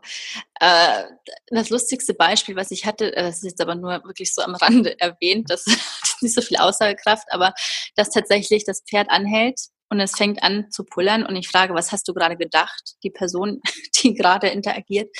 äh, 0.59 1.03
das 1.49 1.69
lustigste 1.69 2.13
Beispiel, 2.13 2.55
was 2.55 2.71
ich 2.71 2.85
hatte, 2.85 3.15
äh, 3.15 3.23
das 3.23 3.37
ist 3.37 3.43
jetzt 3.43 3.61
aber 3.61 3.75
nur 3.75 4.03
wirklich 4.05 4.33
so 4.33 4.41
am 4.41 4.55
Rande 4.55 4.97
erwähnt, 4.99 5.49
das 5.49 5.65
hat 5.65 6.21
nicht 6.21 6.35
so 6.35 6.41
viel 6.41 6.57
Aussagekraft, 6.57 7.27
aber 7.31 7.53
dass 7.95 8.11
tatsächlich 8.11 8.63
das 8.63 8.83
Pferd 8.87 9.09
anhält 9.09 9.59
und 9.91 9.99
es 9.99 10.15
fängt 10.15 10.41
an 10.41 10.71
zu 10.71 10.85
pullern 10.85 11.25
und 11.25 11.35
ich 11.35 11.49
frage, 11.49 11.73
was 11.73 11.91
hast 11.91 12.07
du 12.07 12.13
gerade 12.13 12.37
gedacht? 12.37 12.95
Die 13.03 13.09
Person, 13.09 13.61
die 14.01 14.13
gerade 14.13 14.47
interagiert. 14.47 15.13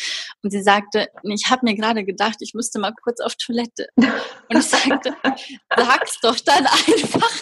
Und 0.44 0.52
sie 0.52 0.64
sagte, 0.64 1.10
ich 1.24 1.50
habe 1.50 1.66
mir 1.66 1.76
gerade 1.76 2.06
gedacht, 2.06 2.38
ich 2.40 2.54
müsste 2.54 2.80
mal 2.80 2.94
kurz 3.04 3.20
auf 3.20 3.36
Toilette. 3.36 3.90
Und 3.98 4.58
ich 4.58 4.64
sagte, 4.64 5.14
sag's 5.76 6.20
doch 6.22 6.40
dann 6.40 6.66
einfach. 6.88 7.42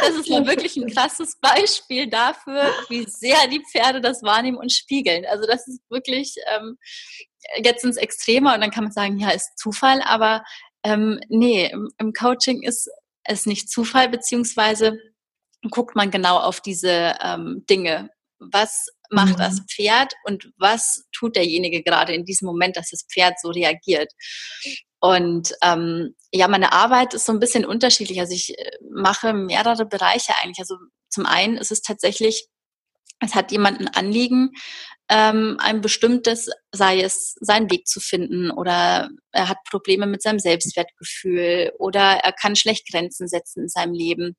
Das 0.00 0.16
ist 0.16 0.28
mal 0.30 0.46
wirklich 0.46 0.76
ein 0.76 0.92
krasses 0.92 1.38
Beispiel 1.40 2.08
dafür, 2.08 2.72
wie 2.88 3.04
sehr 3.08 3.46
die 3.48 3.62
Pferde 3.70 4.00
das 4.00 4.22
wahrnehmen 4.22 4.58
und 4.58 4.72
spiegeln. 4.72 5.24
Also 5.26 5.46
das 5.46 5.66
ist 5.68 5.80
wirklich 5.90 6.34
ähm, 6.54 6.76
jetzt 7.62 7.84
ins 7.84 7.96
Extremer 7.96 8.54
und 8.54 8.60
dann 8.60 8.70
kann 8.70 8.84
man 8.84 8.92
sagen, 8.92 9.18
ja, 9.18 9.30
ist 9.30 9.58
Zufall, 9.58 10.02
aber 10.02 10.44
ähm, 10.84 11.20
nee, 11.28 11.66
im, 11.66 11.90
im 11.98 12.12
Coaching 12.12 12.62
ist 12.62 12.90
es 13.24 13.46
nicht 13.46 13.70
Zufall, 13.70 14.08
beziehungsweise 14.08 14.98
guckt 15.70 15.94
man 15.94 16.10
genau 16.10 16.38
auf 16.38 16.60
diese 16.60 17.14
ähm, 17.22 17.64
Dinge. 17.68 18.10
Was 18.38 18.88
macht 19.10 19.34
mhm. 19.34 19.38
das 19.38 19.60
Pferd 19.70 20.12
und 20.24 20.52
was 20.58 21.04
tut 21.12 21.36
derjenige 21.36 21.82
gerade 21.82 22.14
in 22.14 22.24
diesem 22.24 22.46
Moment, 22.46 22.76
dass 22.76 22.90
das 22.90 23.06
Pferd 23.08 23.38
so 23.40 23.50
reagiert? 23.50 24.12
Und 25.02 25.52
ähm, 25.62 26.14
ja, 26.32 26.46
meine 26.46 26.72
Arbeit 26.72 27.12
ist 27.12 27.26
so 27.26 27.32
ein 27.32 27.40
bisschen 27.40 27.64
unterschiedlich. 27.64 28.20
Also 28.20 28.34
ich 28.34 28.56
äh, 28.56 28.70
mache 28.88 29.32
mehrere 29.32 29.84
Bereiche 29.84 30.32
eigentlich. 30.40 30.60
Also 30.60 30.76
zum 31.08 31.26
einen 31.26 31.56
ist 31.56 31.72
es 31.72 31.82
tatsächlich, 31.82 32.46
es 33.18 33.34
hat 33.34 33.50
jemand 33.50 33.80
ein 33.80 33.88
Anliegen, 33.88 34.52
ähm, 35.08 35.56
ein 35.58 35.80
bestimmtes, 35.80 36.50
sei 36.70 37.02
es 37.02 37.34
seinen 37.40 37.68
Weg 37.68 37.88
zu 37.88 37.98
finden 37.98 38.52
oder 38.52 39.10
er 39.32 39.48
hat 39.48 39.58
Probleme 39.68 40.06
mit 40.06 40.22
seinem 40.22 40.38
Selbstwertgefühl 40.38 41.72
oder 41.80 42.20
er 42.22 42.32
kann 42.32 42.54
schlecht 42.54 42.88
Grenzen 42.88 43.26
setzen 43.26 43.64
in 43.64 43.68
seinem 43.68 43.94
Leben. 43.94 44.36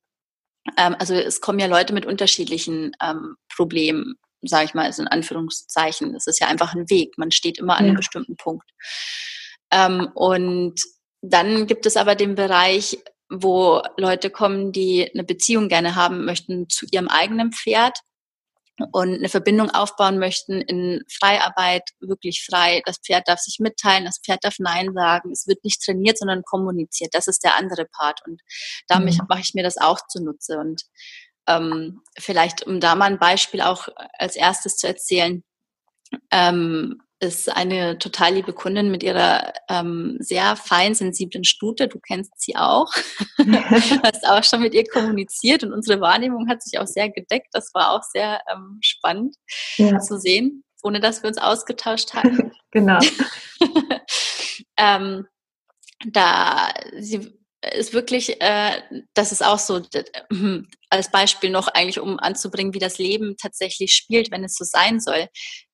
Ähm, 0.78 0.96
also 0.98 1.14
es 1.14 1.42
kommen 1.42 1.60
ja 1.60 1.68
Leute 1.68 1.94
mit 1.94 2.06
unterschiedlichen 2.06 2.96
ähm, 3.02 3.36
Problemen, 3.54 4.16
sage 4.44 4.64
ich 4.64 4.74
mal, 4.74 4.86
also 4.86 5.02
in 5.02 5.10
Anführungszeichen. 5.10 6.16
Es 6.16 6.26
ist 6.26 6.40
ja 6.40 6.48
einfach 6.48 6.74
ein 6.74 6.90
Weg. 6.90 7.18
Man 7.18 7.32
steht 7.32 7.58
immer 7.58 7.76
an 7.76 7.84
ja. 7.84 7.90
einem 7.90 7.98
bestimmten 7.98 8.38
Punkt. 8.38 8.70
Ähm, 9.74 10.10
und 10.14 10.76
dann 11.22 11.68
gibt 11.68 11.86
es 11.86 11.98
aber 11.98 12.16
den 12.16 12.36
Bereich, 12.36 13.00
wo 13.30 13.82
Leute 13.98 14.30
kommen, 14.30 14.72
die 14.72 15.10
eine 15.12 15.24
Beziehung 15.24 15.68
gerne 15.68 15.96
haben 15.96 16.26
möchten 16.26 16.70
zu 16.70 16.86
ihrem 16.92 17.08
eigenen 17.08 17.52
Pferd 17.52 17.98
und 18.92 19.16
eine 19.16 19.30
Verbindung 19.30 19.70
aufbauen 19.72 20.20
möchten 20.20 20.62
in 20.62 21.04
Freiarbeit, 21.10 21.84
wirklich 22.00 22.44
frei. 22.44 22.82
Das 22.86 22.98
Pferd 23.00 23.28
darf 23.28 23.40
sich 23.40 23.60
mitteilen, 23.60 24.06
das 24.06 24.20
Pferd 24.24 24.44
darf 24.44 24.56
Nein 24.60 24.94
sagen. 24.94 25.32
Es 25.32 25.48
wird 25.48 25.64
nicht 25.64 25.82
trainiert, 25.84 26.18
sondern 26.18 26.44
kommuniziert. 26.44 27.14
Das 27.14 27.28
ist 27.28 27.44
der 27.44 27.56
andere 27.56 27.86
Part. 27.86 28.22
Und 28.28 28.42
damit 28.88 29.14
mhm. 29.16 29.26
mache 29.30 29.42
ich 29.42 29.54
mir 29.54 29.64
das 29.64 29.78
auch 29.78 30.00
zunutze. 30.08 30.58
Und 30.58 30.84
ähm, 31.48 32.02
vielleicht, 32.20 32.66
um 32.66 32.80
da 32.80 32.96
mal 32.96 33.06
ein 33.06 33.20
Beispiel 33.20 33.62
auch 33.62 33.88
als 34.18 34.36
erstes 34.36 34.78
zu 34.78 34.88
erzählen, 34.88 35.44
ähm, 36.32 37.02
ist 37.24 37.50
eine 37.50 37.98
total 37.98 38.34
liebe 38.34 38.54
Kundin 38.54 38.92
mit 38.92 39.02
ihrer 39.02 39.54
ähm, 39.70 40.18
sehr 40.20 40.56
fein 40.56 40.94
sensiblen 40.94 41.46
Stute. 41.46 41.88
Du 41.88 42.00
kennst 42.00 42.40
sie 42.40 42.56
auch. 42.56 42.94
hast 44.04 44.28
auch 44.28 44.44
schon 44.44 44.62
mit 44.62 44.74
ihr 44.74 44.84
kommuniziert 44.86 45.64
und 45.64 45.74
unsere 45.74 46.02
Wahrnehmung 46.02 46.50
hat 46.50 46.62
sich 46.62 46.80
auch 46.80 46.86
sehr 46.86 47.10
gedeckt. 47.10 47.48
Das 47.54 47.74
war 47.74 47.92
auch 47.92 48.04
sehr 48.04 48.42
ähm, 48.52 48.78
spannend 48.82 49.38
ja. 49.78 50.00
zu 50.00 50.20
sehen, 50.20 50.64
ohne 50.84 51.00
dass 51.00 51.24
wir 51.24 51.30
uns 51.30 51.38
ausgetauscht 51.38 52.14
hatten. 52.14 52.52
genau. 52.72 53.00
ähm, 54.78 55.26
da 56.06 56.74
sie 57.00 57.34
ist 57.72 57.94
wirklich, 57.94 58.42
äh, 58.42 58.82
das 59.14 59.32
ist 59.32 59.44
auch 59.44 59.60
so 59.60 59.82
hm, 60.32 60.68
als 60.90 61.12
Beispiel 61.12 61.50
noch 61.50 61.68
eigentlich, 61.70 62.00
um 62.00 62.20
anzubringen, 62.20 62.74
wie 62.74 62.80
das 62.80 62.98
Leben 62.98 63.36
tatsächlich 63.42 63.94
spielt, 63.94 64.32
wenn 64.32 64.44
es 64.44 64.56
so 64.56 64.66
sein 64.66 65.00
soll. 65.00 65.28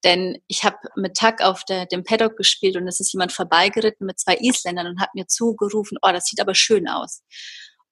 Denn 0.04 0.38
ich 0.48 0.64
habe 0.64 0.78
mit 0.96 1.16
Tag 1.16 1.42
auf 1.42 1.64
der, 1.66 1.86
dem 1.86 2.04
Paddock 2.04 2.38
gespielt 2.38 2.78
und 2.78 2.88
es 2.88 3.00
ist 3.00 3.14
jemand 3.14 3.32
vorbeigeritten 3.32 4.06
mit 4.06 4.20
zwei 4.20 4.38
Isländern 4.40 4.88
und 4.88 5.02
hat 5.02 5.16
mir 5.16 5.28
zugerufen, 5.28 5.98
oh, 6.02 6.12
das 6.12 6.26
sieht 6.26 6.40
aber 6.40 6.56
schön 6.56 6.88
aus. 6.88 7.24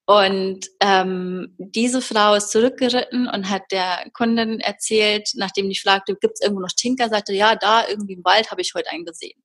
Und 0.06 0.66
ähm, 0.80 1.54
diese 1.58 2.00
Frau 2.00 2.34
ist 2.34 2.50
zurückgeritten 2.50 3.28
und 3.28 3.50
hat 3.50 3.64
der 3.70 4.06
Kundin 4.14 4.58
erzählt, 4.58 5.28
nachdem 5.34 5.68
die 5.68 5.78
fragte, 5.78 6.16
gibt 6.18 6.34
es 6.34 6.40
irgendwo 6.40 6.62
noch 6.62 6.72
Tinker, 6.74 7.10
sagte, 7.10 7.34
ja, 7.34 7.56
da 7.56 7.86
irgendwie 7.86 8.14
im 8.14 8.24
Wald 8.24 8.50
habe 8.50 8.62
ich 8.62 8.72
heute 8.74 8.90
einen 8.90 9.04
gesehen. 9.04 9.38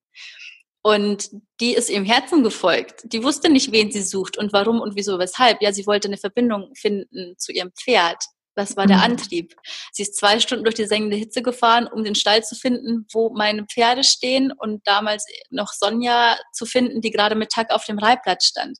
Und 0.86 1.32
die 1.62 1.74
ist 1.74 1.90
ihrem 1.90 2.04
Herzen 2.04 2.44
gefolgt. 2.44 3.04
Die 3.06 3.24
wusste 3.24 3.50
nicht, 3.50 3.72
wen 3.72 3.90
sie 3.92 4.02
sucht 4.02 4.38
und 4.38 4.52
warum 4.52 4.82
und 4.82 4.96
wieso, 4.98 5.18
weshalb. 5.18 5.62
Ja, 5.62 5.72
sie 5.72 5.88
wollte 5.88 6.10
eine 6.10 6.18
Verbindung 6.18 6.76
finden 6.76 7.36
zu 7.38 7.54
ihrem 7.54 7.72
Pferd. 7.72 8.22
Das 8.56 8.78
war 8.78 8.86
der 8.86 8.98
mhm. 8.98 9.04
Antrieb. 9.04 9.56
Sie 9.92 10.04
ist 10.04 10.16
zwei 10.16 10.40
Stunden 10.40 10.64
durch 10.64 10.76
die 10.76 10.86
sengende 10.86 11.16
Hitze 11.16 11.42
gefahren, 11.42 11.88
um 11.88 12.04
den 12.04 12.16
Stall 12.16 12.44
zu 12.44 12.56
finden, 12.56 13.08
wo 13.12 13.32
meine 13.34 13.66
Pferde 13.66 14.04
stehen 14.04 14.52
und 14.52 14.86
damals 14.86 15.26
noch 15.50 15.74
Sonja 15.74 16.38
zu 16.54 16.66
finden, 16.66 17.02
die 17.02 17.12
gerade 17.12 17.36
mit 17.36 17.50
Tag 17.50 17.72
auf 17.72 17.86
dem 17.86 17.98
Reihplatz 17.98 18.46
stand. 18.46 18.78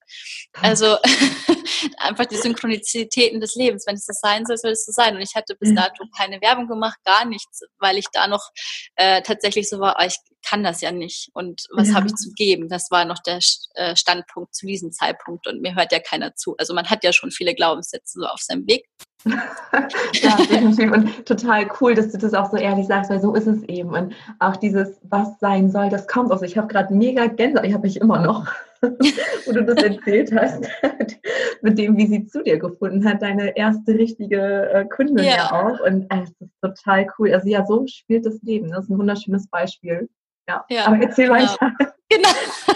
Also 0.54 0.98
einfach 1.98 2.26
die 2.26 2.38
Synchronizitäten 2.38 3.40
des 3.40 3.56
Lebens. 3.56 3.86
Wenn 3.88 3.96
es 3.96 4.06
das 4.06 4.20
sein 4.20 4.46
soll, 4.46 4.58
soll 4.58 4.72
es 4.72 4.86
so 4.86 4.92
sein. 4.92 5.16
Und 5.16 5.22
ich 5.22 5.36
hatte 5.36 5.56
bis 5.56 5.70
mhm. 5.70 5.76
dato 5.76 6.06
keine 6.16 6.40
Werbung 6.42 6.68
gemacht, 6.68 6.98
gar 7.04 7.26
nichts, 7.26 7.62
weil 7.80 7.98
ich 7.98 8.06
da 8.12 8.28
noch 8.28 8.50
äh, 8.96 9.22
tatsächlich 9.22 9.70
so 9.70 9.80
war, 9.80 9.98
oh, 10.00 10.06
ich 10.06 10.18
kann 10.48 10.64
das 10.64 10.82
ja 10.82 10.92
nicht. 10.92 11.30
Und 11.34 11.64
was 11.72 11.90
ja. 11.90 11.96
habe 11.96 12.08
ich 12.08 12.16
zu 12.16 12.32
geben? 12.34 12.70
Das 12.70 12.92
war 12.92 13.06
noch 13.06 13.20
der 13.26 13.40
äh, 13.76 13.96
Standpunkt 13.96 14.54
zu 14.54 14.68
diesem 14.68 14.92
Zeitpunkt. 14.92 15.48
Und 15.48 15.62
mir 15.62 15.76
hört 15.76 15.92
ja 15.92 16.00
keiner 16.00 16.36
zu. 16.36 16.56
Also 16.58 16.74
man 16.74 16.90
hat 16.90 17.04
ja 17.04 17.14
schon 17.14 17.32
viele 17.32 17.56
Glaubenssätze 17.56 18.20
so 18.20 18.26
auf 18.26 18.42
seinem 18.42 18.68
Weg. 18.68 18.86
Ja, 19.26 20.36
definitiv. 20.38 20.92
Und 20.92 21.26
total 21.26 21.68
cool, 21.80 21.96
dass 21.96 22.12
du 22.12 22.18
das 22.18 22.34
auch 22.34 22.52
so 22.52 22.58
ehrlich 22.58 22.88
sagst, 22.88 23.10
weil 23.10 23.22
so 23.22 23.34
ist 23.36 23.48
es 23.48 23.64
eben. 23.64 23.90
Und 23.90 24.14
auch 24.40 24.56
dieses, 24.58 25.00
was 25.04 25.40
sein 25.40 25.70
soll, 25.70 25.90
das 25.90 26.08
kommt 26.08 26.32
aus. 26.32 26.42
Ich 26.42 26.58
habe 26.58 26.68
gerade 26.68 26.94
mega 26.94 27.28
Gänsehaut, 27.28 27.66
ich 27.66 27.74
habe 27.74 27.88
mich 27.88 28.00
immer 28.00 28.22
noch, 28.22 28.52
wo 28.82 29.52
du 29.52 29.64
das 29.64 29.82
erzählt 29.82 30.34
hast, 30.34 30.68
mit 31.62 31.78
dem, 31.78 31.98
wie 31.98 32.08
sie 32.08 32.26
zu 32.26 32.44
dir 32.44 32.60
gefunden 32.60 33.08
hat, 33.08 33.22
deine 33.22 33.56
erste 33.56 33.94
richtige 33.94 34.70
äh, 34.72 34.86
Kundin 34.86 35.26
ja. 35.26 35.52
auch. 35.52 35.80
Und 35.86 36.12
äh, 36.12 36.24
es 36.24 36.30
ist 36.40 36.52
total 36.62 37.08
cool. 37.18 37.34
Also 37.34 37.48
ja, 37.48 37.66
so 37.66 37.86
spielt 37.88 38.26
das 38.26 38.42
Leben. 38.42 38.72
Das 38.72 38.86
ist 38.86 38.90
ein 38.90 38.98
wunderschönes 38.98 39.48
Beispiel. 39.48 40.10
Ja, 40.48 40.66
ja 40.70 40.88
aber 40.88 40.98
erzähl 40.98 41.28
genau. 41.28 41.40
weiter. 41.40 41.74
Genau. 42.10 42.30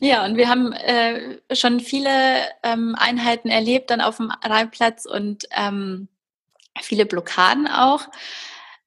Ja, 0.00 0.24
und 0.24 0.36
wir 0.36 0.48
haben 0.48 0.72
äh, 0.72 1.38
schon 1.52 1.80
viele 1.80 2.10
ähm, 2.62 2.94
Einheiten 2.96 3.48
erlebt 3.48 3.90
dann 3.90 4.00
auf 4.00 4.18
dem 4.18 4.30
Reihplatz 4.30 5.04
und 5.06 5.44
ähm, 5.50 6.08
viele 6.80 7.04
Blockaden 7.04 7.66
auch. 7.66 8.06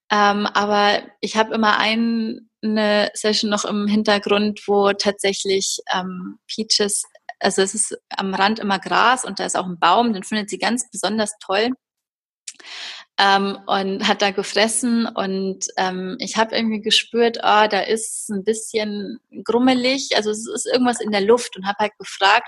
Ähm, 0.10 0.46
aber 0.48 1.02
ich 1.20 1.36
habe 1.36 1.54
immer 1.54 1.78
ein, 1.78 2.50
eine 2.64 3.12
Session 3.14 3.50
noch 3.50 3.66
im 3.66 3.88
Hintergrund, 3.88 4.62
wo 4.68 4.94
tatsächlich 4.94 5.80
ähm, 5.94 6.40
Peaches, 6.48 7.04
also 7.40 7.62
es 7.62 7.74
ist 7.76 7.98
am 8.10 8.34
Rand 8.34 8.60
immer 8.60 8.80
Gras 8.80 9.26
und 9.26 9.40
da 9.40 9.46
ist 9.46 9.58
auch 9.58 9.66
ein 9.68 9.80
Baum, 9.80 10.14
den 10.14 10.24
findet 10.24 10.50
sie 10.50 10.60
ganz 10.60 10.90
besonders 10.92 11.34
toll 11.40 11.72
ähm, 13.22 13.60
und 13.68 14.08
hat 14.08 14.24
da 14.24 14.32
gefressen 14.32 15.06
und 15.06 15.68
ähm, 15.78 16.18
ich 16.20 16.38
habe 16.38 16.56
irgendwie 16.56 16.82
gespürt, 16.82 17.38
oh, 17.38 17.68
da 17.70 17.82
ist 17.82 18.30
ein 18.30 18.44
bisschen 18.44 19.20
grummelig, 19.44 20.16
also 20.16 20.32
es 20.32 20.48
ist 20.48 20.66
irgendwas 20.66 21.00
in 21.00 21.12
der 21.12 21.22
Luft 21.22 21.56
und 21.56 21.68
habe 21.68 21.78
halt 21.80 21.92
gefragt, 22.00 22.48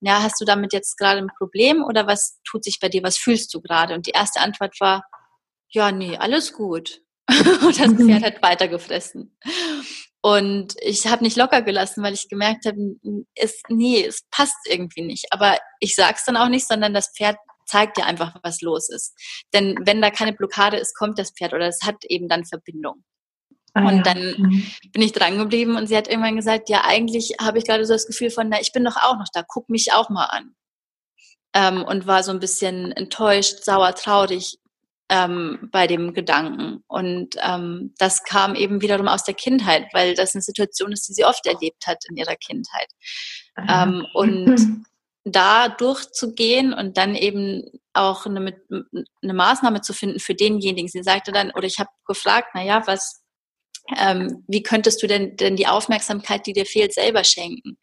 ja, 0.00 0.20
hast 0.20 0.40
du 0.40 0.44
damit 0.44 0.72
jetzt 0.72 0.98
gerade 0.98 1.18
ein 1.18 1.30
Problem 1.38 1.84
oder 1.84 2.08
was 2.08 2.40
tut 2.42 2.64
sich 2.64 2.80
bei 2.80 2.88
dir, 2.88 3.04
was 3.04 3.16
fühlst 3.16 3.54
du 3.54 3.60
gerade? 3.60 3.94
Und 3.94 4.06
die 4.06 4.12
erste 4.12 4.40
Antwort 4.40 4.80
war, 4.80 5.04
ja, 5.68 5.92
nee, 5.92 6.16
alles 6.16 6.52
gut. 6.52 7.00
und 7.28 7.78
das 7.78 7.92
Pferd 7.92 8.24
hat 8.24 8.42
weitergefressen. 8.42 9.36
Und 10.20 10.74
ich 10.80 11.06
habe 11.06 11.22
nicht 11.22 11.36
locker 11.36 11.62
gelassen, 11.62 12.02
weil 12.02 12.14
ich 12.14 12.28
gemerkt 12.28 12.66
habe, 12.66 12.96
es, 13.36 13.62
nee, 13.68 14.04
es 14.04 14.24
passt 14.30 14.56
irgendwie 14.66 15.02
nicht. 15.02 15.26
Aber 15.30 15.58
ich 15.78 15.94
sag's 15.94 16.24
dann 16.24 16.36
auch 16.36 16.48
nicht, 16.48 16.66
sondern 16.66 16.92
das 16.92 17.12
Pferd 17.16 17.36
zeigt 17.68 17.96
dir 17.96 18.06
einfach, 18.06 18.36
was 18.42 18.60
los 18.60 18.88
ist. 18.88 19.14
Denn 19.52 19.78
wenn 19.84 20.02
da 20.02 20.10
keine 20.10 20.32
Blockade 20.32 20.76
ist, 20.76 20.96
kommt 20.96 21.18
das 21.18 21.30
Pferd 21.30 21.52
oder 21.54 21.68
es 21.68 21.80
hat 21.84 22.04
eben 22.08 22.28
dann 22.28 22.44
Verbindung. 22.44 23.04
Ah, 23.74 23.86
und 23.88 24.06
dann 24.06 24.18
mhm. 24.18 24.66
bin 24.92 25.02
ich 25.02 25.12
dran 25.12 25.38
geblieben 25.38 25.76
und 25.76 25.86
sie 25.86 25.96
hat 25.96 26.08
irgendwann 26.08 26.36
gesagt, 26.36 26.68
ja, 26.68 26.84
eigentlich 26.84 27.36
habe 27.40 27.58
ich 27.58 27.64
gerade 27.64 27.84
so 27.84 27.92
das 27.92 28.06
Gefühl 28.06 28.30
von, 28.30 28.48
na, 28.48 28.60
ich 28.60 28.72
bin 28.72 28.84
doch 28.84 28.96
auch 28.96 29.18
noch 29.18 29.28
da, 29.32 29.44
guck 29.46 29.68
mich 29.68 29.92
auch 29.92 30.08
mal 30.08 30.24
an. 30.24 30.54
Ähm, 31.54 31.84
und 31.84 32.06
war 32.06 32.22
so 32.22 32.30
ein 32.30 32.40
bisschen 32.40 32.92
enttäuscht, 32.92 33.64
sauer, 33.64 33.94
traurig 33.94 34.58
ähm, 35.10 35.68
bei 35.72 35.86
dem 35.86 36.12
Gedanken. 36.12 36.82
Und 36.86 37.36
ähm, 37.42 37.94
das 37.98 38.22
kam 38.24 38.54
eben 38.54 38.82
wiederum 38.82 39.08
aus 39.08 39.24
der 39.24 39.34
Kindheit, 39.34 39.86
weil 39.92 40.14
das 40.14 40.34
eine 40.34 40.42
Situation 40.42 40.92
ist, 40.92 41.08
die 41.08 41.14
sie 41.14 41.24
oft 41.24 41.46
erlebt 41.46 41.86
hat 41.86 41.98
in 42.08 42.16
ihrer 42.16 42.36
Kindheit. 42.36 42.88
Ah, 43.54 43.84
ähm, 43.84 44.06
und 44.12 44.84
da 45.32 45.68
durchzugehen 45.68 46.72
und 46.72 46.96
dann 46.96 47.14
eben 47.14 47.64
auch 47.92 48.26
eine, 48.26 48.56
eine 49.22 49.34
Maßnahme 49.34 49.80
zu 49.80 49.92
finden 49.92 50.20
für 50.20 50.34
denjenigen. 50.34 50.88
Sie 50.88 51.02
sagte 51.02 51.32
dann, 51.32 51.50
oder 51.52 51.66
ich 51.66 51.78
habe 51.78 51.90
gefragt, 52.06 52.48
na 52.54 52.62
ja, 52.62 52.86
was, 52.86 53.22
ähm, 53.96 54.44
wie 54.48 54.62
könntest 54.62 55.02
du 55.02 55.06
denn, 55.06 55.36
denn 55.36 55.56
die 55.56 55.66
Aufmerksamkeit, 55.66 56.46
die 56.46 56.52
dir 56.52 56.66
fehlt, 56.66 56.94
selber 56.94 57.24
schenken? 57.24 57.78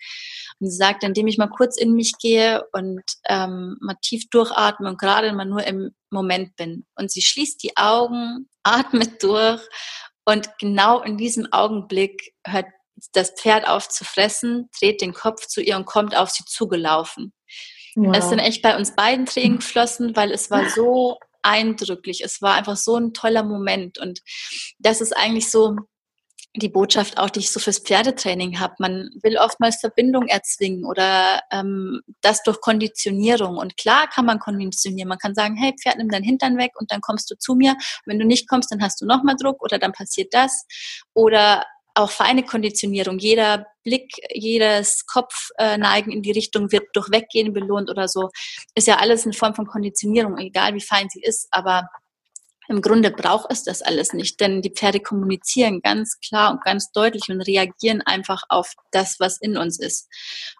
Und 0.59 0.69
sie 0.69 0.77
sagt, 0.77 1.03
indem 1.03 1.27
ich 1.27 1.37
mal 1.37 1.49
kurz 1.49 1.77
in 1.77 1.93
mich 1.93 2.13
gehe 2.19 2.63
und 2.71 3.03
ähm, 3.27 3.77
mal 3.81 3.97
tief 4.01 4.29
durchatme 4.29 4.87
und 4.87 4.99
gerade 4.99 5.33
mal 5.33 5.45
nur 5.45 5.65
im 5.65 5.91
Moment 6.09 6.55
bin. 6.55 6.85
Und 6.95 7.11
sie 7.11 7.21
schließt 7.21 7.61
die 7.61 7.75
Augen, 7.75 8.49
atmet 8.63 9.21
durch 9.21 9.61
und 10.25 10.49
genau 10.59 11.01
in 11.01 11.17
diesem 11.17 11.51
Augenblick 11.51 12.33
hört 12.45 12.65
das 13.13 13.31
Pferd 13.31 13.67
auf 13.67 13.89
zu 13.89 14.03
fressen, 14.03 14.69
dreht 14.79 15.01
den 15.01 15.13
Kopf 15.13 15.47
zu 15.47 15.61
ihr 15.61 15.75
und 15.75 15.85
kommt 15.85 16.15
auf 16.15 16.29
sie 16.29 16.45
zugelaufen. 16.45 17.33
Wow. 17.95 18.15
Es 18.15 18.29
sind 18.29 18.39
echt 18.39 18.61
bei 18.61 18.75
uns 18.77 18.95
beiden 18.95 19.25
Tränen 19.25 19.57
geflossen, 19.57 20.15
weil 20.15 20.31
es 20.31 20.51
war 20.51 20.69
so 20.69 21.17
eindrücklich. 21.41 22.21
Es 22.23 22.41
war 22.41 22.55
einfach 22.55 22.75
so 22.75 22.97
ein 22.97 23.13
toller 23.13 23.43
Moment. 23.43 23.97
Und 23.97 24.21
das 24.79 25.01
ist 25.01 25.15
eigentlich 25.15 25.49
so 25.49 25.77
die 26.57 26.69
Botschaft 26.69 27.17
auch, 27.17 27.29
die 27.29 27.39
ich 27.39 27.51
so 27.51 27.59
fürs 27.59 27.79
Pferdetraining 27.79 28.59
habe. 28.59 28.75
Man 28.79 29.09
will 29.21 29.37
oftmals 29.37 29.79
Verbindung 29.79 30.27
erzwingen 30.27 30.85
oder 30.85 31.41
ähm, 31.51 32.01
das 32.21 32.43
durch 32.43 32.61
Konditionierung. 32.61 33.57
Und 33.57 33.77
klar 33.77 34.07
kann 34.07 34.25
man 34.25 34.39
konditionieren. 34.39 35.09
Man 35.09 35.17
kann 35.17 35.35
sagen, 35.35 35.55
hey, 35.55 35.73
Pferd, 35.81 35.97
nimm 35.97 36.09
deinen 36.09 36.23
Hintern 36.23 36.57
weg 36.57 36.71
und 36.79 36.91
dann 36.91 37.01
kommst 37.01 37.29
du 37.29 37.35
zu 37.37 37.55
mir. 37.55 37.75
wenn 38.05 38.19
du 38.19 38.25
nicht 38.25 38.49
kommst, 38.49 38.71
dann 38.71 38.81
hast 38.81 39.01
du 39.01 39.05
nochmal 39.05 39.35
Druck 39.35 39.61
oder 39.63 39.79
dann 39.79 39.91
passiert 39.91 40.33
das. 40.33 40.65
Oder 41.13 41.63
auch 41.95 42.11
feine 42.11 42.43
Konditionierung. 42.43 43.17
Jeder 43.17 43.65
Blick, 43.83 44.11
jedes 44.33 45.05
Kopfneigen 45.05 46.11
in 46.11 46.21
die 46.21 46.31
Richtung 46.31 46.71
wird 46.71 46.87
durch 46.93 47.09
Weggehen 47.09 47.53
belohnt 47.53 47.89
oder 47.89 48.07
so. 48.07 48.29
Ist 48.75 48.87
ja 48.87 48.97
alles 48.97 49.25
eine 49.25 49.33
Form 49.33 49.55
von 49.55 49.65
Konditionierung, 49.65 50.37
egal 50.37 50.73
wie 50.75 50.81
fein 50.81 51.07
sie 51.09 51.21
ist. 51.21 51.47
Aber 51.51 51.89
im 52.67 52.81
Grunde 52.81 53.11
braucht 53.11 53.51
es 53.51 53.63
das 53.63 53.81
alles 53.81 54.13
nicht, 54.13 54.39
denn 54.39 54.61
die 54.61 54.71
Pferde 54.71 54.99
kommunizieren 54.99 55.81
ganz 55.81 56.19
klar 56.19 56.51
und 56.51 56.63
ganz 56.63 56.91
deutlich 56.91 57.29
und 57.29 57.41
reagieren 57.41 58.01
einfach 58.01 58.43
auf 58.49 58.73
das, 58.91 59.19
was 59.19 59.39
in 59.39 59.57
uns 59.57 59.79
ist. 59.79 60.07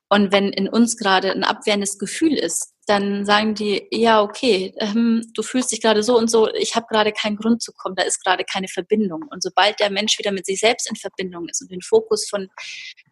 Und 0.09 0.31
wenn 0.31 0.49
in 0.49 0.69
uns 0.69 0.97
gerade 0.97 1.31
ein 1.31 1.43
abwehrendes 1.43 1.97
Gefühl 1.97 2.33
ist, 2.33 2.73
dann 2.85 3.25
sagen 3.25 3.55
die, 3.55 3.87
ja, 3.91 4.21
okay, 4.21 4.73
ähm, 4.77 5.23
du 5.33 5.41
fühlst 5.41 5.71
dich 5.71 5.81
gerade 5.81 6.03
so 6.03 6.15
und 6.17 6.29
so, 6.29 6.53
ich 6.53 6.75
habe 6.75 6.85
gerade 6.89 7.11
keinen 7.11 7.37
Grund 7.37 7.63
zu 7.63 7.71
kommen, 7.73 7.95
da 7.95 8.03
ist 8.03 8.23
gerade 8.23 8.43
keine 8.43 8.67
Verbindung. 8.67 9.23
Und 9.29 9.41
sobald 9.41 9.79
der 9.79 9.89
Mensch 9.89 10.19
wieder 10.19 10.31
mit 10.31 10.45
sich 10.45 10.59
selbst 10.59 10.87
in 10.89 10.95
Verbindung 10.95 11.47
ist 11.49 11.61
und 11.61 11.71
den 11.71 11.81
Fokus 11.81 12.29
von 12.29 12.47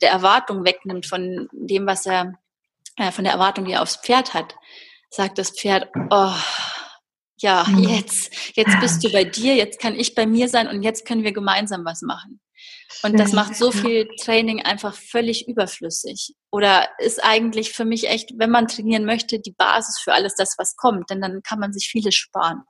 der 0.02 0.12
Erwartung 0.12 0.64
wegnimmt, 0.64 1.08
von 1.08 1.48
dem, 1.52 1.88
was 1.88 2.06
er, 2.06 2.34
äh, 2.98 3.12
von 3.12 3.24
der 3.24 3.34
Erwartung, 3.34 3.66
die 3.66 3.72
er 3.72 3.82
aufs 3.82 3.98
Pferd 3.98 4.36
hat, 4.36 4.56
sagt 5.10 5.40
das 5.40 5.52
Pferd, 5.52 5.90
oh, 6.12 6.36
ja, 7.44 7.66
mhm. 7.68 7.84
jetzt, 7.84 8.34
jetzt 8.56 8.80
bist 8.80 9.04
du 9.04 9.12
bei 9.12 9.24
dir, 9.24 9.56
jetzt 9.56 9.80
kann 9.80 9.96
ich 9.96 10.16
bei 10.16 10.26
mir 10.26 10.50
sein 10.50 10.68
und 10.68 10.82
jetzt 10.82 11.06
können 11.06 11.24
wir 11.24 11.34
gemeinsam 11.34 11.86
was 11.86 12.02
machen. 12.02 12.40
Und 13.02 13.20
das 13.20 13.34
macht 13.34 13.56
so 13.56 13.72
viel 13.72 14.08
Training 14.22 14.62
einfach 14.62 14.96
völlig 14.96 15.48
überflüssig. 15.48 16.34
Oder 16.52 16.88
ist 17.00 17.24
eigentlich 17.24 17.72
für 17.74 17.84
mich 17.84 18.08
echt, 18.10 18.32
wenn 18.38 18.50
man 18.50 18.68
trainieren 18.68 19.04
möchte, 19.04 19.40
die 19.40 19.52
Basis 19.52 20.00
für 20.00 20.14
alles 20.14 20.36
das, 20.36 20.56
was 20.58 20.76
kommt. 20.78 21.10
Denn 21.10 21.20
dann 21.20 21.42
kann 21.44 21.60
man 21.60 21.74
sich 21.74 21.88
vieles 21.90 22.16
sparen. 22.16 22.62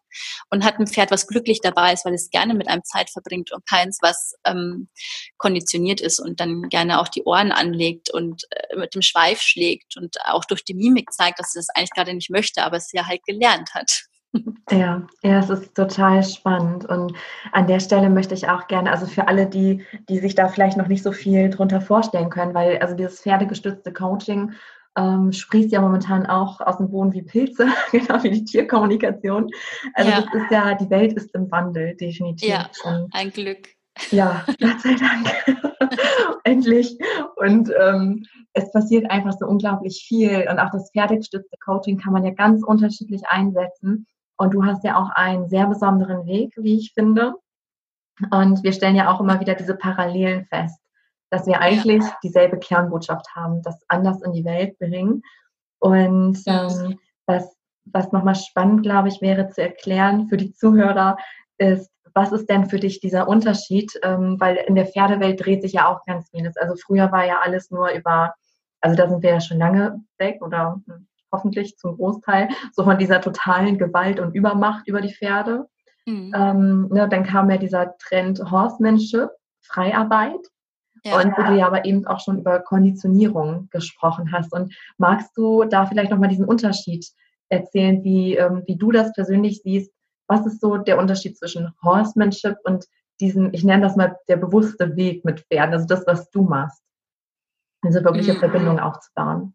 Und 0.50 0.64
hat 0.64 0.80
ein 0.80 0.88
Pferd, 0.88 1.12
was 1.12 1.28
glücklich 1.28 1.60
dabei 1.62 1.94
ist, 1.94 2.06
weil 2.06 2.14
es 2.14 2.30
gerne 2.30 2.54
mit 2.56 2.68
einem 2.68 2.84
Zeit 2.84 3.10
verbringt 3.12 3.52
und 3.52 3.68
keins, 3.68 4.00
was 4.02 4.34
ähm, 4.46 4.90
konditioniert 5.38 6.02
ist 6.02 6.20
und 6.20 6.40
dann 6.40 6.70
gerne 6.70 7.00
auch 7.00 7.08
die 7.08 7.24
Ohren 7.24 7.52
anlegt 7.52 8.12
und 8.12 8.44
äh, 8.52 8.78
mit 8.78 8.96
dem 8.96 9.02
Schweif 9.02 9.42
schlägt 9.42 9.98
und 9.98 10.16
auch 10.26 10.46
durch 10.46 10.64
die 10.64 10.76
Mimik 10.76 11.12
zeigt, 11.12 11.40
dass 11.40 11.56
es 11.56 11.68
das 11.68 11.76
eigentlich 11.76 11.92
gerade 11.92 12.14
nicht 12.14 12.30
möchte, 12.30 12.64
aber 12.64 12.78
es 12.78 12.92
ja 12.92 13.06
halt 13.06 13.24
gelernt 13.26 13.74
hat. 13.74 14.06
Ja, 14.72 15.06
ja, 15.22 15.40
es 15.40 15.50
ist 15.50 15.76
total 15.76 16.24
spannend. 16.24 16.86
Und 16.86 17.14
an 17.52 17.68
der 17.68 17.80
Stelle 17.80 18.10
möchte 18.10 18.34
ich 18.34 18.50
auch 18.50 18.68
gerne, 18.68 18.92
also 18.92 19.06
für 19.06 19.28
alle, 19.28 19.46
die, 19.46 19.84
die 20.10 20.20
sich 20.20 20.36
da 20.36 20.48
vielleicht 20.48 20.78
noch 20.78 20.88
nicht 20.88 21.04
so 21.04 21.12
viel 21.12 21.50
drunter 21.50 21.82
vorstellen 21.82 22.30
können, 22.30 22.54
weil 22.54 22.80
also 22.80 22.96
dieses 22.96 23.22
pferdegestützte 23.22 23.94
Coaching 23.94 24.54
ähm, 24.98 25.32
sprießt 25.32 25.72
ja 25.72 25.82
momentan 25.82 26.26
auch 26.26 26.62
aus 26.62 26.78
dem 26.78 26.90
Boden 26.90 27.14
wie 27.14 27.24
Pilze, 27.24 27.68
genau 27.92 28.24
wie 28.24 28.32
die 28.32 28.46
Tierkommunikation. 28.46 29.50
Also 29.94 30.12
ja. 30.12 30.22
das 30.22 30.42
ist 30.42 30.52
ja, 30.52 30.76
die 30.76 30.90
Welt 30.90 31.14
ist 31.14 31.34
im 31.36 31.52
Wandel, 31.52 31.96
definitiv. 31.96 32.50
Ja, 32.50 32.70
Und, 32.84 33.14
ein 33.14 33.30
Glück. 33.32 33.70
Ja, 34.10 34.44
Gott 34.60 34.82
sei 34.82 34.96
Dank. 34.96 35.60
Endlich. 36.44 36.98
Und 37.36 37.72
ähm, 37.80 38.26
es 38.54 38.72
passiert 38.72 39.10
einfach 39.10 39.34
so 39.34 39.46
unglaublich 39.46 40.04
viel. 40.08 40.48
Und 40.50 40.60
auch 40.60 40.72
das 40.72 40.92
pferdegestützte 40.92 41.58
Coaching 41.64 42.00
kann 42.00 42.14
man 42.14 42.24
ja 42.24 42.32
ganz 42.32 42.64
unterschiedlich 42.64 43.22
einsetzen. 43.28 44.08
Und 44.38 44.54
du 44.54 44.66
hast 44.66 44.84
ja 44.84 44.98
auch 44.98 45.10
einen 45.12 45.48
sehr 45.48 45.68
besonderen 45.68 46.26
Weg, 46.26 46.54
wie 46.58 46.78
ich 46.78 46.94
finde. 46.94 47.34
Und 48.32 48.64
wir 48.64 48.74
stellen 48.74 48.96
ja 48.96 49.12
auch 49.12 49.20
immer 49.20 49.40
wieder 49.40 49.56
diese 49.56 49.76
Parallelen 49.76 50.46
fest, 50.46 50.80
dass 51.30 51.48
wir 51.48 51.60
eigentlich 51.60 52.04
dieselbe 52.24 52.60
Kernbotschaft 52.60 53.28
haben, 53.36 53.62
das 53.62 53.80
anders 53.88 54.22
in 54.22 54.34
die 54.34 54.46
Welt 54.46 54.78
bringen. 54.80 55.24
Und 55.80 56.40
ähm, 56.46 57.00
was, 57.26 57.56
was 57.86 58.12
nochmal 58.12 58.36
spannend, 58.36 58.84
glaube 58.84 59.10
ich, 59.10 59.22
wäre 59.22 59.50
zu 59.50 59.62
erklären 59.62 60.28
für 60.28 60.38
die 60.38 60.54
Zuhörer, 60.54 61.18
ist, 61.58 61.92
was 62.14 62.32
ist 62.32 62.50
denn 62.50 62.68
für 62.68 62.80
dich 62.80 63.00
dieser 63.00 63.28
Unterschied? 63.28 63.92
Ähm, 64.04 64.40
weil 64.40 64.58
in 64.58 64.76
der 64.76 64.86
Pferdewelt 64.86 65.44
dreht 65.44 65.62
sich 65.62 65.74
ja 65.74 65.88
auch 65.88 66.06
ganz 66.06 66.30
vieles. 66.30 66.56
Also 66.58 66.76
früher 66.76 67.12
war 67.12 67.26
ja 67.26 67.40
alles 67.44 67.72
nur 67.72 67.90
über, 67.90 68.34
also 68.82 68.96
da 68.96 69.10
sind 69.10 69.24
wir 69.24 69.32
ja 69.32 69.42
schon 69.42 69.58
lange 69.58 70.04
weg 70.18 70.42
oder 70.42 70.82
hm, 70.86 71.08
hoffentlich 71.34 71.78
zum 71.78 71.98
Großteil, 71.98 72.48
so 72.72 72.86
von 72.86 72.98
dieser 72.98 73.20
totalen 73.20 73.78
Gewalt 73.78 74.22
und 74.22 74.34
Übermacht 74.34 74.88
über 74.88 75.02
die 75.02 75.14
Pferde. 75.14 75.68
Mhm. 76.06 76.34
Ähm, 76.36 76.88
ne, 76.90 77.10
dann 77.10 77.24
kam 77.24 77.50
ja 77.50 77.58
dieser 77.58 77.98
Trend 77.98 78.40
Horsemanship, 78.50 79.30
Freiarbeit. 79.62 80.48
Ja. 81.06 81.20
Und 81.20 81.38
wo 81.38 81.44
du 81.44 81.58
ja 81.58 81.68
aber 81.68 81.84
eben 81.84 82.08
auch 82.08 82.22
schon 82.22 82.40
über 82.40 82.60
Konditionierung 82.60 83.68
gesprochen 83.72 84.32
hast. 84.32 84.54
Und 84.54 84.74
magst 84.98 85.36
du 85.36 85.66
da 85.66 85.86
vielleicht 85.86 86.12
nochmal 86.12 86.30
diesen 86.30 86.46
Unterschied 86.46 87.06
erzählen, 87.50 88.04
wie, 88.06 88.38
ähm, 88.38 88.64
wie 88.68 88.78
du 88.78 88.92
das 88.92 89.12
persönlich 89.12 89.62
siehst? 89.64 89.92
Was 90.28 90.46
ist 90.46 90.62
so 90.62 90.78
der 90.78 90.98
Unterschied 90.98 91.38
zwischen 91.38 91.74
Horsemanship 91.84 92.56
und 92.64 92.86
diesem, 93.20 93.54
ich 93.54 93.66
nenne 93.66 93.84
das 93.84 93.98
mal 93.98 94.16
der 94.30 94.38
bewusste 94.38 94.96
Weg 94.96 95.26
mit 95.26 95.42
Pferden, 95.42 95.74
also 95.74 95.86
das, 95.88 96.08
was 96.08 96.30
du 96.32 96.44
machst? 96.44 96.82
Also 97.82 98.02
wirkliche 98.04 98.34
mhm. 98.34 98.40
Verbindung 98.40 98.80
aufzubauen. 98.80 99.54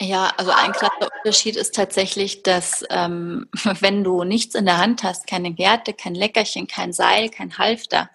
Ja, 0.00 0.30
also 0.36 0.50
ein 0.50 0.72
klarer 0.72 1.08
Unterschied 1.18 1.56
ist 1.56 1.74
tatsächlich, 1.74 2.42
dass 2.42 2.84
ähm, 2.90 3.48
wenn 3.80 4.04
du 4.04 4.24
nichts 4.24 4.54
in 4.54 4.66
der 4.66 4.78
Hand 4.78 5.02
hast, 5.02 5.26
keine 5.26 5.54
Gerte, 5.54 5.94
kein 5.94 6.14
Leckerchen, 6.14 6.66
kein 6.66 6.92
Seil, 6.92 7.30
kein 7.30 7.56
Halfter, 7.56 8.10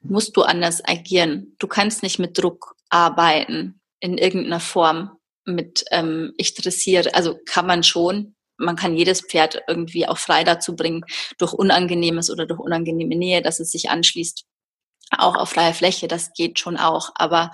musst 0.00 0.36
du 0.36 0.42
anders 0.42 0.82
agieren. 0.84 1.54
Du 1.58 1.68
kannst 1.68 2.02
nicht 2.02 2.18
mit 2.18 2.38
Druck 2.38 2.74
arbeiten 2.88 3.80
in 4.00 4.18
irgendeiner 4.18 4.60
Form. 4.60 5.18
Mit 5.44 5.84
ähm, 5.90 6.34
ich 6.36 6.54
dressiere, 6.54 7.14
also 7.14 7.38
kann 7.46 7.66
man 7.66 7.82
schon. 7.82 8.34
Man 8.56 8.76
kann 8.76 8.96
jedes 8.96 9.22
Pferd 9.22 9.62
irgendwie 9.66 10.06
auch 10.06 10.18
frei 10.18 10.44
dazu 10.44 10.76
bringen, 10.76 11.04
durch 11.38 11.52
Unangenehmes 11.52 12.30
oder 12.30 12.46
durch 12.46 12.60
unangenehme 12.60 13.16
Nähe, 13.16 13.42
dass 13.42 13.60
es 13.60 13.70
sich 13.70 13.90
anschließt. 13.90 14.44
Auch 15.18 15.36
auf 15.36 15.50
freier 15.50 15.74
Fläche, 15.74 16.08
das 16.08 16.32
geht 16.32 16.58
schon 16.58 16.76
auch. 16.76 17.10
Aber 17.14 17.52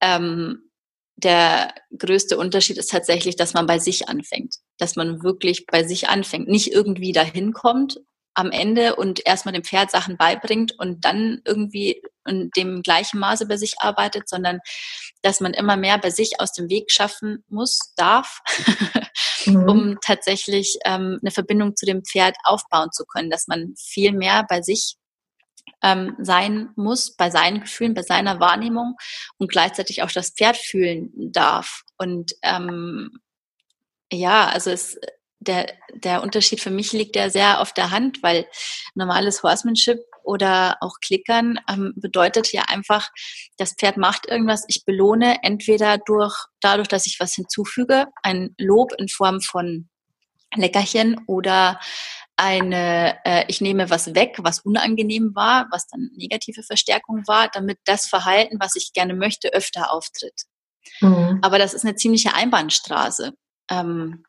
ähm, 0.00 0.70
der 1.16 1.74
größte 1.96 2.36
Unterschied 2.36 2.76
ist 2.76 2.90
tatsächlich, 2.90 3.36
dass 3.36 3.54
man 3.54 3.66
bei 3.66 3.78
sich 3.78 4.08
anfängt, 4.08 4.56
dass 4.78 4.96
man 4.96 5.22
wirklich 5.22 5.66
bei 5.66 5.84
sich 5.84 6.08
anfängt, 6.08 6.48
nicht 6.48 6.72
irgendwie 6.72 7.12
dahin 7.12 7.52
kommt 7.52 8.00
am 8.34 8.50
Ende 8.50 8.96
und 8.96 9.24
erstmal 9.24 9.54
dem 9.54 9.62
Pferd 9.62 9.90
Sachen 9.90 10.16
beibringt 10.16 10.76
und 10.78 11.04
dann 11.04 11.40
irgendwie 11.44 12.02
in 12.26 12.50
dem 12.56 12.82
gleichen 12.82 13.20
Maße 13.20 13.46
bei 13.46 13.56
sich 13.56 13.74
arbeitet, 13.78 14.28
sondern 14.28 14.58
dass 15.22 15.40
man 15.40 15.54
immer 15.54 15.76
mehr 15.76 15.98
bei 15.98 16.10
sich 16.10 16.40
aus 16.40 16.52
dem 16.52 16.68
Weg 16.68 16.90
schaffen 16.90 17.44
muss, 17.48 17.92
darf, 17.96 18.40
mhm. 19.46 19.68
um 19.68 19.98
tatsächlich 20.00 20.78
ähm, 20.84 21.18
eine 21.22 21.30
Verbindung 21.30 21.76
zu 21.76 21.86
dem 21.86 22.04
Pferd 22.04 22.36
aufbauen 22.42 22.90
zu 22.92 23.04
können, 23.04 23.30
dass 23.30 23.46
man 23.46 23.74
viel 23.78 24.12
mehr 24.12 24.44
bei 24.48 24.62
sich 24.62 24.96
ähm, 25.82 26.16
sein 26.18 26.70
muss, 26.76 27.14
bei 27.16 27.30
seinen 27.30 27.60
Gefühlen, 27.60 27.94
bei 27.94 28.02
seiner 28.02 28.40
Wahrnehmung 28.40 28.96
und 29.38 29.50
gleichzeitig 29.50 30.02
auch 30.02 30.10
das 30.10 30.30
Pferd 30.30 30.56
fühlen 30.56 31.10
darf. 31.14 31.82
Und 31.98 32.32
ähm, 32.42 33.18
ja, 34.10 34.46
also 34.48 34.70
es, 34.70 34.98
der, 35.40 35.66
der 35.92 36.22
Unterschied 36.22 36.60
für 36.60 36.70
mich 36.70 36.92
liegt 36.92 37.16
ja 37.16 37.28
sehr 37.30 37.60
auf 37.60 37.72
der 37.72 37.90
Hand, 37.90 38.22
weil 38.22 38.46
normales 38.94 39.42
Horsemanship 39.42 39.98
oder 40.22 40.78
auch 40.80 41.00
Klickern 41.00 41.60
ähm, 41.68 41.92
bedeutet 41.96 42.52
ja 42.52 42.62
einfach, 42.68 43.10
das 43.58 43.74
Pferd 43.74 43.98
macht 43.98 44.26
irgendwas, 44.26 44.64
ich 44.68 44.84
belohne 44.84 45.42
entweder 45.42 45.98
durch, 45.98 46.34
dadurch, 46.60 46.88
dass 46.88 47.06
ich 47.06 47.20
was 47.20 47.34
hinzufüge, 47.34 48.06
ein 48.22 48.54
Lob 48.58 48.92
in 48.98 49.08
Form 49.08 49.40
von 49.40 49.88
Leckerchen 50.54 51.20
oder 51.26 51.78
eine, 52.36 53.18
äh, 53.24 53.44
ich 53.48 53.60
nehme 53.60 53.90
was 53.90 54.14
weg, 54.14 54.36
was 54.40 54.60
unangenehm 54.60 55.34
war, 55.34 55.68
was 55.70 55.86
dann 55.86 56.10
negative 56.16 56.62
Verstärkung 56.62 57.22
war, 57.26 57.48
damit 57.48 57.78
das 57.84 58.06
Verhalten, 58.06 58.58
was 58.60 58.76
ich 58.76 58.92
gerne 58.92 59.14
möchte, 59.14 59.52
öfter 59.52 59.92
auftritt. 59.92 60.42
Mhm. 61.00 61.38
Aber 61.42 61.58
das 61.58 61.74
ist 61.74 61.84
eine 61.84 61.94
ziemliche 61.94 62.34
Einbahnstraße. 62.34 63.32
Ähm, 63.70 64.24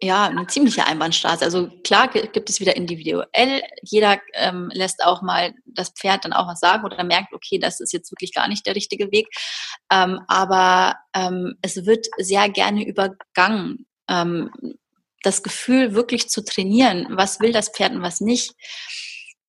ja, 0.00 0.26
eine 0.26 0.46
ziemliche 0.46 0.84
Einbahnstraße. 0.84 1.44
Also 1.44 1.68
klar 1.82 2.08
gibt 2.08 2.50
es 2.50 2.60
wieder 2.60 2.76
individuell. 2.76 3.62
Jeder 3.82 4.20
ähm, 4.34 4.70
lässt 4.74 5.02
auch 5.02 5.22
mal 5.22 5.54
das 5.64 5.90
Pferd 5.90 6.24
dann 6.24 6.32
auch 6.32 6.46
was 6.46 6.60
sagen 6.60 6.84
oder 6.84 7.02
merkt, 7.04 7.32
okay, 7.32 7.58
das 7.58 7.80
ist 7.80 7.92
jetzt 7.92 8.10
wirklich 8.12 8.34
gar 8.34 8.48
nicht 8.48 8.66
der 8.66 8.74
richtige 8.74 9.10
Weg. 9.12 9.28
Ähm, 9.90 10.20
aber 10.28 10.96
ähm, 11.14 11.54
es 11.62 11.86
wird 11.86 12.06
sehr 12.18 12.48
gerne 12.50 12.86
übergangen. 12.86 13.86
Ähm, 14.08 14.50
das 15.24 15.42
Gefühl 15.42 15.94
wirklich 15.94 16.28
zu 16.28 16.44
trainieren, 16.44 17.06
was 17.10 17.40
will 17.40 17.52
das 17.52 17.70
Pferd 17.70 17.92
und 17.92 18.02
was 18.02 18.20
nicht 18.20 18.52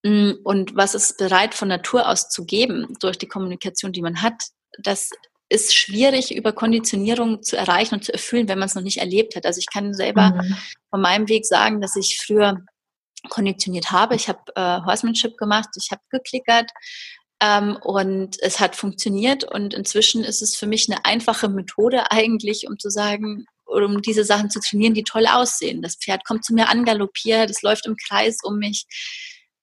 mm, 0.04 0.32
und 0.44 0.76
was 0.76 0.96
ist 0.96 1.18
bereit 1.18 1.54
von 1.54 1.68
Natur 1.68 2.08
aus 2.10 2.30
zu 2.30 2.46
geben 2.46 2.96
durch 3.00 3.18
die 3.18 3.28
Kommunikation, 3.28 3.92
die 3.92 4.02
man 4.02 4.22
hat, 4.22 4.42
das 4.80 5.10
ist 5.50 5.76
schwierig 5.76 6.36
über 6.36 6.54
Konditionierung 6.54 7.44
zu 7.44 7.56
erreichen 7.56 7.96
und 7.96 8.04
zu 8.04 8.14
erfüllen, 8.14 8.48
wenn 8.48 8.58
man 8.58 8.68
es 8.68 8.76
noch 8.76 8.82
nicht 8.82 8.98
erlebt 8.98 9.36
hat. 9.36 9.46
Also 9.46 9.60
ich 9.60 9.68
kann 9.72 9.94
selber 9.94 10.32
mhm. 10.32 10.58
von 10.90 11.02
meinem 11.02 11.30
Weg 11.30 11.46
sagen, 11.46 11.82
dass 11.82 11.96
ich 11.96 12.20
früher 12.26 12.66
konditioniert 13.30 13.92
habe. 13.92 14.16
Ich 14.16 14.28
habe 14.28 14.40
äh, 14.56 14.82
Horsemanship 14.86 15.38
gemacht, 15.38 15.70
ich 15.78 15.92
habe 15.92 16.02
geklickert 16.10 16.72
ähm, 17.42 17.78
und 17.82 18.38
es 18.42 18.60
hat 18.60 18.76
funktioniert 18.76 19.44
und 19.44 19.74
inzwischen 19.74 20.24
ist 20.24 20.42
es 20.42 20.56
für 20.56 20.68
mich 20.68 20.90
eine 20.90 21.06
einfache 21.06 21.50
Methode 21.50 22.12
eigentlich, 22.12 22.68
um 22.68 22.80
zu 22.80 22.90
sagen, 22.90 23.46
um 23.66 24.02
diese 24.02 24.24
Sachen 24.24 24.50
zu 24.50 24.60
trainieren, 24.60 24.94
die 24.94 25.04
toll 25.04 25.26
aussehen. 25.28 25.82
Das 25.82 25.96
Pferd 25.96 26.26
kommt 26.26 26.46
zu 26.46 26.54
mir 26.54 26.70
angaloppiert, 26.70 27.50
es 27.50 27.62
läuft 27.62 27.86
im 27.86 27.96
Kreis 27.96 28.40
um 28.44 28.58
mich. 28.58 28.86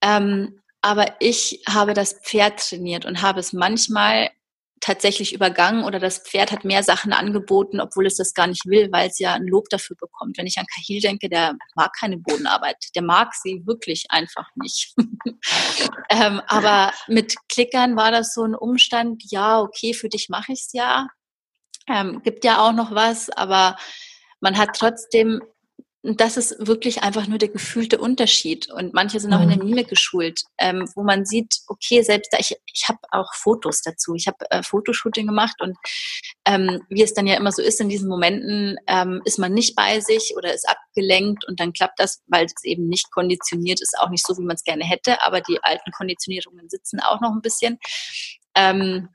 Ähm, 0.03 0.61
aber 0.81 1.17
ich 1.21 1.63
habe 1.69 1.95
das 1.95 2.15
Pferd 2.25 2.59
trainiert 2.59 3.05
und 3.05 3.23
habe 3.23 3.41
es 3.41 3.53
manchmal 3.53 4.31
tatsächlich 4.83 5.33
übergangen 5.33 5.85
oder 5.85 6.01
das 6.01 6.19
Pferd 6.19 6.51
hat 6.51 6.65
mehr 6.65 6.83
Sachen 6.83 7.13
angeboten, 7.13 7.81
obwohl 7.81 8.05
es 8.05 8.17
das 8.17 8.35
gar 8.35 8.49
nicht 8.49 8.67
will, 8.67 8.91
weil 8.91 9.09
es 9.09 9.19
ja 9.19 9.35
ein 9.35 9.47
Lob 9.47 9.69
dafür 9.71 9.97
bekommt. 9.97 10.37
Wenn 10.37 10.47
ich 10.47 10.59
an 10.59 10.67
Kahil 10.67 11.01
denke, 11.01 11.29
der 11.29 11.55
mag 11.77 11.93
keine 11.99 12.19
Bodenarbeit, 12.19 12.77
der 12.95 13.03
mag 13.03 13.33
sie 13.35 13.63
wirklich 13.65 14.07
einfach 14.11 14.49
nicht. 14.57 14.95
ähm, 16.11 16.43
aber 16.49 16.93
mit 17.07 17.37
Klickern 17.49 17.97
war 17.97 18.11
das 18.11 18.35
so 18.35 18.43
ein 18.43 18.57
Umstand, 18.57 19.23
ja, 19.31 19.61
okay, 19.61 19.95
für 19.95 20.09
dich 20.09 20.29
mache 20.29 20.53
ich 20.53 20.61
es 20.61 20.73
ja, 20.73 21.07
ähm, 21.89 22.23
gibt 22.23 22.45
ja 22.45 22.61
auch 22.61 22.73
noch 22.73 22.93
was, 22.93 23.31
aber 23.31 23.77
man 24.41 24.59
hat 24.59 24.71
trotzdem, 24.75 25.41
das 26.03 26.37
ist 26.37 26.67
wirklich 26.67 27.05
einfach 27.05 27.29
nur 27.29 27.39
der 27.39 27.49
gefühlte 27.49 27.99
Unterschied. 27.99 28.69
Und 28.73 28.93
manche 28.93 29.21
sind 29.21 29.33
auch 29.33 29.41
in 29.41 29.49
der 29.49 29.59
mhm. 29.59 29.67
Mimik 29.71 29.89
geschult, 29.89 30.43
ähm, 30.59 30.91
wo 30.97 31.05
man 31.05 31.25
sieht, 31.25 31.61
okay, 31.69 32.03
selbst 32.03 32.33
da, 32.33 32.39
ich, 32.41 32.57
ich 32.67 32.89
habe 32.89 32.99
auch 33.13 33.33
Fotos 33.35 33.83
dazu. 33.83 34.15
Ich 34.17 34.27
habe 34.27 34.39
äh, 34.51 34.65
Fotoshooting 34.65 35.29
gemacht 35.29 35.55
und 35.61 35.77
ähm, 36.45 36.81
wie 36.89 37.03
es 37.03 37.15
dann 37.15 37.29
ja 37.29 37.37
immer 37.37 37.53
so 37.53 37.63
ist 37.63 37.81
in 37.81 37.89
diesen 37.89 38.09
Momenten, 38.09 38.79
ähm, 38.89 39.23
ist 39.25 39.39
man 39.39 39.55
nicht 39.55 39.77
bei 39.77 40.01
sich 40.01 40.35
oder 40.37 40.53
ist 40.53 40.69
abgelenkt 40.69 41.47
und 41.47 41.61
dann 41.61 41.73
klappt 41.73 42.01
das, 42.01 42.21
weil 42.27 42.47
es 42.47 42.65
eben 42.65 42.89
nicht 42.89 43.13
konditioniert 43.13 43.81
ist, 43.81 43.97
auch 43.97 44.11
nicht 44.11 44.27
so, 44.27 44.37
wie 44.39 44.45
man 44.45 44.57
es 44.57 44.65
gerne 44.65 44.85
hätte, 44.85 45.23
aber 45.23 45.41
die 45.41 45.63
alten 45.63 45.93
Konditionierungen 45.93 46.69
sitzen 46.69 46.99
auch 46.99 47.21
noch 47.21 47.31
ein 47.31 47.43
bisschen. 47.43 47.79
Ähm, 48.57 49.09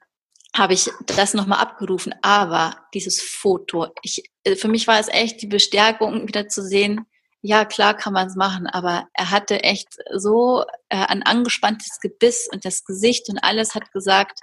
habe 0.57 0.73
ich 0.73 0.89
das 1.05 1.33
nochmal 1.33 1.59
abgerufen. 1.59 2.13
Aber 2.21 2.75
dieses 2.93 3.21
Foto, 3.21 3.87
ich, 4.01 4.23
äh, 4.43 4.55
für 4.55 4.67
mich 4.67 4.87
war 4.87 4.99
es 4.99 5.07
echt 5.07 5.41
die 5.41 5.47
Bestärkung, 5.47 6.27
wieder 6.27 6.47
zu 6.47 6.63
sehen, 6.63 7.05
ja, 7.41 7.65
klar 7.65 7.95
kann 7.95 8.13
man 8.13 8.27
es 8.27 8.35
machen, 8.35 8.67
aber 8.67 9.07
er 9.13 9.29
hatte 9.29 9.63
echt 9.63 9.89
so 10.13 10.63
äh, 10.89 11.05
ein 11.05 11.23
angespanntes 11.23 11.99
Gebiss 12.01 12.49
und 12.51 12.65
das 12.65 12.83
Gesicht 12.83 13.29
und 13.29 13.37
alles 13.39 13.75
hat 13.75 13.91
gesagt, 13.91 14.39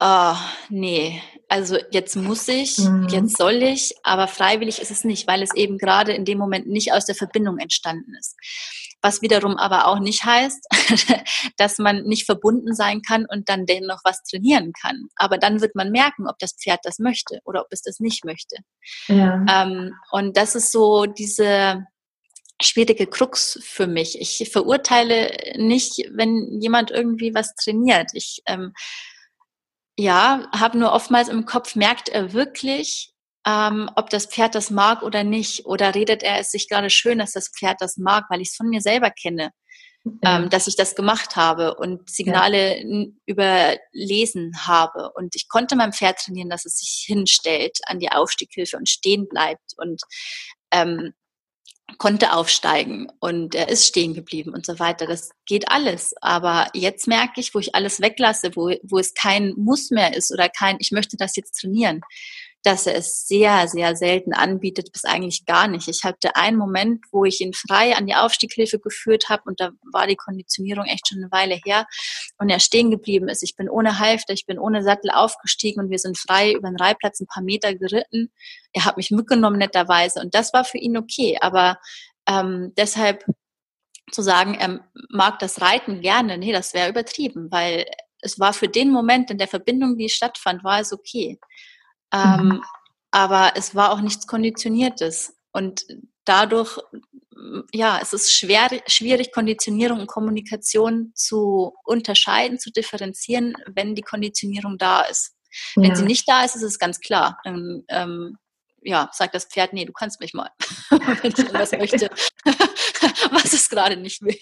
Oh, 0.00 0.36
nee, 0.68 1.20
also 1.48 1.76
jetzt 1.90 2.14
muss 2.14 2.46
ich, 2.46 2.78
mhm. 2.78 3.08
jetzt 3.10 3.36
soll 3.36 3.62
ich, 3.62 3.94
aber 4.04 4.28
freiwillig 4.28 4.80
ist 4.80 4.90
es 4.90 5.02
nicht, 5.02 5.26
weil 5.26 5.42
es 5.42 5.54
eben 5.54 5.78
gerade 5.78 6.12
in 6.12 6.24
dem 6.24 6.38
Moment 6.38 6.68
nicht 6.68 6.92
aus 6.92 7.04
der 7.04 7.14
Verbindung 7.14 7.58
entstanden 7.58 8.14
ist. 8.18 8.36
Was 9.00 9.22
wiederum 9.22 9.56
aber 9.56 9.86
auch 9.86 9.98
nicht 9.98 10.24
heißt, 10.24 10.66
dass 11.56 11.78
man 11.78 12.02
nicht 12.02 12.26
verbunden 12.26 12.74
sein 12.74 13.02
kann 13.02 13.26
und 13.28 13.48
dann 13.48 13.66
dennoch 13.66 14.00
was 14.04 14.22
trainieren 14.22 14.72
kann. 14.72 15.08
Aber 15.16 15.38
dann 15.38 15.60
wird 15.60 15.74
man 15.74 15.90
merken, 15.90 16.28
ob 16.28 16.38
das 16.38 16.54
Pferd 16.54 16.80
das 16.82 16.98
möchte 16.98 17.40
oder 17.44 17.62
ob 17.62 17.68
es 17.70 17.82
das 17.82 17.98
nicht 17.98 18.24
möchte. 18.24 18.56
Ja. 19.06 19.44
Ähm, 19.48 19.94
und 20.10 20.36
das 20.36 20.54
ist 20.54 20.70
so 20.70 21.06
diese, 21.06 21.86
schwierige 22.60 23.06
Krux 23.06 23.58
für 23.62 23.86
mich. 23.86 24.20
Ich 24.20 24.50
verurteile 24.50 25.30
nicht, 25.56 26.08
wenn 26.12 26.60
jemand 26.60 26.90
irgendwie 26.90 27.34
was 27.34 27.54
trainiert. 27.54 28.10
Ich 28.14 28.42
ähm, 28.46 28.72
ja, 29.98 30.48
habe 30.52 30.78
nur 30.78 30.92
oftmals 30.92 31.28
im 31.28 31.44
Kopf, 31.44 31.74
merkt 31.74 32.08
er 32.08 32.32
wirklich, 32.32 33.12
ähm, 33.44 33.90
ob 33.96 34.10
das 34.10 34.26
Pferd 34.26 34.54
das 34.54 34.70
mag 34.70 35.02
oder 35.02 35.24
nicht? 35.24 35.66
Oder 35.66 35.92
redet 35.96 36.22
er 36.22 36.38
es 36.38 36.52
sich 36.52 36.68
gerade 36.68 36.88
schön, 36.88 37.18
dass 37.18 37.32
das 37.32 37.48
Pferd 37.48 37.80
das 37.80 37.96
mag, 37.96 38.26
weil 38.30 38.40
ich 38.40 38.50
es 38.50 38.56
von 38.56 38.68
mir 38.68 38.80
selber 38.80 39.10
kenne, 39.10 39.50
ja. 40.22 40.38
ähm, 40.38 40.50
dass 40.50 40.68
ich 40.68 40.76
das 40.76 40.94
gemacht 40.94 41.34
habe 41.34 41.74
und 41.74 42.08
Signale 42.08 42.78
ja. 42.80 43.06
überlesen 43.26 44.52
habe. 44.68 45.10
Und 45.16 45.34
ich 45.34 45.48
konnte 45.48 45.74
meinem 45.74 45.92
Pferd 45.92 46.20
trainieren, 46.20 46.48
dass 46.48 46.64
es 46.64 46.78
sich 46.78 47.04
hinstellt 47.04 47.78
an 47.86 47.98
die 47.98 48.12
Aufstieghilfe 48.12 48.76
und 48.76 48.88
stehen 48.88 49.26
bleibt 49.26 49.74
und 49.78 50.00
ähm, 50.70 51.12
konnte 51.96 52.32
aufsteigen 52.32 53.10
und 53.18 53.54
er 53.54 53.68
ist 53.68 53.86
stehen 53.86 54.12
geblieben 54.12 54.52
und 54.52 54.66
so 54.66 54.78
weiter. 54.78 55.06
Das 55.06 55.30
geht 55.46 55.70
alles. 55.70 56.14
Aber 56.20 56.68
jetzt 56.74 57.08
merke 57.08 57.40
ich, 57.40 57.54
wo 57.54 57.58
ich 57.58 57.74
alles 57.74 58.00
weglasse, 58.00 58.54
wo, 58.54 58.74
wo 58.82 58.98
es 58.98 59.14
kein 59.14 59.54
Muss 59.56 59.90
mehr 59.90 60.14
ist 60.14 60.30
oder 60.30 60.48
kein, 60.50 60.76
ich 60.80 60.92
möchte 60.92 61.16
das 61.16 61.34
jetzt 61.36 61.58
trainieren, 61.60 62.02
dass 62.64 62.86
er 62.86 62.96
es 62.96 63.26
sehr, 63.26 63.68
sehr 63.68 63.94
selten 63.94 64.32
anbietet, 64.32 64.92
bis 64.92 65.04
eigentlich 65.04 65.46
gar 65.46 65.68
nicht. 65.68 65.88
Ich 65.88 66.02
hatte 66.02 66.34
einen 66.34 66.56
Moment, 66.56 67.04
wo 67.12 67.24
ich 67.24 67.40
ihn 67.40 67.52
frei 67.54 67.96
an 67.96 68.06
die 68.06 68.16
Aufstieghilfe 68.16 68.80
geführt 68.80 69.28
habe 69.28 69.42
und 69.46 69.60
da 69.60 69.70
war 69.92 70.06
die 70.06 70.16
Konditionierung 70.16 70.84
echt 70.86 71.08
schon 71.08 71.18
eine 71.18 71.30
Weile 71.30 71.60
her 71.64 71.86
und 72.38 72.50
er 72.50 72.58
stehen 72.58 72.90
geblieben 72.90 73.28
ist. 73.28 73.42
Ich 73.42 73.54
bin 73.54 73.68
ohne 73.68 74.00
Halfter, 74.00 74.32
ich 74.32 74.44
bin 74.44 74.58
ohne 74.58 74.82
Sattel 74.82 75.10
aufgestiegen 75.10 75.84
und 75.84 75.90
wir 75.90 75.98
sind 75.98 76.18
frei 76.18 76.52
über 76.52 76.68
den 76.68 76.76
Reihplatz 76.76 77.20
ein 77.20 77.26
paar 77.26 77.44
Meter 77.44 77.74
geritten. 77.74 78.32
Er 78.72 78.84
hat 78.84 78.96
mich 78.96 79.10
mitgenommen 79.10 79.58
netterweise 79.58 80.20
und 80.20 80.34
das 80.34 80.52
war 80.52 80.64
für 80.64 80.78
ihn 80.78 80.96
okay, 80.96 81.38
aber 81.40 81.78
ähm, 82.28 82.72
deshalb 82.76 83.24
zu 84.10 84.22
sagen, 84.22 84.54
er 84.54 84.80
mag 85.10 85.38
das 85.38 85.60
Reiten 85.60 86.00
gerne, 86.00 86.38
nee, 86.38 86.52
das 86.52 86.74
wäre 86.74 86.90
übertrieben, 86.90 87.50
weil 87.50 87.86
es 88.20 88.40
war 88.40 88.52
für 88.52 88.68
den 88.68 88.90
Moment 88.90 89.30
in 89.30 89.38
der 89.38 89.48
Verbindung, 89.48 89.96
die 89.96 90.08
stattfand, 90.08 90.64
war 90.64 90.80
es 90.80 90.92
okay. 90.92 91.38
Ähm, 92.12 92.46
mhm. 92.46 92.64
Aber 93.10 93.52
es 93.56 93.74
war 93.74 93.92
auch 93.92 94.00
nichts 94.00 94.26
Konditioniertes. 94.26 95.34
Und 95.52 95.86
dadurch, 96.24 96.78
ja, 97.72 97.98
es 98.02 98.12
ist 98.12 98.32
schwer, 98.32 98.68
schwierig, 98.86 99.32
Konditionierung 99.32 100.00
und 100.00 100.06
Kommunikation 100.06 101.12
zu 101.14 101.74
unterscheiden, 101.84 102.58
zu 102.58 102.70
differenzieren, 102.70 103.54
wenn 103.66 103.94
die 103.94 104.02
Konditionierung 104.02 104.78
da 104.78 105.02
ist. 105.02 105.34
Ja. 105.74 105.82
Wenn 105.82 105.96
sie 105.96 106.04
nicht 106.04 106.28
da 106.28 106.44
ist, 106.44 106.56
ist 106.56 106.62
es 106.62 106.78
ganz 106.78 107.00
klar. 107.00 107.38
Dann 107.44 107.84
ähm, 107.88 108.38
ja, 108.82 109.08
sagt 109.12 109.34
das 109.34 109.46
Pferd, 109.46 109.72
nee, 109.72 109.84
du 109.84 109.92
kannst 109.92 110.20
mich 110.20 110.34
mal, 110.34 110.50
wenn 110.90 111.30
ich 111.30 111.38
irgendwas 111.38 111.72
möchte, 111.78 112.10
was 113.30 113.52
es 113.52 113.68
gerade 113.68 113.96
nicht 113.96 114.22
will. 114.22 114.36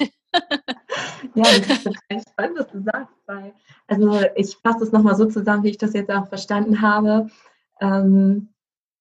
ja, 1.34 1.42
das 1.44 1.58
ist 1.58 1.84
total 1.84 2.22
spannend, 2.30 2.58
was 2.58 2.68
du 2.68 2.82
sagst, 2.82 3.14
weil, 3.26 3.54
also 3.86 4.20
ich 4.34 4.56
fasse 4.62 4.84
es 4.84 4.92
nochmal 4.92 5.16
so 5.16 5.26
zusammen, 5.26 5.64
wie 5.64 5.70
ich 5.70 5.78
das 5.78 5.94
jetzt 5.94 6.10
auch 6.10 6.28
verstanden 6.28 6.82
habe. 6.82 7.30
Ähm, 7.80 8.48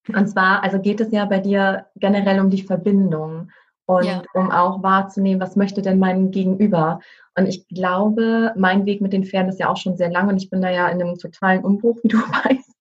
und 0.08 0.28
zwar, 0.28 0.64
also 0.64 0.80
geht 0.80 1.02
es 1.02 1.12
ja 1.12 1.26
bei 1.26 1.40
dir 1.40 1.88
generell 1.96 2.40
um 2.40 2.50
die 2.50 2.62
Verbindung 2.62 3.50
und 3.88 4.06
ja. 4.06 4.24
um 4.34 4.52
auch 4.52 4.84
wahrzunehmen, 4.84 5.42
was 5.42 5.56
möchte 5.56 5.82
denn 5.82 6.00
mein 6.00 6.32
Gegenüber. 6.32 7.00
Und 7.38 7.48
ich 7.48 7.68
glaube, 7.68 8.54
mein 8.56 8.86
Weg 8.86 9.02
mit 9.02 9.14
den 9.14 9.26
Pferden 9.26 9.50
ist 9.50 9.60
ja 9.60 9.70
auch 9.70 9.78
schon 9.78 9.98
sehr 9.98 10.12
lang 10.12 10.30
und 10.30 10.38
ich 10.38 10.50
bin 10.50 10.62
da 10.62 10.70
ja 10.70 10.88
in 10.90 11.02
einem 11.02 11.18
totalen 11.18 11.64
Umbruch, 11.64 11.98
wie 12.04 12.10
du 12.10 12.18
weißt. 12.18 12.72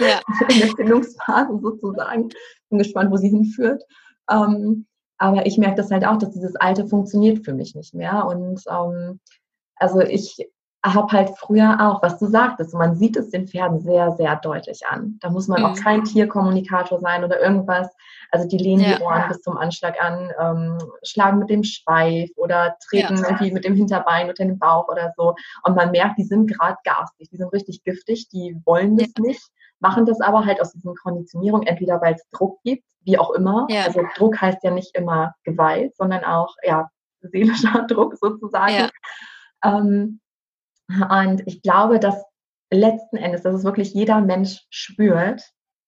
Ja. 0.00 0.20
In 0.48 0.60
der 0.60 0.68
Findungsphase 0.76 1.58
sozusagen. 1.60 2.28
Bin 2.70 2.78
gespannt, 2.78 3.10
wo 3.10 3.16
sie 3.16 3.30
hinführt. 3.30 3.82
Ähm, 4.30 4.86
aber 5.18 5.46
ich 5.46 5.58
merke 5.58 5.76
das 5.76 5.90
halt 5.90 6.06
auch, 6.06 6.18
dass 6.18 6.30
dieses 6.30 6.56
Alte 6.56 6.86
funktioniert 6.86 7.44
für 7.44 7.52
mich 7.52 7.74
nicht 7.74 7.94
mehr. 7.94 8.26
Und 8.26 8.62
ähm, 8.70 9.20
also 9.76 10.00
ich 10.00 10.36
habe 10.84 11.12
halt 11.12 11.30
früher 11.38 11.78
auch, 11.80 12.02
was 12.02 12.18
du 12.18 12.26
sagtest, 12.26 12.74
man 12.74 12.96
sieht 12.96 13.16
es 13.16 13.30
den 13.30 13.46
Pferden 13.46 13.80
sehr, 13.80 14.12
sehr 14.12 14.36
deutlich 14.36 14.84
an. 14.86 15.16
Da 15.20 15.30
muss 15.30 15.46
man 15.46 15.60
mhm. 15.60 15.66
auch 15.66 15.76
kein 15.76 16.02
Tierkommunikator 16.02 16.98
sein 16.98 17.22
oder 17.22 17.40
irgendwas. 17.40 17.88
Also 18.32 18.48
die 18.48 18.58
lehnen 18.58 18.82
ja. 18.82 18.96
die 18.96 19.02
Ohren 19.02 19.28
bis 19.28 19.42
zum 19.42 19.56
Anschlag 19.56 20.02
an, 20.02 20.32
ähm, 20.40 20.78
schlagen 21.04 21.38
mit 21.38 21.50
dem 21.50 21.62
Schweif 21.62 22.30
oder 22.36 22.76
treten 22.88 23.16
ja. 23.16 23.22
irgendwie 23.22 23.52
mit 23.52 23.64
dem 23.64 23.74
Hinterbein 23.74 24.28
unter 24.28 24.44
den 24.44 24.58
Bauch 24.58 24.88
oder 24.88 25.12
so. 25.16 25.34
Und 25.62 25.76
man 25.76 25.92
merkt, 25.92 26.18
die 26.18 26.24
sind 26.24 26.48
gerade 26.50 26.76
garstig, 26.84 27.28
die 27.30 27.36
sind 27.36 27.52
richtig 27.52 27.84
giftig, 27.84 28.28
die 28.30 28.56
wollen 28.64 28.96
das 28.96 29.12
ja. 29.16 29.24
nicht, 29.24 29.42
machen 29.78 30.04
das 30.04 30.20
aber 30.20 30.44
halt 30.46 30.60
aus 30.60 30.72
diesen 30.72 30.94
Konditionierung, 30.96 31.62
entweder 31.62 32.00
weil 32.00 32.14
es 32.14 32.28
Druck 32.30 32.58
gibt, 32.64 32.84
wie 33.02 33.18
auch 33.18 33.30
immer. 33.30 33.66
Also 33.84 34.02
Druck 34.16 34.40
heißt 34.40 34.64
ja 34.64 34.70
nicht 34.72 34.96
immer 34.96 35.34
Gewalt, 35.44 35.94
sondern 35.96 36.24
auch 36.24 36.56
ja 36.64 36.88
seelischer 37.20 37.82
Druck 37.88 38.16
sozusagen. 38.16 38.90
Ähm, 39.64 40.20
und 40.88 41.42
ich 41.46 41.62
glaube, 41.62 41.98
dass 41.98 42.22
letzten 42.72 43.16
Endes, 43.16 43.42
dass 43.42 43.54
es 43.54 43.64
wirklich 43.64 43.92
jeder 43.94 44.20
Mensch 44.20 44.66
spürt, 44.70 45.42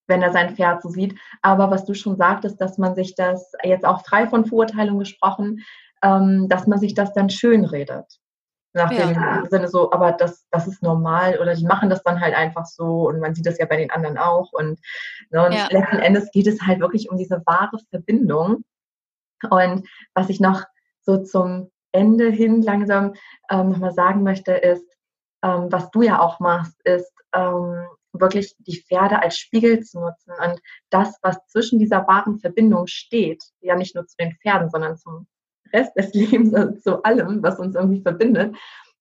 wenn 0.07 0.23
er 0.23 0.33
sein 0.33 0.55
Pferd 0.55 0.83
so 0.83 0.89
sieht. 0.89 1.19
Aber 1.43 1.71
was 1.71 1.85
du 1.85 1.95
schon 1.95 2.17
sagtest, 2.17 2.61
dass 2.61 2.79
man 2.79 2.95
sich 2.95 3.15
das 3.15 3.53
jetzt 3.63 3.85
auch 3.85 4.05
frei 4.05 4.27
von 4.27 4.45
Verurteilung 4.45 4.99
gesprochen, 4.99 5.63
ähm, 6.03 6.49
dass 6.49 6.67
man 6.67 6.79
sich 6.79 6.95
das 6.95 7.15
dann 7.15 7.31
schön 7.31 7.65
redet. 7.65 8.05
Nach 8.75 8.91
ja. 8.91 9.07
dem 9.07 9.47
Sinne 9.49 9.69
so, 9.69 9.93
aber 9.93 10.13
das, 10.13 10.47
das 10.51 10.67
ist 10.67 10.83
normal 10.83 11.39
oder 11.41 11.55
die 11.55 11.65
machen 11.65 11.89
das 11.89 12.03
dann 12.03 12.21
halt 12.21 12.35
einfach 12.35 12.67
so 12.67 13.09
und 13.09 13.21
man 13.21 13.35
sieht 13.35 13.47
das 13.47 13.59
ja 13.59 13.67
bei 13.67 13.77
den 13.77 13.91
anderen 13.91 14.19
auch. 14.19 14.53
Und, 14.53 14.81
ne, 15.31 15.47
und 15.47 15.53
ja. 15.53 15.69
letzten 15.71 15.99
Endes 15.99 16.31
geht 16.33 16.49
es 16.49 16.61
halt 16.63 16.81
wirklich 16.81 17.09
um 17.09 17.17
diese 17.17 17.41
wahre 17.47 17.79
Verbindung. 17.91 18.65
Und 19.49 19.89
was 20.15 20.29
ich 20.29 20.41
noch 20.41 20.65
so 21.03 21.19
zum 21.19 21.71
Ende 21.95 22.29
hin 22.31 22.63
langsam 22.63 23.15
ähm, 23.51 23.71
nochmal 23.71 23.93
sagen 23.93 24.23
möchte, 24.23 24.53
ist, 24.53 24.87
ähm, 25.43 25.69
was 25.71 25.91
du 25.91 26.03
ja 26.03 26.21
auch 26.21 26.41
machst, 26.41 26.81
ist 26.85 27.13
ähm, 27.33 27.87
wirklich 28.13 28.55
die 28.59 28.81
Pferde 28.81 29.23
als 29.23 29.39
Spiegel 29.39 29.83
zu 29.83 30.01
nutzen 30.01 30.33
und 30.43 30.61
das, 30.91 31.19
was 31.23 31.39
zwischen 31.47 31.79
dieser 31.79 32.07
wahren 32.07 32.39
Verbindung 32.39 32.87
steht, 32.87 33.43
ja 33.61 33.77
nicht 33.77 33.95
nur 33.95 34.07
zu 34.07 34.17
den 34.17 34.37
Pferden, 34.37 34.71
sondern 34.71 34.97
zum 34.97 35.27
Rest 35.73 35.97
des 35.97 36.13
Lebens, 36.15 36.55
also 36.55 36.79
zu 36.79 37.03
allem, 37.03 37.43
was 37.43 37.59
uns 37.59 37.75
irgendwie 37.75 38.03
verbindet, 38.03 38.57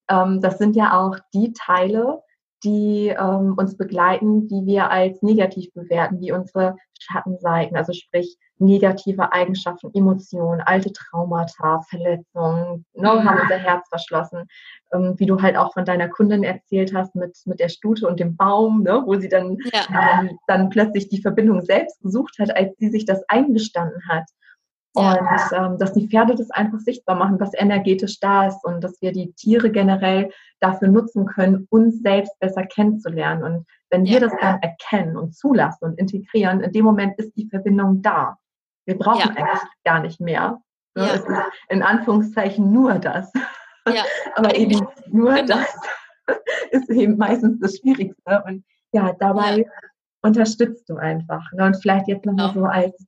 ähm, 0.10 0.42
das 0.42 0.58
sind 0.58 0.76
ja 0.76 1.00
auch 1.00 1.18
die 1.34 1.54
Teile, 1.54 2.22
die 2.64 3.10
ähm, 3.10 3.56
uns 3.58 3.78
begleiten, 3.78 4.48
die 4.48 4.66
wir 4.66 4.90
als 4.90 5.22
negativ 5.22 5.74
bewerten, 5.74 6.20
wie 6.20 6.32
unsere 6.32 6.76
Schattenseiten, 7.00 7.76
also 7.76 7.94
sprich 7.94 8.38
negative 8.60 9.34
Eigenschaften, 9.34 9.92
Emotionen, 9.94 10.62
alte 10.62 10.94
Traumata, 10.94 11.82
Verletzungen, 11.90 12.86
ne, 12.94 13.14
mhm. 13.14 13.30
haben 13.30 13.42
unser 13.42 13.58
Herz 13.58 13.88
verschlossen. 13.90 14.48
Ähm, 14.94 15.16
wie 15.18 15.26
du 15.26 15.42
halt 15.42 15.58
auch 15.58 15.74
von 15.74 15.86
deiner 15.86 16.08
Kundin 16.08 16.44
erzählt 16.44 16.94
hast 16.94 17.16
mit, 17.16 17.38
mit 17.46 17.60
der 17.60 17.70
Stute 17.70 18.08
und 18.08 18.20
dem 18.20 18.36
Baum, 18.36 18.84
ne, 18.84 19.04
wo 19.06 19.16
sie 19.16 19.30
dann, 19.30 19.58
ja. 19.74 20.22
ähm, 20.22 20.38
dann 20.48 20.70
plötzlich 20.70 21.10
die 21.10 21.22
Verbindung 21.22 21.62
selbst 21.62 22.02
gesucht 22.02 22.36
hat, 22.40 22.56
als 22.56 22.76
sie 22.78 22.90
sich 22.90 23.06
das 23.06 23.24
eingestanden 23.28 24.02
hat. 24.08 24.26
Und 24.96 25.28
ähm, 25.54 25.78
dass 25.80 25.94
die 25.94 26.08
Pferde 26.08 26.36
das 26.36 26.52
einfach 26.52 26.80
sichtbar 26.80 27.16
machen, 27.16 27.40
was 27.40 27.54
energetisch 27.56 28.20
da 28.20 28.48
ist 28.48 28.64
und 28.64 28.84
dass 28.84 29.02
wir 29.02 29.12
die 29.12 29.34
Tiere 29.34 29.72
generell 29.72 30.32
dafür 30.60 30.88
nutzen 30.88 31.26
können, 31.26 31.68
uns 31.72 32.02
selbst 32.02 32.38
besser 32.40 32.64
kennenzulernen. 32.64 33.44
Und 33.44 33.66
wenn 33.90 34.06
wir 34.06 34.20
das 34.20 34.34
dann 34.40 34.62
erkennen 34.62 35.18
und 35.18 35.36
zulassen 35.36 35.86
und 35.86 36.00
integrieren, 36.00 36.62
in 36.62 36.72
dem 36.72 36.86
Moment 36.86 37.18
ist 37.18 37.36
die 37.36 37.48
Verbindung 37.50 38.04
da. 38.04 38.38
Wir 38.86 38.98
brauchen 38.98 39.34
ja. 39.36 39.36
eigentlich 39.36 39.62
gar 39.84 40.00
nicht 40.00 40.20
mehr. 40.20 40.62
Ja. 40.96 41.06
Es 41.06 41.22
ist 41.22 41.28
in 41.70 41.82
Anführungszeichen 41.82 42.72
nur 42.72 42.94
das. 42.96 43.32
Ja. 43.88 44.04
Aber 44.36 44.56
eben 44.56 44.86
nur 45.08 45.34
genau. 45.34 45.58
das 45.58 45.76
ist 46.72 46.90
eben 46.92 47.18
meistens 47.18 47.60
das 47.60 47.78
Schwierigste. 47.78 48.44
Und 48.46 48.64
ja, 48.92 49.14
dabei 49.20 49.66
unterstützt 50.22 50.88
du 50.88 50.98
einfach. 50.98 51.52
Ne? 51.54 51.66
Und 51.66 51.82
vielleicht 51.82 52.08
jetzt 52.08 52.26
nochmal 52.26 52.54
genau. 52.54 52.68
so 52.68 52.72
als 52.72 53.08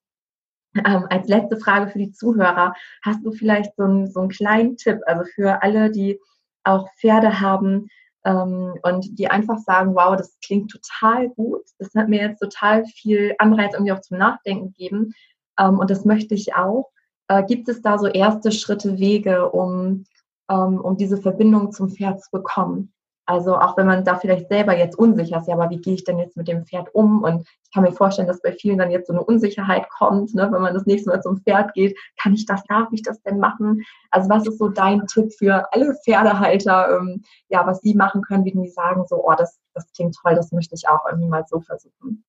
ähm, 0.75 1.05
als 1.09 1.27
letzte 1.27 1.57
Frage 1.57 1.91
für 1.91 1.99
die 1.99 2.11
Zuhörer, 2.11 2.73
hast 3.03 3.25
du 3.25 3.31
vielleicht 3.31 3.75
so 3.75 3.83
einen, 3.83 4.07
so 4.11 4.21
einen 4.21 4.29
kleinen 4.29 4.77
Tipp, 4.77 4.99
also 5.05 5.23
für 5.35 5.61
alle, 5.63 5.91
die 5.91 6.19
auch 6.63 6.89
Pferde 6.99 7.39
haben 7.39 7.87
ähm, 8.25 8.73
und 8.83 9.17
die 9.17 9.29
einfach 9.29 9.59
sagen, 9.59 9.95
wow, 9.95 10.15
das 10.17 10.37
klingt 10.43 10.71
total 10.71 11.29
gut, 11.29 11.61
das 11.79 11.93
hat 11.95 12.09
mir 12.09 12.21
jetzt 12.21 12.39
total 12.39 12.85
viel 12.85 13.35
Anreiz 13.37 13.73
irgendwie 13.73 13.91
auch 13.91 14.01
zum 14.01 14.17
Nachdenken 14.17 14.73
gegeben 14.73 15.13
ähm, 15.59 15.79
und 15.79 15.89
das 15.89 16.05
möchte 16.05 16.35
ich 16.35 16.55
auch. 16.55 16.91
Äh, 17.27 17.43
gibt 17.43 17.69
es 17.69 17.81
da 17.81 17.97
so 17.97 18.07
erste 18.07 18.51
Schritte, 18.51 18.97
Wege, 18.97 19.49
um, 19.49 20.05
ähm, 20.49 20.81
um 20.81 20.97
diese 20.97 21.17
Verbindung 21.17 21.71
zum 21.71 21.89
Pferd 21.89 22.21
zu 22.21 22.29
bekommen? 22.31 22.93
Also 23.27 23.57
auch 23.57 23.75
wenn 23.75 23.87
man 23.87 24.05
da 24.05 24.17
vielleicht 24.17 24.49
selber 24.49 24.77
jetzt 24.77 24.97
unsicher 24.99 25.39
ist, 25.39 25.47
ja, 25.47 25.55
aber 25.55 25.71
wie 25.71 25.81
gehe 25.81 25.95
ich 25.95 26.03
denn 26.03 26.19
jetzt 26.19 26.37
mit 26.37 26.47
dem 26.47 26.63
Pferd 26.63 26.93
um? 26.93 27.23
Und 27.23 27.47
ich 27.63 27.71
kann 27.73 27.81
mir 27.83 27.91
vorstellen, 27.91 28.27
dass 28.27 28.41
bei 28.41 28.51
vielen 28.51 28.77
dann 28.77 28.91
jetzt 28.91 29.07
so 29.07 29.13
eine 29.13 29.23
Unsicherheit 29.23 29.89
kommt, 29.89 30.35
ne, 30.35 30.47
wenn 30.51 30.61
man 30.61 30.75
das 30.75 30.85
nächste 30.85 31.09
Mal 31.09 31.21
zum 31.21 31.41
Pferd 31.41 31.73
geht. 31.73 31.97
Kann 32.21 32.35
ich 32.35 32.45
das, 32.45 32.63
darf 32.65 32.89
ich 32.91 33.01
das 33.01 33.21
denn 33.23 33.39
machen? 33.39 33.83
Also 34.11 34.29
was 34.29 34.45
ist 34.45 34.59
so 34.59 34.69
dein 34.69 35.07
Tipp 35.07 35.33
für 35.33 35.67
alle 35.73 35.95
Pferdehalter, 36.03 36.99
ähm, 36.99 37.23
ja, 37.49 37.65
was 37.65 37.81
sie 37.81 37.95
machen 37.95 38.21
können, 38.21 38.45
wie 38.45 38.51
die 38.51 38.69
sagen, 38.69 39.05
so, 39.07 39.27
oh, 39.27 39.33
das, 39.35 39.59
das 39.73 39.91
klingt 39.93 40.15
toll, 40.21 40.35
das 40.35 40.51
möchte 40.51 40.75
ich 40.75 40.87
auch 40.87 41.01
irgendwie 41.09 41.29
mal 41.29 41.45
so 41.47 41.61
versuchen. 41.61 42.23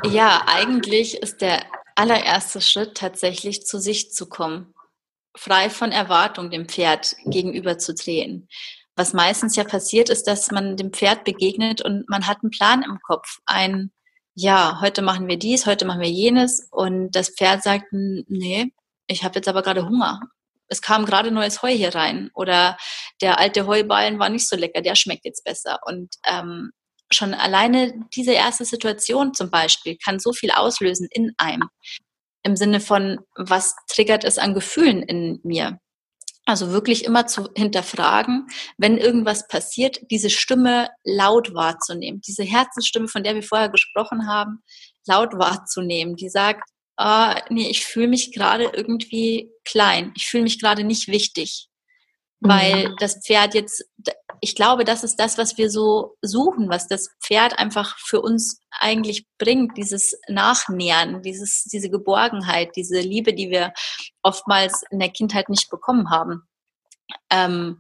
ja, 0.04 0.42
eigentlich 0.46 1.20
ist 1.20 1.42
der 1.42 1.62
allererste 1.96 2.62
Schritt 2.62 2.96
tatsächlich 2.96 3.66
zu 3.66 3.80
sich 3.80 4.12
zu 4.12 4.30
kommen 4.30 4.72
frei 5.36 5.70
von 5.70 5.92
Erwartung 5.92 6.50
dem 6.50 6.68
Pferd 6.68 7.16
gegenüberzutreten. 7.26 8.48
Was 8.96 9.14
meistens 9.14 9.56
ja 9.56 9.64
passiert, 9.64 10.10
ist, 10.10 10.28
dass 10.28 10.52
man 10.52 10.76
dem 10.76 10.92
Pferd 10.92 11.24
begegnet 11.24 11.82
und 11.82 12.08
man 12.10 12.28
hat 12.28 12.40
einen 12.44 12.52
Plan 12.52 12.84
im 12.84 13.00
Kopf. 13.02 13.40
Ein, 13.46 13.92
ja, 14.36 14.80
heute 14.82 15.02
machen 15.02 15.28
wir 15.28 15.38
dies, 15.38 15.66
heute 15.66 15.86
machen 15.86 16.02
wir 16.02 16.10
jenes. 16.10 16.68
Und 16.72 17.12
das 17.12 17.30
Pferd 17.30 17.64
sagt, 17.64 17.86
nee, 17.92 18.74
ich 19.08 19.24
habe 19.24 19.36
jetzt 19.36 19.48
aber 19.48 19.62
gerade 19.62 19.86
Hunger. 19.86 20.20
Es 20.68 20.82
kam 20.82 21.06
gerade 21.06 21.32
neues 21.32 21.62
Heu 21.62 21.72
hier 21.72 21.96
rein. 21.96 22.30
Oder 22.34 22.78
der 23.22 23.40
alte 23.40 23.66
Heuballen 23.66 24.20
war 24.20 24.30
nicht 24.30 24.48
so 24.48 24.56
lecker, 24.56 24.82
der 24.82 24.96
schmeckt 24.96 25.26
jetzt 25.26 25.44
besser. 25.44 25.80
Und 25.86 26.16
ähm, 26.26 26.72
schon 27.12 27.34
alleine 27.34 27.94
diese 28.16 28.34
erste 28.34 28.66
Situation 28.66 29.34
zum 29.34 29.50
Beispiel 29.50 29.98
kann 29.98 30.20
so 30.20 30.34
viel 30.34 30.52
auslösen 30.52 31.08
in 31.12 31.34
einem 31.38 31.70
im 32.44 32.56
Sinne 32.56 32.80
von, 32.80 33.20
was 33.36 33.76
triggert 33.88 34.24
es 34.24 34.38
an 34.38 34.54
Gefühlen 34.54 35.04
in 35.04 35.40
mir? 35.44 35.80
Also 36.46 36.72
wirklich 36.72 37.06
immer 37.06 37.28
zu 37.28 37.50
hinterfragen, 37.56 38.48
wenn 38.78 38.98
irgendwas 38.98 39.48
passiert, 39.48 40.00
diese 40.10 40.30
Stimme 40.30 40.90
laut 41.04 41.54
wahrzunehmen, 41.54 42.22
diese 42.22 42.44
Herzensstimme, 42.44 43.08
von 43.08 43.24
der 43.24 43.36
wir 43.36 43.44
vorher 43.44 43.70
gesprochen 43.70 44.28
haben, 44.28 44.64
laut 45.06 45.34
wahrzunehmen, 45.34 46.16
die 46.16 46.30
sagt, 46.30 46.68
ah, 46.98 47.40
nee, 47.50 47.70
ich 47.70 47.86
fühle 47.86 48.08
mich 48.08 48.32
gerade 48.34 48.72
irgendwie 48.74 49.52
klein, 49.64 50.12
ich 50.16 50.28
fühle 50.28 50.44
mich 50.44 50.60
gerade 50.60 50.84
nicht 50.84 51.08
wichtig, 51.08 51.68
weil 52.42 52.90
mhm. 52.90 52.96
das 53.00 53.20
Pferd 53.24 53.54
jetzt 53.54 53.86
ich 54.44 54.56
glaube, 54.56 54.84
das 54.84 55.04
ist 55.04 55.18
das, 55.18 55.38
was 55.38 55.60
wir 55.60 55.70
so 55.70 56.18
suchen, 56.24 56.68
was 56.68 56.88
das 56.88 57.10
Pferd 57.22 57.60
einfach 57.60 57.98
für 58.00 58.22
uns 58.22 58.60
eigentlich 58.72 59.28
bringt, 59.38 59.78
dieses 59.78 60.20
Nachnähern, 60.28 61.22
dieses, 61.22 61.66
diese 61.66 61.92
Geborgenheit, 61.92 62.76
diese 62.76 63.00
Liebe, 63.02 63.36
die 63.36 63.52
wir 63.52 63.72
oftmals 64.24 64.82
in 64.90 64.98
der 64.98 65.10
Kindheit 65.10 65.48
nicht 65.48 65.70
bekommen 65.70 66.10
haben. 66.10 66.42
Ähm, 67.30 67.80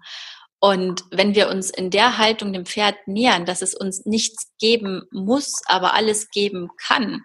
und 0.59 1.03
wenn 1.09 1.33
wir 1.33 1.49
uns 1.49 1.71
in 1.71 1.89
der 1.89 2.19
Haltung 2.19 2.53
dem 2.53 2.67
Pferd 2.67 2.95
nähern, 3.07 3.47
dass 3.47 3.63
es 3.63 3.73
uns 3.73 4.05
nichts 4.05 4.51
geben 4.59 5.07
muss, 5.11 5.63
aber 5.65 5.95
alles 5.95 6.29
geben 6.29 6.69
kann 6.77 7.23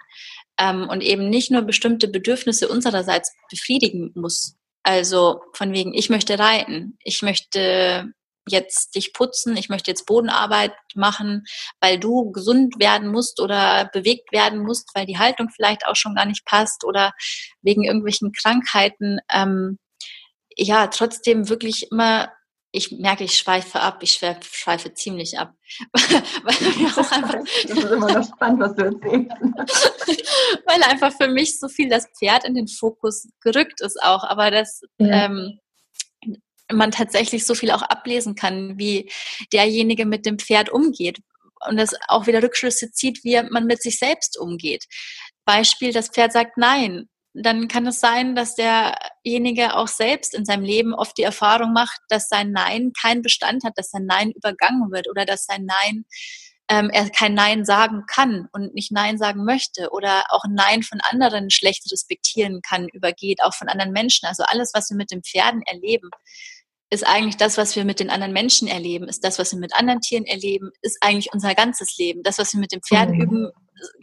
ähm, 0.59 0.89
und 0.89 1.03
eben 1.03 1.29
nicht 1.29 1.51
nur 1.51 1.61
bestimmte 1.61 2.09
Bedürfnisse 2.09 2.69
unsererseits 2.69 3.35
befriedigen 3.51 4.13
muss. 4.15 4.57
Also 4.87 5.43
von 5.53 5.73
wegen, 5.73 5.93
ich 5.95 6.11
möchte 6.11 6.39
reiten, 6.39 6.97
ich 7.03 7.21
möchte 7.21 8.13
jetzt 8.49 8.95
dich 8.95 9.13
putzen, 9.13 9.57
ich 9.57 9.69
möchte 9.69 9.91
jetzt 9.91 10.07
Bodenarbeit 10.07 10.75
machen, 10.95 11.43
weil 11.81 11.99
du 11.99 12.31
gesund 12.31 12.79
werden 12.79 13.11
musst 13.11 13.41
oder 13.41 13.91
bewegt 13.93 14.31
werden 14.31 14.61
musst, 14.61 14.91
weil 14.95 15.05
die 15.05 15.19
Haltung 15.19 15.49
vielleicht 15.51 15.85
auch 15.89 15.97
schon 15.97 16.15
gar 16.15 16.25
nicht 16.25 16.45
passt 16.45 16.85
oder 16.85 17.11
wegen 17.63 17.83
irgendwelchen 17.83 18.31
Krankheiten. 18.31 19.19
Ähm, 19.29 19.81
ja, 20.55 20.87
trotzdem 20.87 21.49
wirklich 21.49 21.91
immer, 21.91 22.33
ich 22.77 22.93
merke, 22.93 23.25
ich 23.25 23.39
schweife 23.39 23.81
ab, 23.81 24.03
ich 24.03 24.13
schweife 24.13 24.93
ziemlich 24.93 25.39
ab. 25.39 25.55
weil 25.93 26.93
auch 26.93 27.11
einfach, 27.11 27.35
das 27.35 27.65
ist 27.65 27.85
immer 27.85 28.13
noch 28.13 28.27
spannend, 28.27 28.61
was 28.61 28.75
du 28.75 28.85
erzählst. 28.85 29.31
weil 30.67 30.83
einfach 30.83 31.13
für 31.17 31.29
mich 31.29 31.59
so 31.59 31.69
viel 31.69 31.89
das 31.89 32.07
Pferd 32.19 32.45
in 32.45 32.55
den 32.55 32.69
Fokus 32.69 33.29
gerückt 33.41 33.81
ist 33.81 34.03
auch, 34.03 34.25
aber 34.25 34.51
das 34.51 34.83
ja. 34.99 35.25
ähm, 35.25 35.59
man 36.71 36.91
tatsächlich 36.91 37.47
so 37.47 37.55
viel 37.55 37.71
auch 37.71 37.83
ablesen 37.83 38.35
kann, 38.35 38.79
wie 38.79 39.11
derjenige 39.53 40.05
mit 40.05 40.27
dem 40.27 40.39
Pferd 40.39 40.69
umgeht 40.69 41.21
und 41.67 41.79
das 41.79 41.95
auch 42.09 42.27
wieder 42.27 42.43
Rückschlüsse 42.43 42.93
zieht, 42.93 43.25
wie 43.25 43.41
man 43.43 43.65
mit 43.65 43.81
sich 43.83 43.99
selbst 43.99 44.39
umgeht. 44.39 44.85
Beispiel, 45.47 45.93
das 45.93 46.09
Pferd 46.09 46.33
sagt 46.33 46.59
Nein. 46.59 47.09
Dann 47.43 47.69
kann 47.69 47.87
es 47.87 48.01
sein, 48.01 48.35
dass 48.35 48.55
derjenige 48.55 49.75
auch 49.77 49.89
selbst 49.89 50.35
in 50.35 50.45
seinem 50.45 50.65
Leben 50.65 50.95
oft 50.95 51.19
die 51.19 51.23
Erfahrung 51.23 51.73
macht, 51.73 52.01
dass 52.09 52.29
sein 52.29 52.53
Nein 52.53 52.93
keinen 53.01 53.23
Bestand 53.23 53.65
hat, 53.65 53.75
dass 53.77 53.91
sein 53.91 54.07
Nein 54.07 54.31
übergangen 54.31 54.91
wird 54.91 55.09
oder 55.09 55.25
dass 55.27 55.45
sein 55.45 55.67
Nein 55.67 56.05
ähm, 56.69 56.91
er 56.91 57.11
kein 57.11 57.35
Nein 57.35 57.65
sagen 57.65 58.05
kann 58.07 58.49
und 58.53 58.75
nicht 58.75 58.91
Nein 58.91 59.19
sagen 59.19 59.45
möchte 59.45 59.91
oder 59.91 60.25
auch 60.31 60.45
Nein 60.49 60.83
von 60.83 61.01
anderen 61.01 61.51
schlecht 61.51 61.91
respektieren 61.93 62.61
kann, 62.63 62.89
übergeht, 62.89 63.43
auch 63.43 63.55
von 63.55 63.69
anderen 63.69 63.93
Menschen. 63.93 64.27
Also 64.27 64.43
alles, 64.45 64.73
was 64.75 64.91
wir 64.91 64.97
mit 64.97 65.11
den 65.11 65.23
Pferden 65.23 65.63
erleben, 65.63 66.11
ist 66.91 67.07
eigentlich 67.07 67.37
das, 67.37 67.57
was 67.59 67.77
wir 67.77 67.85
mit 67.85 68.01
den 68.01 68.11
anderen 68.11 68.33
Menschen 68.33 68.69
erleben, 68.69 69.09
ist 69.09 69.25
das, 69.25 69.39
was 69.39 69.53
wir 69.53 69.59
mit 69.59 69.75
anderen 69.75 70.01
Tieren 70.01 70.25
erleben, 70.25 70.71
ist 70.83 70.99
eigentlich 71.01 71.33
unser 71.33 71.55
ganzes 71.55 71.97
Leben. 71.99 72.23
Das, 72.23 72.39
was 72.39 72.53
wir 72.53 72.61
mit 72.61 72.73
den 72.73 72.83
Pferden 72.83 73.17
mhm. 73.17 73.23
üben, 73.23 73.51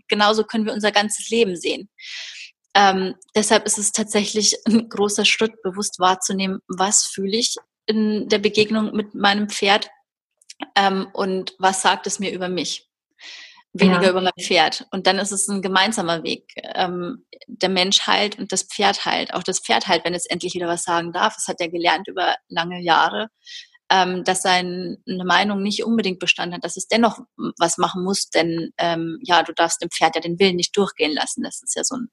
genauso 0.07 0.43
können 0.43 0.65
wir 0.65 0.73
unser 0.73 0.91
ganzes 0.91 1.29
Leben 1.29 1.55
sehen. 1.55 1.89
Ähm, 2.75 3.15
deshalb 3.35 3.65
ist 3.65 3.77
es 3.77 3.91
tatsächlich 3.91 4.57
ein 4.65 4.89
großer 4.89 5.25
Schritt, 5.25 5.61
bewusst 5.61 5.99
wahrzunehmen, 5.99 6.59
was 6.67 7.05
fühle 7.05 7.37
ich 7.37 7.55
in 7.85 8.29
der 8.29 8.39
Begegnung 8.39 8.95
mit 8.95 9.13
meinem 9.13 9.49
Pferd 9.49 9.89
ähm, 10.75 11.07
und 11.13 11.53
was 11.59 11.81
sagt 11.81 12.07
es 12.07 12.19
mir 12.19 12.31
über 12.31 12.49
mich 12.49 12.89
weniger 13.73 14.03
ja. 14.03 14.09
über 14.11 14.21
mein 14.21 14.31
Pferd. 14.39 14.85
Und 14.91 15.07
dann 15.07 15.17
ist 15.17 15.31
es 15.31 15.47
ein 15.47 15.61
gemeinsamer 15.61 16.23
Weg. 16.23 16.53
Ähm, 16.75 17.25
der 17.47 17.69
Mensch 17.69 18.05
heilt 18.05 18.37
und 18.37 18.51
das 18.51 18.63
Pferd 18.63 19.05
heilt. 19.05 19.33
Auch 19.33 19.43
das 19.43 19.59
Pferd 19.59 19.87
heilt, 19.87 20.05
wenn 20.05 20.13
es 20.13 20.27
endlich 20.27 20.53
wieder 20.53 20.67
was 20.67 20.83
sagen 20.83 21.11
darf. 21.11 21.35
Das 21.35 21.47
hat 21.47 21.59
er 21.59 21.69
gelernt 21.69 22.07
über 22.07 22.35
lange 22.47 22.81
Jahre, 22.81 23.29
ähm, 23.93 24.23
dass 24.23 24.41
seine 24.41 24.97
Meinung 25.05 25.61
nicht 25.61 25.83
unbedingt 25.83 26.17
Bestand 26.17 26.51
hat, 26.51 26.63
dass 26.63 26.77
es 26.77 26.87
dennoch 26.87 27.19
was 27.59 27.77
machen 27.77 28.03
muss, 28.03 28.29
denn 28.29 28.71
ähm, 28.79 29.19
ja, 29.21 29.43
du 29.43 29.53
darfst 29.53 29.83
dem 29.83 29.91
Pferd 29.91 30.15
ja 30.15 30.21
den 30.21 30.39
Willen 30.39 30.55
nicht 30.55 30.75
durchgehen 30.75 31.13
lassen. 31.13 31.43
Das 31.43 31.61
ist 31.61 31.75
ja 31.75 31.83
so 31.83 31.97
ein 31.97 32.07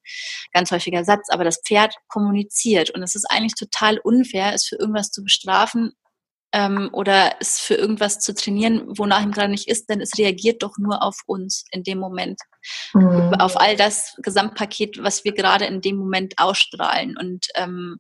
ganz 0.52 0.70
häufiger 0.70 1.04
Satz. 1.04 1.30
Aber 1.30 1.42
das 1.42 1.62
Pferd 1.66 1.94
kommuniziert 2.08 2.90
und 2.90 3.02
es 3.02 3.14
ist 3.14 3.24
eigentlich 3.30 3.54
total 3.54 3.98
unfair, 3.98 4.52
es 4.52 4.66
für 4.66 4.76
irgendwas 4.76 5.10
zu 5.10 5.24
bestrafen, 5.24 5.92
ähm, 6.52 6.90
oder 6.92 7.36
es 7.40 7.60
für 7.60 7.74
irgendwas 7.74 8.18
zu 8.18 8.34
trainieren, 8.34 8.82
wonach 8.98 9.22
ihm 9.22 9.30
gerade 9.30 9.50
nicht 9.50 9.68
ist, 9.68 9.88
denn 9.88 10.00
es 10.00 10.18
reagiert 10.18 10.62
doch 10.62 10.76
nur 10.78 11.02
auf 11.02 11.16
uns 11.26 11.64
in 11.70 11.84
dem 11.84 11.98
Moment. 11.98 12.40
Mhm. 12.92 13.34
Auf 13.38 13.58
all 13.58 13.76
das 13.76 14.16
Gesamtpaket, 14.22 15.02
was 15.02 15.24
wir 15.24 15.32
gerade 15.32 15.64
in 15.66 15.80
dem 15.80 15.96
Moment 15.96 16.34
ausstrahlen. 16.38 17.16
Und 17.16 17.46
ähm, 17.54 17.98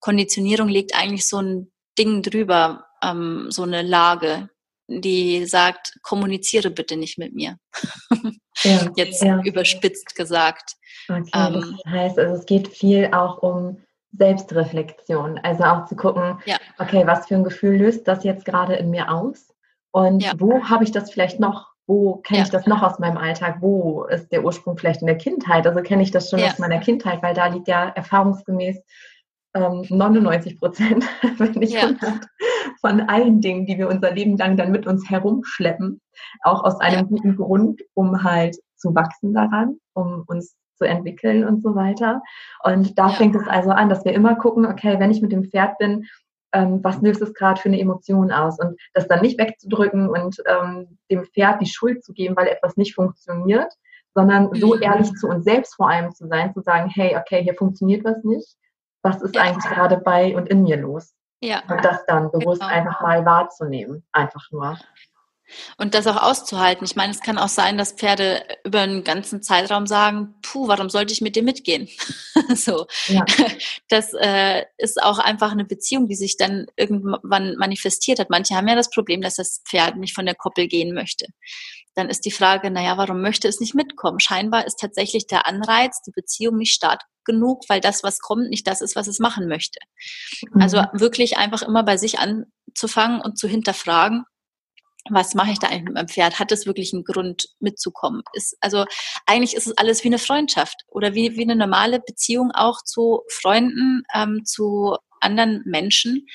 Konditionierung 0.00 0.68
legt 0.68 0.94
eigentlich 0.94 1.26
so 1.26 1.40
ein 1.40 1.72
Ding 1.98 2.22
drüber, 2.22 2.84
ähm, 3.06 3.46
so 3.50 3.62
eine 3.62 3.82
Lage, 3.82 4.48
die 4.88 5.44
sagt, 5.46 5.98
kommuniziere 6.02 6.70
bitte 6.70 6.96
nicht 6.96 7.18
mit 7.18 7.34
mir. 7.34 7.56
Ja, 8.62 8.90
Jetzt 8.96 9.22
ja. 9.22 9.40
überspitzt 9.42 10.14
gesagt. 10.14 10.72
Okay, 11.08 11.28
das 11.32 11.54
ähm, 11.54 11.78
heißt, 11.88 12.18
also 12.18 12.34
es 12.34 12.46
geht 12.46 12.68
viel 12.68 13.10
auch 13.12 13.38
um 13.38 13.78
Selbstreflexion. 14.12 15.38
Also 15.42 15.64
auch 15.64 15.86
zu 15.86 15.96
gucken, 15.96 16.38
ja. 16.46 16.56
okay, 16.78 17.06
was 17.06 17.26
für 17.26 17.34
ein 17.34 17.44
Gefühl 17.44 17.76
löst 17.76 18.08
das 18.08 18.24
jetzt 18.24 18.44
gerade 18.44 18.74
in 18.74 18.90
mir 18.90 19.10
aus? 19.10 19.52
Und 19.92 20.22
ja. 20.22 20.32
wo 20.38 20.62
habe 20.64 20.84
ich 20.84 20.92
das 20.92 21.10
vielleicht 21.10 21.40
noch? 21.40 21.68
Wo 21.86 22.16
kenne 22.16 22.40
ja. 22.40 22.44
ich 22.44 22.50
das 22.50 22.66
noch 22.66 22.82
aus 22.82 22.98
meinem 22.98 23.16
Alltag? 23.16 23.58
Wo 23.60 24.04
ist 24.04 24.32
der 24.32 24.44
Ursprung 24.44 24.76
vielleicht 24.76 25.00
in 25.02 25.06
der 25.06 25.18
Kindheit? 25.18 25.66
Also 25.66 25.82
kenne 25.82 26.02
ich 26.02 26.10
das 26.10 26.30
schon 26.30 26.42
aus 26.42 26.58
meiner 26.58 26.80
Kindheit, 26.80 27.22
weil 27.22 27.34
da 27.34 27.46
liegt 27.46 27.68
ja 27.68 27.88
erfahrungsgemäß 27.90 28.78
ähm, 29.54 29.86
99 29.88 30.58
Prozent, 30.58 31.04
wenn 31.38 31.52
nicht 31.52 31.76
100, 31.76 32.26
von 32.80 33.00
allen 33.02 33.40
Dingen, 33.40 33.66
die 33.66 33.78
wir 33.78 33.88
unser 33.88 34.12
Leben 34.12 34.36
lang 34.36 34.56
dann 34.56 34.72
mit 34.72 34.86
uns 34.86 35.08
herumschleppen, 35.08 36.00
auch 36.42 36.64
aus 36.64 36.80
einem 36.80 37.08
guten 37.08 37.36
Grund, 37.36 37.82
um 37.94 38.22
halt 38.22 38.56
zu 38.76 38.94
wachsen 38.94 39.34
daran, 39.34 39.78
um 39.94 40.24
uns 40.26 40.56
zu 40.76 40.84
entwickeln 40.84 41.44
und 41.44 41.62
so 41.62 41.74
weiter. 41.74 42.22
Und 42.62 42.98
da 42.98 43.08
fängt 43.08 43.34
es 43.34 43.46
also 43.48 43.70
an, 43.70 43.88
dass 43.88 44.04
wir 44.04 44.12
immer 44.12 44.36
gucken, 44.36 44.66
okay, 44.66 44.98
wenn 44.98 45.10
ich 45.10 45.22
mit 45.22 45.32
dem 45.32 45.44
Pferd 45.44 45.78
bin, 45.78 46.06
ähm, 46.52 46.82
was 46.82 47.00
löst 47.00 47.22
es 47.22 47.34
gerade 47.34 47.60
für 47.60 47.68
eine 47.68 47.80
Emotion 47.80 48.30
aus? 48.30 48.58
Und 48.58 48.78
das 48.94 49.08
dann 49.08 49.20
nicht 49.20 49.38
wegzudrücken 49.38 50.08
und 50.08 50.42
ähm, 50.46 50.98
dem 51.10 51.24
Pferd 51.24 51.60
die 51.60 51.66
Schuld 51.66 52.04
zu 52.04 52.12
geben, 52.12 52.36
weil 52.36 52.48
etwas 52.48 52.76
nicht 52.76 52.94
funktioniert, 52.94 53.72
sondern 54.14 54.50
so 54.54 54.74
mhm. 54.74 54.82
ehrlich 54.82 55.12
zu 55.14 55.28
uns 55.28 55.44
selbst 55.44 55.74
vor 55.74 55.90
allem 55.90 56.12
zu 56.12 56.26
sein, 56.26 56.52
zu 56.54 56.60
sagen, 56.60 56.90
hey, 56.92 57.16
okay, 57.16 57.42
hier 57.42 57.54
funktioniert 57.54 58.04
was 58.04 58.22
nicht. 58.24 58.56
Was 59.02 59.22
ist 59.22 59.38
eigentlich 59.38 59.70
gerade 59.72 59.98
bei 59.98 60.36
und 60.36 60.48
in 60.48 60.62
mir 60.62 60.78
los? 60.78 61.14
Ja. 61.46 61.62
Und 61.68 61.84
das 61.84 62.04
dann 62.06 62.30
bewusst 62.32 62.60
genau. 62.60 62.72
einfach 62.72 63.00
mal 63.02 63.24
wahrzunehmen, 63.24 64.04
einfach 64.10 64.50
nur. 64.50 64.76
Und 65.78 65.94
das 65.94 66.06
auch 66.06 66.20
auszuhalten. 66.20 66.84
Ich 66.84 66.96
meine, 66.96 67.12
es 67.12 67.20
kann 67.20 67.38
auch 67.38 67.48
sein, 67.48 67.78
dass 67.78 67.92
Pferde 67.92 68.42
über 68.64 68.80
einen 68.80 69.04
ganzen 69.04 69.42
Zeitraum 69.42 69.86
sagen, 69.86 70.34
puh, 70.42 70.66
warum 70.68 70.90
sollte 70.90 71.12
ich 71.12 71.20
mit 71.20 71.36
dir 71.36 71.42
mitgehen? 71.42 71.88
so. 72.54 72.86
Ja. 73.08 73.24
Das 73.88 74.12
äh, 74.14 74.64
ist 74.78 75.00
auch 75.00 75.18
einfach 75.18 75.52
eine 75.52 75.64
Beziehung, 75.64 76.08
die 76.08 76.16
sich 76.16 76.36
dann 76.36 76.66
irgendwann 76.76 77.54
manifestiert 77.56 78.18
hat. 78.18 78.30
Manche 78.30 78.56
haben 78.56 78.66
ja 78.66 78.74
das 78.74 78.90
Problem, 78.90 79.20
dass 79.20 79.36
das 79.36 79.62
Pferd 79.64 79.96
nicht 79.96 80.14
von 80.14 80.26
der 80.26 80.34
Koppel 80.34 80.66
gehen 80.66 80.92
möchte. 80.92 81.26
Dann 81.94 82.08
ist 82.08 82.24
die 82.24 82.30
Frage, 82.30 82.70
naja, 82.70 82.98
warum 82.98 83.22
möchte 83.22 83.48
es 83.48 83.60
nicht 83.60 83.74
mitkommen? 83.74 84.20
Scheinbar 84.20 84.66
ist 84.66 84.80
tatsächlich 84.80 85.26
der 85.26 85.46
Anreiz, 85.46 86.02
die 86.02 86.10
Beziehung 86.10 86.56
nicht 86.56 86.74
stark 86.74 87.02
genug, 87.24 87.62
weil 87.68 87.80
das, 87.80 88.02
was 88.02 88.20
kommt, 88.20 88.50
nicht 88.50 88.66
das 88.66 88.80
ist, 88.80 88.96
was 88.96 89.06
es 89.06 89.18
machen 89.18 89.48
möchte. 89.48 89.78
Also 90.52 90.78
mhm. 90.78 90.86
Also 90.86 91.00
wirklich 91.00 91.36
einfach 91.38 91.62
immer 91.62 91.84
bei 91.84 91.96
sich 91.96 92.18
anzufangen 92.18 93.20
und 93.20 93.38
zu 93.38 93.48
hinterfragen, 93.48 94.24
was 95.10 95.34
mache 95.34 95.52
ich 95.52 95.58
da 95.58 95.68
eigentlich 95.68 95.84
mit 95.84 95.94
meinem 95.94 96.08
Pferd? 96.08 96.38
Hat 96.38 96.52
es 96.52 96.66
wirklich 96.66 96.92
einen 96.92 97.04
Grund 97.04 97.48
mitzukommen? 97.60 98.22
Ist, 98.32 98.56
also 98.60 98.84
eigentlich 99.26 99.54
ist 99.54 99.66
es 99.66 99.76
alles 99.78 100.04
wie 100.04 100.08
eine 100.08 100.18
Freundschaft 100.18 100.84
oder 100.88 101.14
wie, 101.14 101.36
wie 101.36 101.42
eine 101.42 101.56
normale 101.56 102.00
Beziehung 102.00 102.50
auch 102.52 102.82
zu 102.82 103.22
Freunden, 103.28 104.02
ähm, 104.14 104.44
zu 104.44 104.96
anderen 105.20 105.62
Menschen. 105.64 106.26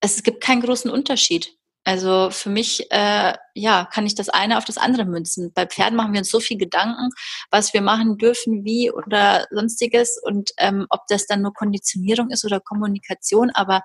Es 0.00 0.22
gibt 0.22 0.42
keinen 0.42 0.62
großen 0.62 0.90
Unterschied. 0.90 1.56
Also 1.84 2.30
für 2.32 2.50
mich, 2.50 2.90
äh, 2.90 3.34
ja, 3.54 3.84
kann 3.84 4.06
ich 4.06 4.16
das 4.16 4.28
eine 4.28 4.58
auf 4.58 4.64
das 4.64 4.76
andere 4.76 5.04
münzen. 5.04 5.52
Bei 5.54 5.66
Pferden 5.66 5.94
machen 5.94 6.12
wir 6.12 6.18
uns 6.18 6.30
so 6.32 6.40
viel 6.40 6.58
Gedanken, 6.58 7.10
was 7.52 7.74
wir 7.74 7.80
machen 7.80 8.18
dürfen, 8.18 8.64
wie 8.64 8.90
oder 8.90 9.46
sonstiges 9.52 10.20
und 10.20 10.50
ähm, 10.58 10.86
ob 10.90 11.02
das 11.08 11.28
dann 11.28 11.42
nur 11.42 11.52
Konditionierung 11.52 12.30
ist 12.30 12.44
oder 12.44 12.58
Kommunikation. 12.58 13.50
Aber 13.50 13.82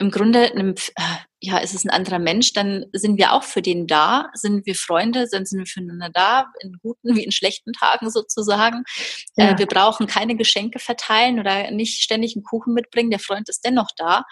im 0.00 0.10
Grunde, 0.10 0.50
einem, 0.52 0.74
äh, 0.96 1.02
ja, 1.40 1.58
ist 1.58 1.74
es 1.74 1.84
ein 1.84 1.90
anderer 1.90 2.18
Mensch, 2.18 2.54
dann 2.54 2.86
sind 2.92 3.18
wir 3.18 3.32
auch 3.32 3.42
für 3.42 3.60
den 3.60 3.86
da, 3.86 4.30
sind 4.32 4.64
wir 4.64 4.74
Freunde, 4.74 5.26
dann 5.30 5.44
sind 5.44 5.58
wir 5.58 5.66
füreinander 5.66 6.08
da, 6.12 6.46
in 6.62 6.78
guten 6.82 7.14
wie 7.14 7.22
in 7.22 7.32
schlechten 7.32 7.74
Tagen 7.74 8.10
sozusagen. 8.10 8.84
Äh, 9.36 9.44
ja. 9.44 9.50
Äh, 9.50 9.58
wir 9.58 9.66
brauchen 9.66 10.06
keine 10.06 10.36
Geschenke 10.36 10.78
verteilen 10.78 11.38
oder 11.38 11.70
nicht 11.70 12.02
ständig 12.02 12.34
einen 12.34 12.44
Kuchen 12.44 12.72
mitbringen, 12.72 13.10
der 13.10 13.20
Freund 13.20 13.48
ist 13.50 13.64
dennoch 13.64 13.90
da. 13.96 14.24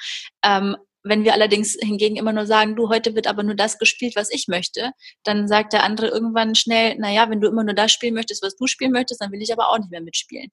Ähm, 0.43 0.77
wenn 1.05 1.25
wir 1.25 1.35
allerdings 1.35 1.77
hingegen 1.81 2.17
immer 2.17 2.33
nur 2.33 2.47
sagen, 2.47 2.75
du, 2.75 2.89
heute 2.89 3.15
wird 3.15 3.27
aber 3.27 3.43
nur 3.43 3.55
das 3.55 3.79
gespielt, 3.79 4.17
was 4.17 4.33
ich 4.33 4.47
möchte, 4.49 4.93
dann 5.23 5.49
sagt 5.49 5.75
der 5.75 5.85
andere 5.85 6.09
irgendwann 6.09 6.55
schnell, 6.55 6.97
naja, 6.99 7.29
wenn 7.29 7.41
du 7.41 7.49
immer 7.49 7.63
nur 7.63 7.75
das 7.75 7.93
spielen 7.93 8.15
möchtest, 8.15 8.43
was 8.43 8.57
du 8.57 8.67
spielen 8.67 8.93
möchtest, 8.93 9.21
dann 9.21 9.33
will 9.33 9.43
ich 9.43 9.53
aber 9.53 9.69
auch 9.69 9.79
nicht 9.79 9.91
mehr 9.91 10.01
mitspielen. 10.01 10.51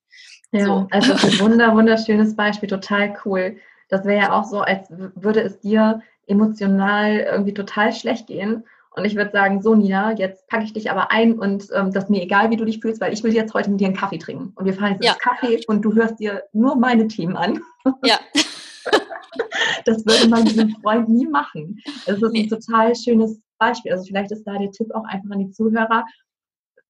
Ja, 0.51 0.65
so. 0.65 0.87
also 0.91 1.13
ein 1.13 1.39
wunder, 1.39 1.73
wunderschönes 1.73 2.35
Beispiel, 2.35 2.69
total 2.69 3.17
cool. 3.25 3.57
Das 3.95 4.05
wäre 4.05 4.23
ja 4.23 4.33
auch 4.33 4.43
so, 4.43 4.59
als 4.59 4.89
würde 4.89 5.41
es 5.41 5.57
dir 5.61 6.01
emotional 6.27 7.19
irgendwie 7.19 7.53
total 7.53 7.93
schlecht 7.93 8.27
gehen. 8.27 8.65
Und 8.89 9.05
ich 9.05 9.15
würde 9.15 9.31
sagen, 9.31 9.61
so 9.61 9.73
Nina, 9.73 10.11
jetzt 10.13 10.47
packe 10.47 10.65
ich 10.65 10.73
dich 10.73 10.91
aber 10.91 11.11
ein 11.11 11.39
und 11.39 11.69
ähm, 11.73 11.93
das 11.93 12.05
ist 12.05 12.09
mir 12.09 12.21
egal, 12.21 12.49
wie 12.49 12.57
du 12.57 12.65
dich 12.65 12.81
fühlst, 12.81 12.99
weil 12.99 13.13
ich 13.13 13.23
will 13.23 13.33
jetzt 13.33 13.53
heute 13.53 13.69
mit 13.69 13.79
dir 13.79 13.87
einen 13.87 13.95
Kaffee 13.95 14.17
trinken. 14.17 14.51
Und 14.55 14.65
wir 14.65 14.73
fahren 14.73 14.93
jetzt 14.93 15.05
ja. 15.05 15.13
ins 15.13 15.19
Kaffee 15.19 15.61
und 15.67 15.81
du 15.81 15.93
hörst 15.93 16.19
dir 16.19 16.43
nur 16.51 16.75
meine 16.75 17.07
Themen 17.07 17.37
an. 17.37 17.61
Ja. 18.03 18.19
das 19.85 20.05
würde 20.05 20.29
man 20.29 20.43
mit 20.43 20.59
einem 20.59 20.75
Freund 20.81 21.07
nie 21.07 21.27
machen. 21.27 21.79
Es 22.05 22.21
ist 22.21 22.33
nee. 22.33 22.43
ein 22.43 22.49
total 22.49 22.95
schönes 22.95 23.39
Beispiel. 23.59 23.93
Also 23.93 24.03
vielleicht 24.05 24.31
ist 24.31 24.43
da 24.43 24.57
der 24.57 24.71
Tipp 24.71 24.93
auch 24.93 25.05
einfach 25.05 25.29
an 25.31 25.39
die 25.39 25.51
Zuhörer. 25.51 26.03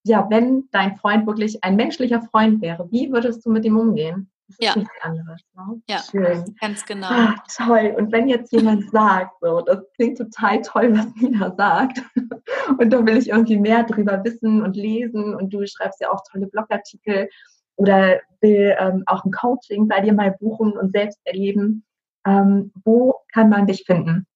Ja, 0.04 0.28
wenn 0.30 0.70
dein 0.72 0.96
Freund 0.96 1.28
wirklich 1.28 1.64
ein 1.64 1.76
menschlicher 1.76 2.22
Freund 2.22 2.62
wäre, 2.62 2.88
wie 2.92 3.12
würdest 3.12 3.46
du 3.46 3.52
mit 3.52 3.64
ihm 3.64 3.78
umgehen? 3.78 4.32
Das 4.48 4.58
ja. 4.60 4.76
nichts 4.76 4.94
anderes. 5.02 5.42
Ne? 5.56 5.82
Ja, 5.90 6.02
Schön. 6.10 6.56
ganz 6.62 6.86
genau. 6.86 7.08
Ah, 7.10 7.36
toll. 7.56 7.96
Und 7.98 8.12
wenn 8.12 8.28
jetzt 8.28 8.52
jemand 8.52 8.90
sagt, 8.92 9.34
so, 9.42 9.62
das 9.62 9.80
klingt 9.96 10.18
total 10.18 10.62
toll, 10.62 10.96
was 10.96 11.08
Nina 11.16 11.54
sagt, 11.56 12.02
und 12.78 12.92
da 12.92 13.06
will 13.06 13.18
ich 13.18 13.30
irgendwie 13.30 13.58
mehr 13.58 13.84
drüber 13.84 14.24
wissen 14.24 14.62
und 14.62 14.76
lesen, 14.76 15.34
und 15.34 15.54
du 15.54 15.66
schreibst 15.66 16.02
ja 16.02 16.12
auch 16.12 16.22
tolle 16.32 16.48
Blogartikel 16.48 17.30
oder 17.78 18.20
will 18.42 18.76
ähm, 18.80 19.04
auch 19.08 19.26
ein 19.26 19.32
Coaching 19.32 19.88
bei 19.88 20.02
dir 20.02 20.14
mal 20.14 20.36
buchen 20.40 20.78
und 20.78 20.92
selbst 20.92 21.20
erleben, 21.24 21.84
ähm, 22.26 22.72
wo 22.84 23.16
kann 23.34 23.50
man 23.50 23.66
dich 23.68 23.84
finden? 23.86 24.28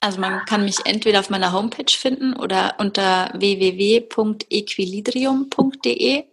Also 0.00 0.20
man 0.20 0.44
kann 0.46 0.64
mich 0.64 0.78
entweder 0.84 1.20
auf 1.20 1.30
meiner 1.30 1.52
Homepage 1.52 1.90
finden 1.90 2.34
oder 2.34 2.74
unter 2.78 3.30
www.equilibrium.de 3.34 6.24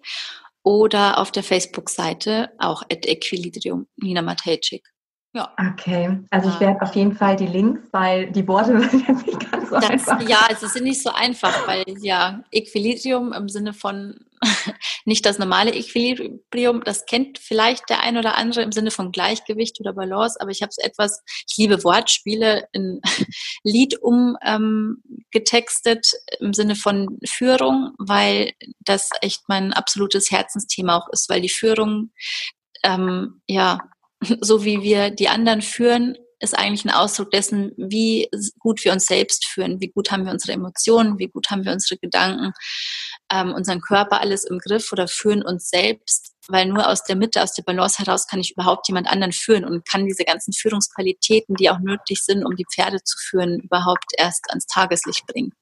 oder 0.63 1.19
auf 1.19 1.31
der 1.31 1.43
Facebook-Seite 1.43 2.51
auch 2.57 2.83
at 2.83 3.05
Equilibrium 3.05 3.87
Nina 3.97 4.21
Matejczyk. 4.21 4.83
Ja. 5.35 5.51
Okay, 5.71 6.19
also 6.29 6.49
ich 6.49 6.59
werde 6.59 6.81
auf 6.81 6.95
jeden 6.95 7.15
Fall 7.15 7.35
die 7.35 7.47
Links, 7.47 7.81
weil 7.91 8.31
die 8.31 8.47
Worte 8.47 8.79
sind 8.89 9.07
jetzt 9.07 9.25
nicht 9.25 9.51
ganz 9.51 9.69
so 9.69 9.75
das, 9.75 9.89
einfach. 9.89 10.21
Ja, 10.29 10.47
es 10.49 10.59
sind 10.59 10.83
nicht 10.83 11.01
so 11.01 11.09
einfach, 11.09 11.67
weil 11.67 11.83
ja 12.01 12.43
Equilibrium 12.51 13.33
im 13.33 13.49
Sinne 13.49 13.73
von 13.73 14.15
nicht 15.05 15.25
das 15.25 15.39
normale 15.39 15.73
Equilibrium, 15.73 16.83
das 16.83 17.05
kennt 17.05 17.39
vielleicht 17.39 17.89
der 17.89 18.01
ein 18.01 18.17
oder 18.17 18.35
andere 18.35 18.61
im 18.61 18.71
Sinne 18.71 18.91
von 18.91 19.11
Gleichgewicht 19.11 19.79
oder 19.79 19.93
Balance, 19.93 20.39
aber 20.39 20.51
ich 20.51 20.61
habe 20.61 20.69
es 20.69 20.77
etwas, 20.77 21.23
ich 21.49 21.57
liebe 21.57 21.83
Wortspiele 21.83 22.67
in 22.71 23.01
Lied 23.63 23.99
umgetextet 24.01 26.11
ähm, 26.39 26.47
im 26.47 26.53
Sinne 26.53 26.75
von 26.75 27.17
Führung, 27.25 27.93
weil 27.97 28.51
das 28.79 29.09
echt 29.21 29.41
mein 29.47 29.73
absolutes 29.73 30.29
Herzensthema 30.31 30.97
auch 30.97 31.09
ist, 31.09 31.29
weil 31.29 31.41
die 31.41 31.49
Führung 31.49 32.11
ähm, 32.83 33.41
ja 33.47 33.79
so 34.41 34.65
wie 34.65 34.81
wir 34.81 35.09
die 35.09 35.29
anderen 35.29 35.61
führen, 35.61 36.17
ist 36.43 36.57
eigentlich 36.57 36.83
ein 36.85 36.91
Ausdruck 36.91 37.31
dessen, 37.31 37.71
wie 37.77 38.29
gut 38.59 38.83
wir 38.83 38.91
uns 38.91 39.05
selbst 39.05 39.47
führen, 39.47 39.79
wie 39.79 39.87
gut 39.87 40.11
haben 40.11 40.25
wir 40.25 40.33
unsere 40.33 40.51
Emotionen, 40.51 41.17
wie 41.17 41.29
gut 41.29 41.49
haben 41.49 41.63
wir 41.63 41.71
unsere 41.71 41.97
Gedanken, 41.97 42.51
ähm, 43.31 43.53
unseren 43.53 43.79
Körper 43.79 44.19
alles 44.19 44.43
im 44.43 44.59
Griff 44.59 44.91
oder 44.91 45.07
führen 45.07 45.41
uns 45.41 45.69
selbst, 45.69 46.33
weil 46.49 46.65
nur 46.65 46.87
aus 46.87 47.03
der 47.03 47.15
Mitte, 47.15 47.41
aus 47.41 47.53
der 47.53 47.63
Balance 47.63 47.97
heraus 47.99 48.27
kann 48.27 48.41
ich 48.41 48.51
überhaupt 48.51 48.87
jemand 48.89 49.07
anderen 49.07 49.31
führen 49.31 49.63
und 49.63 49.87
kann 49.87 50.05
diese 50.05 50.25
ganzen 50.25 50.53
Führungsqualitäten, 50.53 51.55
die 51.55 51.69
auch 51.69 51.79
nötig 51.79 52.21
sind, 52.21 52.45
um 52.45 52.55
die 52.55 52.65
Pferde 52.71 53.01
zu 53.03 53.17
führen, 53.17 53.61
überhaupt 53.61 54.11
erst 54.17 54.49
ans 54.49 54.67
Tageslicht 54.67 55.25
bringen. 55.25 55.53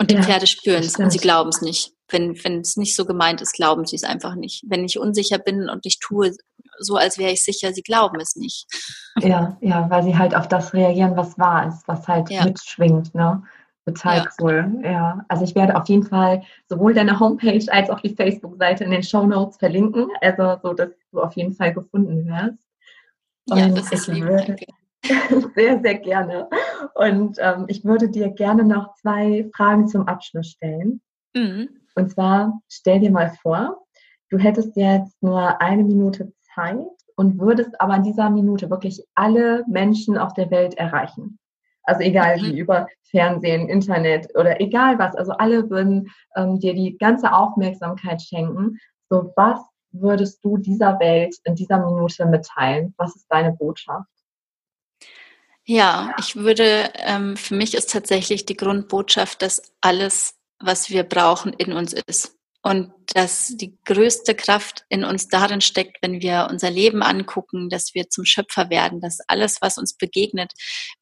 Und 0.00 0.10
die 0.10 0.14
ja, 0.14 0.22
Pferde 0.22 0.46
spüren 0.46 0.82
es 0.82 0.96
und 0.96 1.10
sie 1.10 1.18
glauben 1.18 1.50
es 1.50 1.60
nicht. 1.60 1.92
Wenn, 2.08 2.34
wenn 2.42 2.60
es 2.60 2.78
nicht 2.78 2.96
so 2.96 3.04
gemeint 3.04 3.42
ist, 3.42 3.52
glauben 3.52 3.84
sie 3.84 3.96
es 3.96 4.02
einfach 4.02 4.34
nicht. 4.34 4.64
Wenn 4.66 4.82
ich 4.82 4.98
unsicher 4.98 5.38
bin 5.38 5.68
und 5.68 5.84
ich 5.84 5.98
tue 5.98 6.32
so, 6.78 6.96
als 6.96 7.18
wäre 7.18 7.32
ich 7.32 7.44
sicher, 7.44 7.74
sie 7.74 7.82
glauben 7.82 8.18
es 8.20 8.34
nicht. 8.34 8.66
Ja, 9.22 9.58
ja, 9.60 9.90
weil 9.90 10.04
sie 10.04 10.16
halt 10.16 10.34
auf 10.34 10.48
das 10.48 10.72
reagieren, 10.72 11.16
was 11.16 11.36
wahr 11.36 11.66
ist, 11.66 11.86
was 11.86 12.06
halt 12.08 12.30
ja. 12.30 12.44
mitschwingt, 12.44 13.12
ne? 13.12 13.42
Total 13.84 14.18
ja. 14.18 14.26
cool. 14.40 14.80
Ja, 14.84 15.24
also 15.28 15.44
ich 15.44 15.54
werde 15.56 15.76
auf 15.76 15.88
jeden 15.88 16.06
Fall 16.06 16.42
sowohl 16.68 16.94
deine 16.94 17.18
Homepage 17.18 17.66
als 17.70 17.90
auch 17.90 18.00
die 18.00 18.14
Facebook-Seite 18.14 18.84
in 18.84 18.92
den 18.92 19.02
Show 19.02 19.26
Notes 19.26 19.58
verlinken, 19.58 20.06
also 20.22 20.58
so, 20.62 20.72
dass 20.72 20.90
du 21.10 21.20
auf 21.20 21.34
jeden 21.34 21.52
Fall 21.52 21.74
gefunden 21.74 22.24
wirst. 22.24 22.56
Und 23.50 23.58
ja, 23.58 23.68
das 23.68 23.92
ist 23.92 24.06
lieb, 24.06 24.24
würde, 24.24 24.56
Sehr, 25.54 25.80
sehr 25.80 25.98
gerne. 25.98 26.48
Und 26.94 27.38
ähm, 27.40 27.64
ich 27.68 27.84
würde 27.84 28.08
dir 28.10 28.30
gerne 28.30 28.64
noch 28.64 28.94
zwei 28.96 29.48
Fragen 29.54 29.88
zum 29.88 30.06
Abschluss 30.06 30.48
stellen. 30.48 31.00
Mhm. 31.34 31.68
Und 31.94 32.10
zwar, 32.10 32.60
stell 32.68 33.00
dir 33.00 33.10
mal 33.10 33.30
vor, 33.42 33.82
du 34.28 34.38
hättest 34.38 34.76
jetzt 34.76 35.20
nur 35.22 35.60
eine 35.60 35.84
Minute 35.84 36.32
Zeit 36.54 36.76
und 37.16 37.38
würdest 37.38 37.80
aber 37.80 37.96
in 37.96 38.02
dieser 38.02 38.30
Minute 38.30 38.70
wirklich 38.70 39.02
alle 39.14 39.64
Menschen 39.68 40.18
auf 40.18 40.34
der 40.34 40.50
Welt 40.50 40.74
erreichen. 40.74 41.38
Also 41.84 42.02
egal 42.02 42.38
mhm. 42.38 42.42
wie, 42.42 42.58
über 42.58 42.86
Fernsehen, 43.10 43.68
Internet 43.68 44.28
oder 44.36 44.60
egal 44.60 44.98
was. 44.98 45.16
Also 45.16 45.32
alle 45.32 45.68
würden 45.70 46.10
ähm, 46.36 46.58
dir 46.60 46.74
die 46.74 46.96
ganze 46.98 47.32
Aufmerksamkeit 47.32 48.22
schenken. 48.22 48.78
So, 49.08 49.32
was 49.36 49.60
würdest 49.92 50.44
du 50.44 50.56
dieser 50.56 51.00
Welt 51.00 51.36
in 51.44 51.56
dieser 51.56 51.84
Minute 51.84 52.26
mitteilen? 52.26 52.94
Was 52.96 53.16
ist 53.16 53.26
deine 53.28 53.52
Botschaft? 53.52 54.08
Ja, 55.72 56.16
ich 56.18 56.34
würde, 56.34 56.90
ähm, 56.96 57.36
für 57.36 57.54
mich 57.54 57.74
ist 57.74 57.92
tatsächlich 57.92 58.44
die 58.44 58.56
Grundbotschaft, 58.56 59.40
dass 59.40 59.62
alles, 59.80 60.34
was 60.58 60.90
wir 60.90 61.04
brauchen, 61.04 61.52
in 61.52 61.72
uns 61.72 61.94
ist. 62.08 62.36
Und 62.60 62.92
dass 63.14 63.52
die 63.54 63.78
größte 63.84 64.34
Kraft 64.34 64.84
in 64.88 65.04
uns 65.04 65.28
darin 65.28 65.60
steckt, 65.60 65.98
wenn 66.02 66.22
wir 66.22 66.48
unser 66.50 66.72
Leben 66.72 67.04
angucken, 67.04 67.68
dass 67.68 67.94
wir 67.94 68.08
zum 68.08 68.24
Schöpfer 68.24 68.68
werden, 68.68 69.00
dass 69.00 69.20
alles, 69.28 69.62
was 69.62 69.78
uns 69.78 69.96
begegnet, 69.96 70.54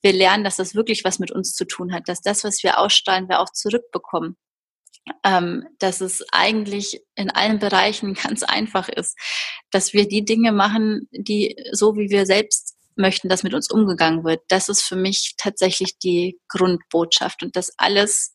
wir 0.02 0.12
lernen, 0.12 0.44
dass 0.44 0.56
das 0.56 0.74
wirklich 0.74 1.02
was 1.02 1.18
mit 1.18 1.30
uns 1.30 1.54
zu 1.54 1.64
tun 1.64 1.94
hat, 1.94 2.02
dass 2.06 2.20
das, 2.20 2.44
was 2.44 2.62
wir 2.62 2.78
ausstrahlen, 2.78 3.30
wir 3.30 3.40
auch 3.40 3.50
zurückbekommen. 3.50 4.36
Ähm, 5.24 5.64
dass 5.78 6.02
es 6.02 6.22
eigentlich 6.30 7.00
in 7.14 7.30
allen 7.30 7.58
Bereichen 7.58 8.12
ganz 8.22 8.42
einfach 8.42 8.90
ist, 8.90 9.18
dass 9.70 9.94
wir 9.94 10.06
die 10.06 10.26
Dinge 10.26 10.52
machen, 10.52 11.08
die 11.10 11.56
so 11.72 11.96
wie 11.96 12.10
wir 12.10 12.26
selbst 12.26 12.77
möchten, 12.98 13.28
dass 13.28 13.42
mit 13.42 13.54
uns 13.54 13.70
umgegangen 13.70 14.24
wird. 14.24 14.42
Das 14.48 14.68
ist 14.68 14.82
für 14.82 14.96
mich 14.96 15.34
tatsächlich 15.36 15.98
die 15.98 16.38
Grundbotschaft 16.48 17.42
und 17.42 17.56
dass 17.56 17.72
alles 17.78 18.34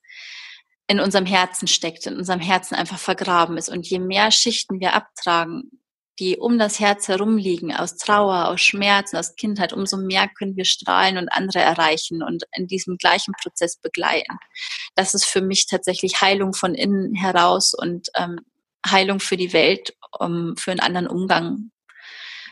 in 0.88 1.00
unserem 1.00 1.26
Herzen 1.26 1.68
steckt, 1.68 2.06
in 2.06 2.18
unserem 2.18 2.40
Herzen 2.40 2.76
einfach 2.76 3.00
vergraben 3.00 3.58
ist. 3.58 3.70
Und 3.70 3.88
je 3.88 4.00
mehr 4.00 4.32
Schichten 4.32 4.80
wir 4.80 4.94
abtragen, 4.94 5.72
die 6.20 6.38
um 6.38 6.60
das 6.60 6.80
Herz 6.80 7.08
herum 7.08 7.38
liegen, 7.38 7.74
aus 7.74 7.98
Trauer, 7.98 8.48
aus 8.48 8.62
Schmerzen, 8.62 9.18
aus 9.18 9.36
Kindheit, 9.36 9.74
umso 9.74 9.98
mehr 9.98 10.28
können 10.28 10.56
wir 10.56 10.66
strahlen 10.66 11.18
und 11.18 11.30
andere 11.30 11.60
erreichen 11.60 12.22
und 12.22 12.44
in 12.56 12.68
diesem 12.68 12.98
gleichen 12.98 13.34
Prozess 13.42 13.78
begleiten. 13.78 14.38
Das 14.96 15.16
ist 15.16 15.26
für 15.26 15.42
mich 15.42 15.66
tatsächlich 15.66 16.22
Heilung 16.22 16.54
von 16.54 16.76
innen 16.76 17.16
heraus 17.16 17.74
und 17.74 18.10
ähm, 18.16 18.40
Heilung 18.86 19.20
für 19.20 19.38
die 19.38 19.54
Welt, 19.54 19.96
um, 20.20 20.56
für 20.58 20.72
einen 20.72 20.82
anderen 20.82 21.08
Umgang 21.08 21.72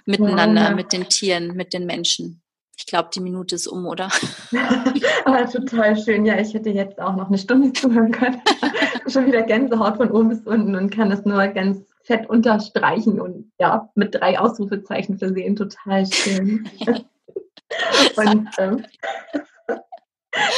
miteinander, 0.05 0.63
ja. 0.63 0.75
mit 0.75 0.93
den 0.93 1.07
Tieren, 1.09 1.55
mit 1.55 1.73
den 1.73 1.85
Menschen. 1.85 2.41
Ich 2.77 2.87
glaube, 2.87 3.09
die 3.13 3.19
Minute 3.19 3.55
ist 3.55 3.67
um, 3.67 3.85
oder? 3.85 4.09
Aber 5.25 5.47
total 5.47 5.95
schön. 5.95 6.25
Ja, 6.25 6.39
ich 6.39 6.53
hätte 6.53 6.71
jetzt 6.71 6.99
auch 6.99 7.15
noch 7.15 7.27
eine 7.27 7.37
Stunde 7.37 7.71
zuhören 7.73 8.11
können. 8.11 8.41
Schon 9.07 9.27
wieder 9.27 9.43
Gänsehaut 9.43 9.97
von 9.97 10.09
oben 10.09 10.29
bis 10.29 10.41
unten 10.41 10.75
und 10.75 10.89
kann 10.89 11.11
das 11.11 11.23
nur 11.23 11.45
ganz 11.47 11.79
fett 12.03 12.27
unterstreichen 12.27 13.21
und 13.21 13.51
ja, 13.59 13.89
mit 13.93 14.15
drei 14.15 14.39
Ausrufezeichen 14.39 15.19
versehen. 15.19 15.55
Total 15.55 16.05
schön. 16.07 16.67
und 18.15 18.49
ähm, 18.57 18.83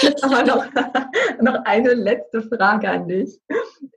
jetzt 0.02 0.24
aber 0.24 0.44
noch, 0.44 0.66
noch 1.42 1.66
eine 1.66 1.94
letzte 1.94 2.42
Frage 2.44 2.90
an 2.90 3.08
dich. 3.08 3.38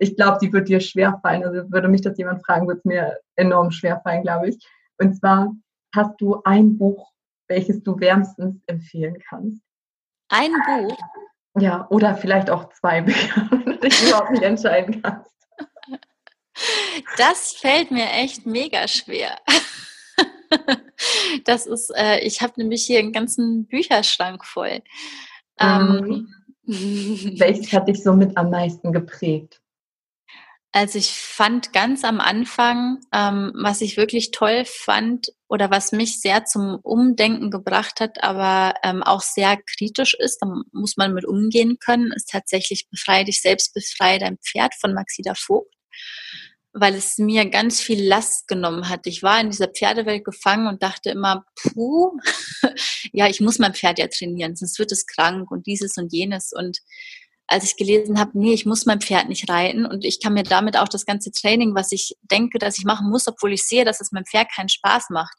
Ich 0.01 0.16
glaube, 0.16 0.38
die 0.42 0.53
wird 0.53 0.68
dir 0.68 0.80
schwerfallen. 0.80 1.44
Also 1.44 1.70
würde 1.70 1.88
mich 1.88 2.03
das 2.03 2.18
jemand 2.18 2.44
fragen, 2.44 2.66
würde 2.66 2.78
es 2.78 2.84
mir 2.84 3.18
enorm 3.36 3.70
schwerfallen, 3.70 4.22
glaube 4.22 4.49
ich. 4.49 4.59
Und 4.99 5.14
zwar 5.14 5.55
hast 5.94 6.20
du 6.20 6.40
ein 6.44 6.76
Buch, 6.78 7.12
welches 7.49 7.82
du 7.82 7.99
wärmstens 7.99 8.62
empfehlen 8.66 9.18
kannst? 9.28 9.62
Ein 10.28 10.53
Buch? 10.66 10.99
Ja, 11.59 11.86
oder 11.90 12.16
vielleicht 12.16 12.51
auch 12.51 12.72
zwei 12.72 13.01
Bücher, 13.03 13.49
wenn 13.51 13.64
du 13.64 13.78
dich 13.78 14.09
überhaupt 14.09 14.30
nicht 14.30 14.42
entscheiden 14.42 15.03
kannst. 15.03 15.30
Das 17.16 17.53
fällt 17.53 17.90
mir 17.90 18.11
echt 18.11 18.47
mega 18.47 18.88
schwer. 18.88 19.38
Das 21.44 21.66
ist, 21.66 21.92
äh, 21.94 22.20
ich 22.20 22.40
habe 22.40 22.55
nämlich 22.57 22.84
hier 22.84 22.99
einen 23.01 23.12
ganzen 23.12 23.66
Bücherschrank 23.66 24.44
voll. 24.44 24.82
Ähm, 25.61 26.28
mhm. 26.64 27.38
Welches 27.38 27.72
hat 27.72 27.88
dich 27.88 28.03
so 28.03 28.14
mit 28.14 28.36
am 28.36 28.51
meisten 28.51 28.92
geprägt? 28.92 29.61
Also 30.77 30.99
ich 30.99 31.12
fand 31.12 31.72
ganz 31.72 32.05
am 32.05 32.20
Anfang, 32.20 32.99
ähm, 33.11 33.51
was 33.55 33.81
ich 33.81 33.97
wirklich 33.97 34.31
toll 34.31 34.66
fand 34.66 35.29
oder 35.49 35.70
was 35.70 35.91
mich 35.91 36.20
sehr 36.20 36.45
zum 36.45 36.81
Umdenken 36.83 37.51
gebracht 37.51 37.99
hat, 37.99 38.22
aber 38.22 38.74
ähm, 38.83 39.03
auch 39.03 39.22
sehr 39.22 39.57
kritisch 39.57 40.12
ist, 40.12 40.37
da 40.43 40.49
muss 40.72 40.99
man 40.99 41.14
mit 41.14 41.24
umgehen 41.24 41.79
können, 41.79 42.12
ist 42.12 42.29
tatsächlich 42.29 42.89
Befreie 42.91 43.24
dich 43.24 43.41
selbst, 43.41 43.72
befreie 43.72 44.18
dein 44.18 44.37
Pferd 44.37 44.74
von 44.79 44.93
Maxida 44.93 45.33
Vogt 45.35 45.74
weil 46.79 46.95
es 46.95 47.16
mir 47.16 47.49
ganz 47.49 47.81
viel 47.81 48.07
Last 48.07 48.49
genommen 48.49 48.91
hat. 48.91 49.07
Ich 49.07 49.22
war 49.22 49.41
in 49.41 49.49
dieser 49.49 49.68
Pferdewelt 49.68 50.27
gefangen 50.27 50.66
und 50.66 50.83
dachte 50.83 51.09
immer, 51.09 51.47
puh, 51.55 52.18
ja, 53.14 53.29
ich 53.29 53.41
muss 53.41 53.59
mein 53.59 53.72
Pferd 53.72 53.99
ja 53.99 54.09
trainieren, 54.09 54.57
sonst 54.57 54.79
wird 54.79 54.93
es 54.93 55.07
krank 55.07 55.51
und 55.51 55.66
dieses 55.66 55.97
und 55.97 56.12
jenes. 56.12 56.53
Und 56.53 56.81
als 57.47 57.64
ich 57.64 57.76
gelesen 57.76 58.18
habe, 58.18 58.32
nee, 58.34 58.53
ich 58.53 58.66
muss 58.66 58.86
mein 58.86 59.01
Pferd 59.01 59.28
nicht 59.28 59.49
reiten 59.49 59.86
und 59.86 60.05
ich 60.05 60.20
kann 60.20 60.34
mir 60.34 60.42
damit 60.42 60.76
auch 60.76 60.88
das 60.88 61.07
ganze 61.07 61.30
Training, 61.30 61.74
was 61.74 61.92
ich 61.92 62.16
denke, 62.22 62.59
dass 62.59 62.78
ich 62.78 62.84
machen 62.84 63.09
muss, 63.09 63.28
obwohl 63.28 63.53
ich 63.53 63.64
sehe, 63.64 63.84
dass 63.84 64.01
es 64.01 64.12
meinem 64.12 64.26
Pferd 64.26 64.51
keinen 64.53 64.68
Spaß 64.68 65.11
macht, 65.11 65.36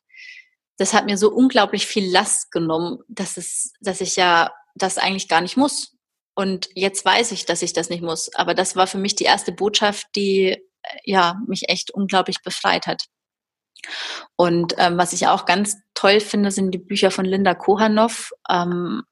das 0.77 0.93
hat 0.93 1.05
mir 1.05 1.17
so 1.17 1.31
unglaublich 1.31 1.85
viel 1.85 2.09
Last 2.09 2.51
genommen, 2.51 2.99
dass 3.07 3.37
es, 3.37 3.73
dass 3.81 3.99
ich 3.99 4.15
ja 4.15 4.51
das 4.75 4.97
eigentlich 4.97 5.27
gar 5.27 5.41
nicht 5.41 5.57
muss. 5.57 5.95
Und 6.35 6.69
jetzt 6.75 7.03
weiß 7.03 7.31
ich, 7.31 7.45
dass 7.45 7.63
ich 7.63 7.73
das 7.73 7.89
nicht 7.89 8.03
muss. 8.03 8.33
Aber 8.35 8.53
das 8.53 8.75
war 8.75 8.85
für 8.85 8.99
mich 8.99 9.15
die 9.15 9.23
erste 9.23 9.51
Botschaft, 9.51 10.05
die 10.15 10.57
ja, 11.03 11.41
mich 11.47 11.67
echt 11.67 11.91
unglaublich 11.91 12.41
befreit 12.43 12.85
hat. 12.85 13.05
Und 14.35 14.75
ähm, 14.77 14.97
was 14.97 15.13
ich 15.13 15.27
auch 15.27 15.45
ganz 15.45 15.77
toll 15.93 16.19
finde, 16.19 16.51
sind 16.51 16.71
die 16.71 16.79
Bücher 16.79 17.11
von 17.11 17.25
Linda 17.25 17.55
Kohanov. 17.55 18.31
Ähm, 18.49 19.03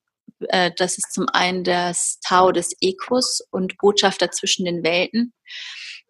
äh, 0.50 0.72
das 0.78 0.98
ist 0.98 1.14
zum 1.14 1.28
einen 1.30 1.64
das 1.64 2.20
Tao 2.20 2.52
des 2.52 2.76
Ekos 2.82 3.42
und 3.52 3.78
Botschafter 3.78 4.32
zwischen 4.32 4.66
den 4.66 4.84
Welten, 4.84 5.34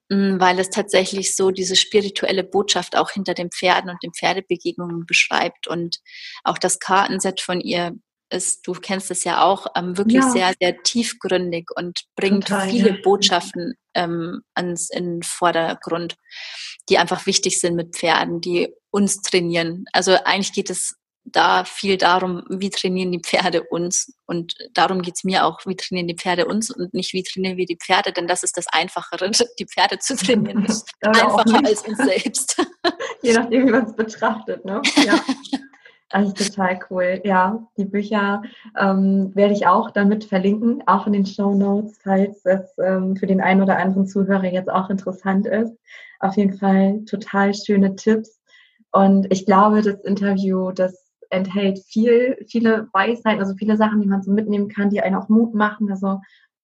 mm, 0.09 0.39
weil 0.39 0.59
es 0.59 0.69
tatsächlich 0.69 1.35
so 1.35 1.51
diese 1.51 1.75
spirituelle 1.75 2.43
Botschaft 2.43 2.95
auch 2.97 3.11
hinter 3.11 3.33
den 3.33 3.51
Pferden 3.51 3.89
und 3.89 4.01
den 4.03 4.13
Pferdebegegnungen 4.13 5.05
beschreibt. 5.05 5.67
Und 5.67 5.99
auch 6.43 6.57
das 6.57 6.79
Kartenset 6.79 7.41
von 7.41 7.61
ihr 7.61 7.93
ist, 8.29 8.67
du 8.67 8.73
kennst 8.73 9.11
es 9.11 9.23
ja 9.23 9.43
auch, 9.43 9.67
ähm, 9.75 9.97
wirklich 9.97 10.23
ja. 10.23 10.29
sehr, 10.29 10.53
sehr 10.59 10.81
tiefgründig 10.83 11.69
und 11.75 12.05
bringt 12.15 12.47
Total, 12.47 12.69
viele 12.69 12.89
ja. 12.89 12.97
Botschaften 13.03 13.75
ähm, 13.93 14.41
ans 14.55 14.89
in 14.89 15.17
den 15.17 15.23
Vordergrund, 15.23 16.15
die 16.89 16.97
einfach 16.97 17.25
wichtig 17.25 17.59
sind 17.59 17.75
mit 17.75 17.95
Pferden, 17.95 18.41
die 18.41 18.73
uns 18.91 19.21
trainieren. 19.21 19.85
Also 19.93 20.17
eigentlich 20.23 20.53
geht 20.53 20.69
es 20.69 20.95
da 21.25 21.63
viel 21.65 21.97
darum, 21.97 22.43
wie 22.49 22.69
trainieren 22.69 23.11
die 23.11 23.19
Pferde 23.19 23.63
uns. 23.63 24.15
Und 24.25 24.55
darum 24.73 25.01
geht 25.01 25.15
es 25.15 25.23
mir 25.23 25.45
auch, 25.45 25.59
wie 25.65 25.75
trainieren 25.75 26.07
die 26.07 26.15
Pferde 26.15 26.45
uns 26.45 26.69
und 26.69 26.93
nicht, 26.93 27.13
wie 27.13 27.23
trainieren 27.23 27.57
wir 27.57 27.65
die 27.65 27.77
Pferde, 27.77 28.11
denn 28.11 28.27
das 28.27 28.43
ist 28.43 28.57
das 28.57 28.67
Einfachere, 28.67 29.31
die 29.59 29.65
Pferde 29.65 29.99
zu 29.99 30.15
trainieren. 30.15 30.65
Ist 30.75 30.87
einfacher 31.01 31.65
als 31.65 31.81
uns 31.81 31.97
selbst. 31.97 32.65
Je 33.21 33.33
nachdem, 33.33 33.67
wie 33.67 33.71
man 33.71 33.85
es 33.85 33.95
betrachtet. 33.95 34.63
Ne? 34.65 34.81
Ja. 35.03 35.19
Also 36.11 36.31
total 36.31 36.79
cool. 36.89 37.21
Ja, 37.23 37.67
die 37.77 37.85
Bücher 37.85 38.43
ähm, 38.79 39.31
werde 39.33 39.53
ich 39.53 39.67
auch 39.67 39.91
damit 39.91 40.23
verlinken, 40.23 40.83
auch 40.85 41.07
in 41.07 41.13
den 41.13 41.25
Show 41.25 41.55
Notes, 41.55 41.97
falls 42.03 42.45
es 42.45 42.77
ähm, 42.77 43.15
für 43.15 43.25
den 43.25 43.41
einen 43.41 43.63
oder 43.63 43.77
anderen 43.77 44.07
Zuhörer 44.07 44.45
jetzt 44.45 44.69
auch 44.69 44.89
interessant 44.89 45.47
ist. 45.47 45.73
Auf 46.19 46.37
jeden 46.37 46.57
Fall 46.57 47.03
total 47.05 47.53
schöne 47.53 47.95
Tipps. 47.95 48.39
Und 48.91 49.27
ich 49.31 49.45
glaube, 49.45 49.81
das 49.81 49.99
Interview, 50.01 50.71
das 50.71 51.04
enthält 51.35 51.79
viel, 51.87 52.37
viele 52.47 52.87
Weisheiten, 52.93 53.39
also 53.39 53.55
viele 53.55 53.77
Sachen, 53.77 54.01
die 54.01 54.07
man 54.07 54.23
so 54.23 54.31
mitnehmen 54.31 54.69
kann, 54.69 54.89
die 54.89 55.01
einen 55.01 55.15
auch 55.15 55.29
Mut 55.29 55.53
machen. 55.53 55.89
Also 55.91 56.19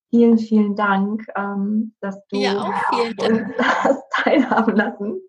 vielen, 0.09 0.37
vielen 0.37 0.75
Dank, 0.75 1.25
ähm, 1.35 1.93
dass 2.01 2.19
du 2.27 2.37
ja, 2.37 2.61
uns 2.61 3.41
das 3.57 3.97
teilhaben 4.11 4.75
lassen 4.75 5.21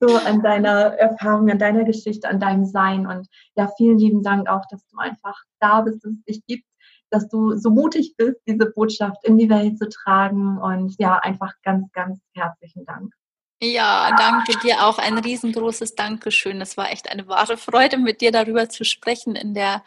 so 0.00 0.16
an 0.16 0.42
deiner 0.42 0.94
Erfahrung, 0.94 1.50
an 1.50 1.58
deiner 1.58 1.84
Geschichte, 1.84 2.28
an 2.28 2.40
deinem 2.40 2.64
Sein. 2.64 3.06
Und 3.06 3.28
ja, 3.56 3.70
vielen 3.76 3.98
lieben 3.98 4.22
Dank 4.22 4.48
auch, 4.48 4.62
dass 4.70 4.86
du 4.88 4.98
einfach 4.98 5.36
da 5.60 5.82
bist, 5.82 6.04
dass 6.04 6.12
es 6.12 6.24
dich 6.24 6.46
gibt, 6.46 6.66
dass 7.10 7.28
du 7.28 7.56
so 7.56 7.70
mutig 7.70 8.14
bist, 8.16 8.40
diese 8.46 8.70
Botschaft 8.70 9.24
in 9.24 9.38
die 9.38 9.48
Welt 9.48 9.78
zu 9.78 9.88
tragen. 9.88 10.58
Und 10.58 10.94
ja, 10.98 11.18
einfach 11.18 11.52
ganz, 11.62 11.90
ganz 11.92 12.20
herzlichen 12.34 12.84
Dank. 12.84 13.12
Ja, 13.72 14.14
danke 14.18 14.58
dir 14.58 14.84
auch. 14.84 14.98
Ein 14.98 15.18
riesengroßes 15.18 15.94
Dankeschön. 15.94 16.60
Es 16.60 16.76
war 16.76 16.92
echt 16.92 17.10
eine 17.10 17.26
wahre 17.28 17.56
Freude, 17.56 17.96
mit 17.96 18.20
dir 18.20 18.30
darüber 18.30 18.68
zu 18.68 18.84
sprechen 18.84 19.36
in 19.36 19.54
der 19.54 19.82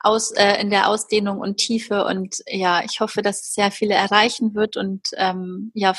aus, 0.00 0.32
äh, 0.32 0.60
in 0.60 0.68
der 0.68 0.88
Ausdehnung 0.88 1.38
und 1.38 1.56
Tiefe. 1.56 2.04
Und 2.04 2.42
ja, 2.46 2.82
ich 2.84 3.00
hoffe, 3.00 3.22
dass 3.22 3.40
es 3.40 3.54
sehr 3.54 3.70
viele 3.70 3.94
erreichen 3.94 4.54
wird 4.54 4.76
und 4.76 5.08
ähm, 5.16 5.70
ja, 5.74 5.94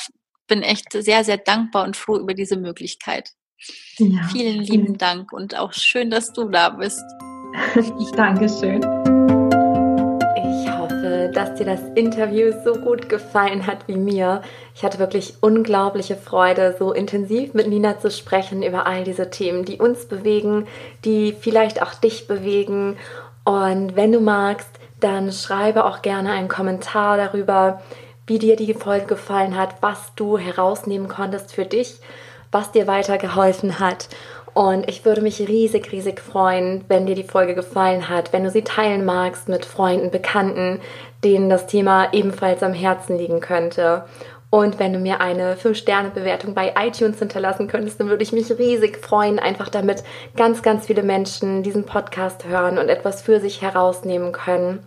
bin 0.46 0.62
echt 0.62 0.92
sehr, 0.92 1.24
sehr 1.24 1.38
dankbar 1.38 1.84
und 1.84 1.96
froh 1.96 2.16
über 2.16 2.34
diese 2.34 2.56
Möglichkeit. 2.56 3.32
Ja. 3.98 4.28
Vielen 4.30 4.62
lieben 4.62 4.96
Dank 4.96 5.32
und 5.32 5.56
auch 5.58 5.72
schön, 5.72 6.10
dass 6.10 6.32
du 6.32 6.48
da 6.48 6.70
bist. 6.70 7.02
Dankeschön. 8.16 9.15
Dass 11.56 11.64
dir 11.64 11.72
das 11.72 11.90
Interview 11.94 12.52
so 12.66 12.74
gut 12.74 13.08
gefallen 13.08 13.66
hat 13.66 13.88
wie 13.88 13.96
mir. 13.96 14.42
Ich 14.74 14.84
hatte 14.84 14.98
wirklich 14.98 15.36
unglaubliche 15.40 16.14
Freude, 16.14 16.76
so 16.78 16.92
intensiv 16.92 17.54
mit 17.54 17.66
Nina 17.66 17.98
zu 17.98 18.10
sprechen 18.10 18.62
über 18.62 18.86
all 18.86 19.04
diese 19.04 19.30
Themen, 19.30 19.64
die 19.64 19.78
uns 19.78 20.04
bewegen, 20.04 20.66
die 21.06 21.32
vielleicht 21.32 21.80
auch 21.80 21.94
dich 21.94 22.28
bewegen. 22.28 22.98
Und 23.44 23.96
wenn 23.96 24.12
du 24.12 24.20
magst, 24.20 24.68
dann 25.00 25.32
schreibe 25.32 25.86
auch 25.86 26.02
gerne 26.02 26.32
einen 26.32 26.48
Kommentar 26.48 27.16
darüber, 27.16 27.80
wie 28.26 28.38
dir 28.38 28.56
die 28.56 28.74
Folge 28.74 29.06
gefallen 29.06 29.56
hat, 29.56 29.76
was 29.80 30.14
du 30.14 30.36
herausnehmen 30.36 31.08
konntest 31.08 31.54
für 31.54 31.64
dich, 31.64 32.00
was 32.52 32.70
dir 32.70 32.86
weitergeholfen 32.86 33.78
hat. 33.80 34.10
Und 34.56 34.88
ich 34.88 35.04
würde 35.04 35.20
mich 35.20 35.38
riesig, 35.38 35.92
riesig 35.92 36.18
freuen, 36.18 36.82
wenn 36.88 37.04
dir 37.04 37.14
die 37.14 37.24
Folge 37.24 37.54
gefallen 37.54 38.08
hat, 38.08 38.32
wenn 38.32 38.42
du 38.42 38.50
sie 38.50 38.62
teilen 38.62 39.04
magst 39.04 39.50
mit 39.50 39.66
Freunden, 39.66 40.10
Bekannten, 40.10 40.80
denen 41.22 41.50
das 41.50 41.66
Thema 41.66 42.10
ebenfalls 42.14 42.62
am 42.62 42.72
Herzen 42.72 43.18
liegen 43.18 43.40
könnte. 43.40 44.06
Und 44.48 44.78
wenn 44.78 44.94
du 44.94 44.98
mir 44.98 45.20
eine 45.20 45.56
5-Sterne-Bewertung 45.56 46.54
bei 46.54 46.72
iTunes 46.78 47.18
hinterlassen 47.18 47.68
könntest, 47.68 48.00
dann 48.00 48.08
würde 48.08 48.22
ich 48.22 48.32
mich 48.32 48.50
riesig 48.50 48.96
freuen, 48.96 49.38
einfach 49.38 49.68
damit 49.68 50.02
ganz, 50.36 50.62
ganz 50.62 50.86
viele 50.86 51.02
Menschen 51.02 51.62
diesen 51.62 51.84
Podcast 51.84 52.46
hören 52.46 52.78
und 52.78 52.88
etwas 52.88 53.20
für 53.20 53.40
sich 53.40 53.60
herausnehmen 53.60 54.32
können. 54.32 54.86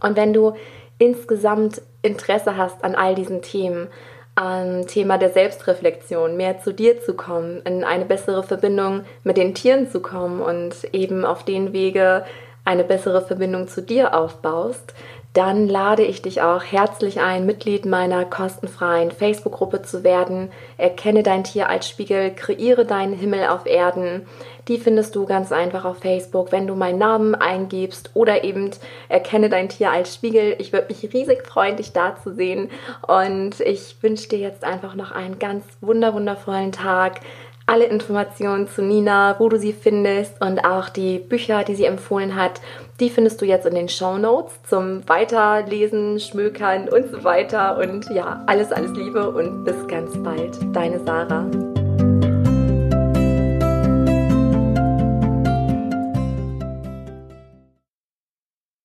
Und 0.00 0.16
wenn 0.16 0.32
du 0.32 0.54
insgesamt 0.96 1.82
Interesse 2.00 2.56
hast 2.56 2.82
an 2.82 2.94
all 2.94 3.14
diesen 3.14 3.42
Themen, 3.42 3.88
am 4.36 4.86
Thema 4.86 5.18
der 5.18 5.30
Selbstreflexion, 5.30 6.36
mehr 6.36 6.60
zu 6.60 6.72
dir 6.72 7.00
zu 7.00 7.14
kommen, 7.14 7.62
in 7.64 7.84
eine 7.84 8.04
bessere 8.04 8.42
Verbindung 8.42 9.04
mit 9.24 9.38
den 9.38 9.54
Tieren 9.54 9.90
zu 9.90 10.00
kommen 10.00 10.40
und 10.40 10.84
eben 10.92 11.24
auf 11.24 11.44
den 11.44 11.72
Wege 11.72 12.24
eine 12.64 12.84
bessere 12.84 13.22
Verbindung 13.22 13.66
zu 13.66 13.80
dir 13.80 14.14
aufbaust, 14.14 14.92
dann 15.32 15.68
lade 15.68 16.02
ich 16.02 16.22
dich 16.22 16.40
auch 16.40 16.62
herzlich 16.62 17.20
ein, 17.20 17.44
Mitglied 17.44 17.84
meiner 17.84 18.24
kostenfreien 18.24 19.10
Facebook-Gruppe 19.10 19.82
zu 19.82 20.02
werden. 20.02 20.50
Erkenne 20.78 21.22
dein 21.22 21.44
Tier 21.44 21.68
als 21.68 21.88
Spiegel, 21.88 22.34
kreiere 22.34 22.86
deinen 22.86 23.12
Himmel 23.12 23.48
auf 23.48 23.66
Erden. 23.66 24.26
Die 24.68 24.78
findest 24.78 25.14
du 25.14 25.26
ganz 25.26 25.52
einfach 25.52 25.84
auf 25.84 25.98
Facebook, 25.98 26.52
wenn 26.52 26.66
du 26.66 26.74
meinen 26.74 26.98
Namen 26.98 27.34
eingibst 27.34 28.10
oder 28.14 28.42
eben 28.44 28.70
erkenne 29.08 29.48
dein 29.48 29.68
Tier 29.68 29.90
als 29.90 30.14
Spiegel. 30.14 30.56
Ich 30.58 30.72
würde 30.72 30.88
mich 30.88 31.12
riesig 31.12 31.46
freuen, 31.46 31.76
dich 31.76 31.92
da 31.92 32.16
zu 32.16 32.34
sehen. 32.34 32.70
Und 33.06 33.60
ich 33.60 33.96
wünsche 34.02 34.28
dir 34.28 34.38
jetzt 34.38 34.64
einfach 34.64 34.94
noch 34.94 35.12
einen 35.12 35.38
ganz 35.38 35.64
wunderwundervollen 35.80 36.72
Tag 36.72 37.20
alle 37.66 37.86
Informationen 37.86 38.68
zu 38.68 38.80
Nina, 38.80 39.34
wo 39.38 39.48
du 39.48 39.58
sie 39.58 39.72
findest 39.72 40.40
und 40.40 40.64
auch 40.64 40.88
die 40.88 41.18
Bücher, 41.18 41.64
die 41.64 41.74
sie 41.74 41.84
empfohlen 41.84 42.36
hat, 42.36 42.60
die 43.00 43.10
findest 43.10 43.42
du 43.42 43.44
jetzt 43.44 43.66
in 43.66 43.74
den 43.74 43.88
Show 43.88 44.16
Notes 44.16 44.52
zum 44.62 45.06
Weiterlesen, 45.08 46.20
Schmökern 46.20 46.88
und 46.88 47.10
so 47.10 47.24
weiter. 47.24 47.76
Und 47.78 48.08
ja, 48.10 48.42
alles, 48.46 48.72
alles 48.72 48.92
Liebe 48.92 49.30
und 49.30 49.64
bis 49.64 49.86
ganz 49.88 50.16
bald. 50.22 50.56
Deine 50.74 51.00
Sarah. 51.04 51.46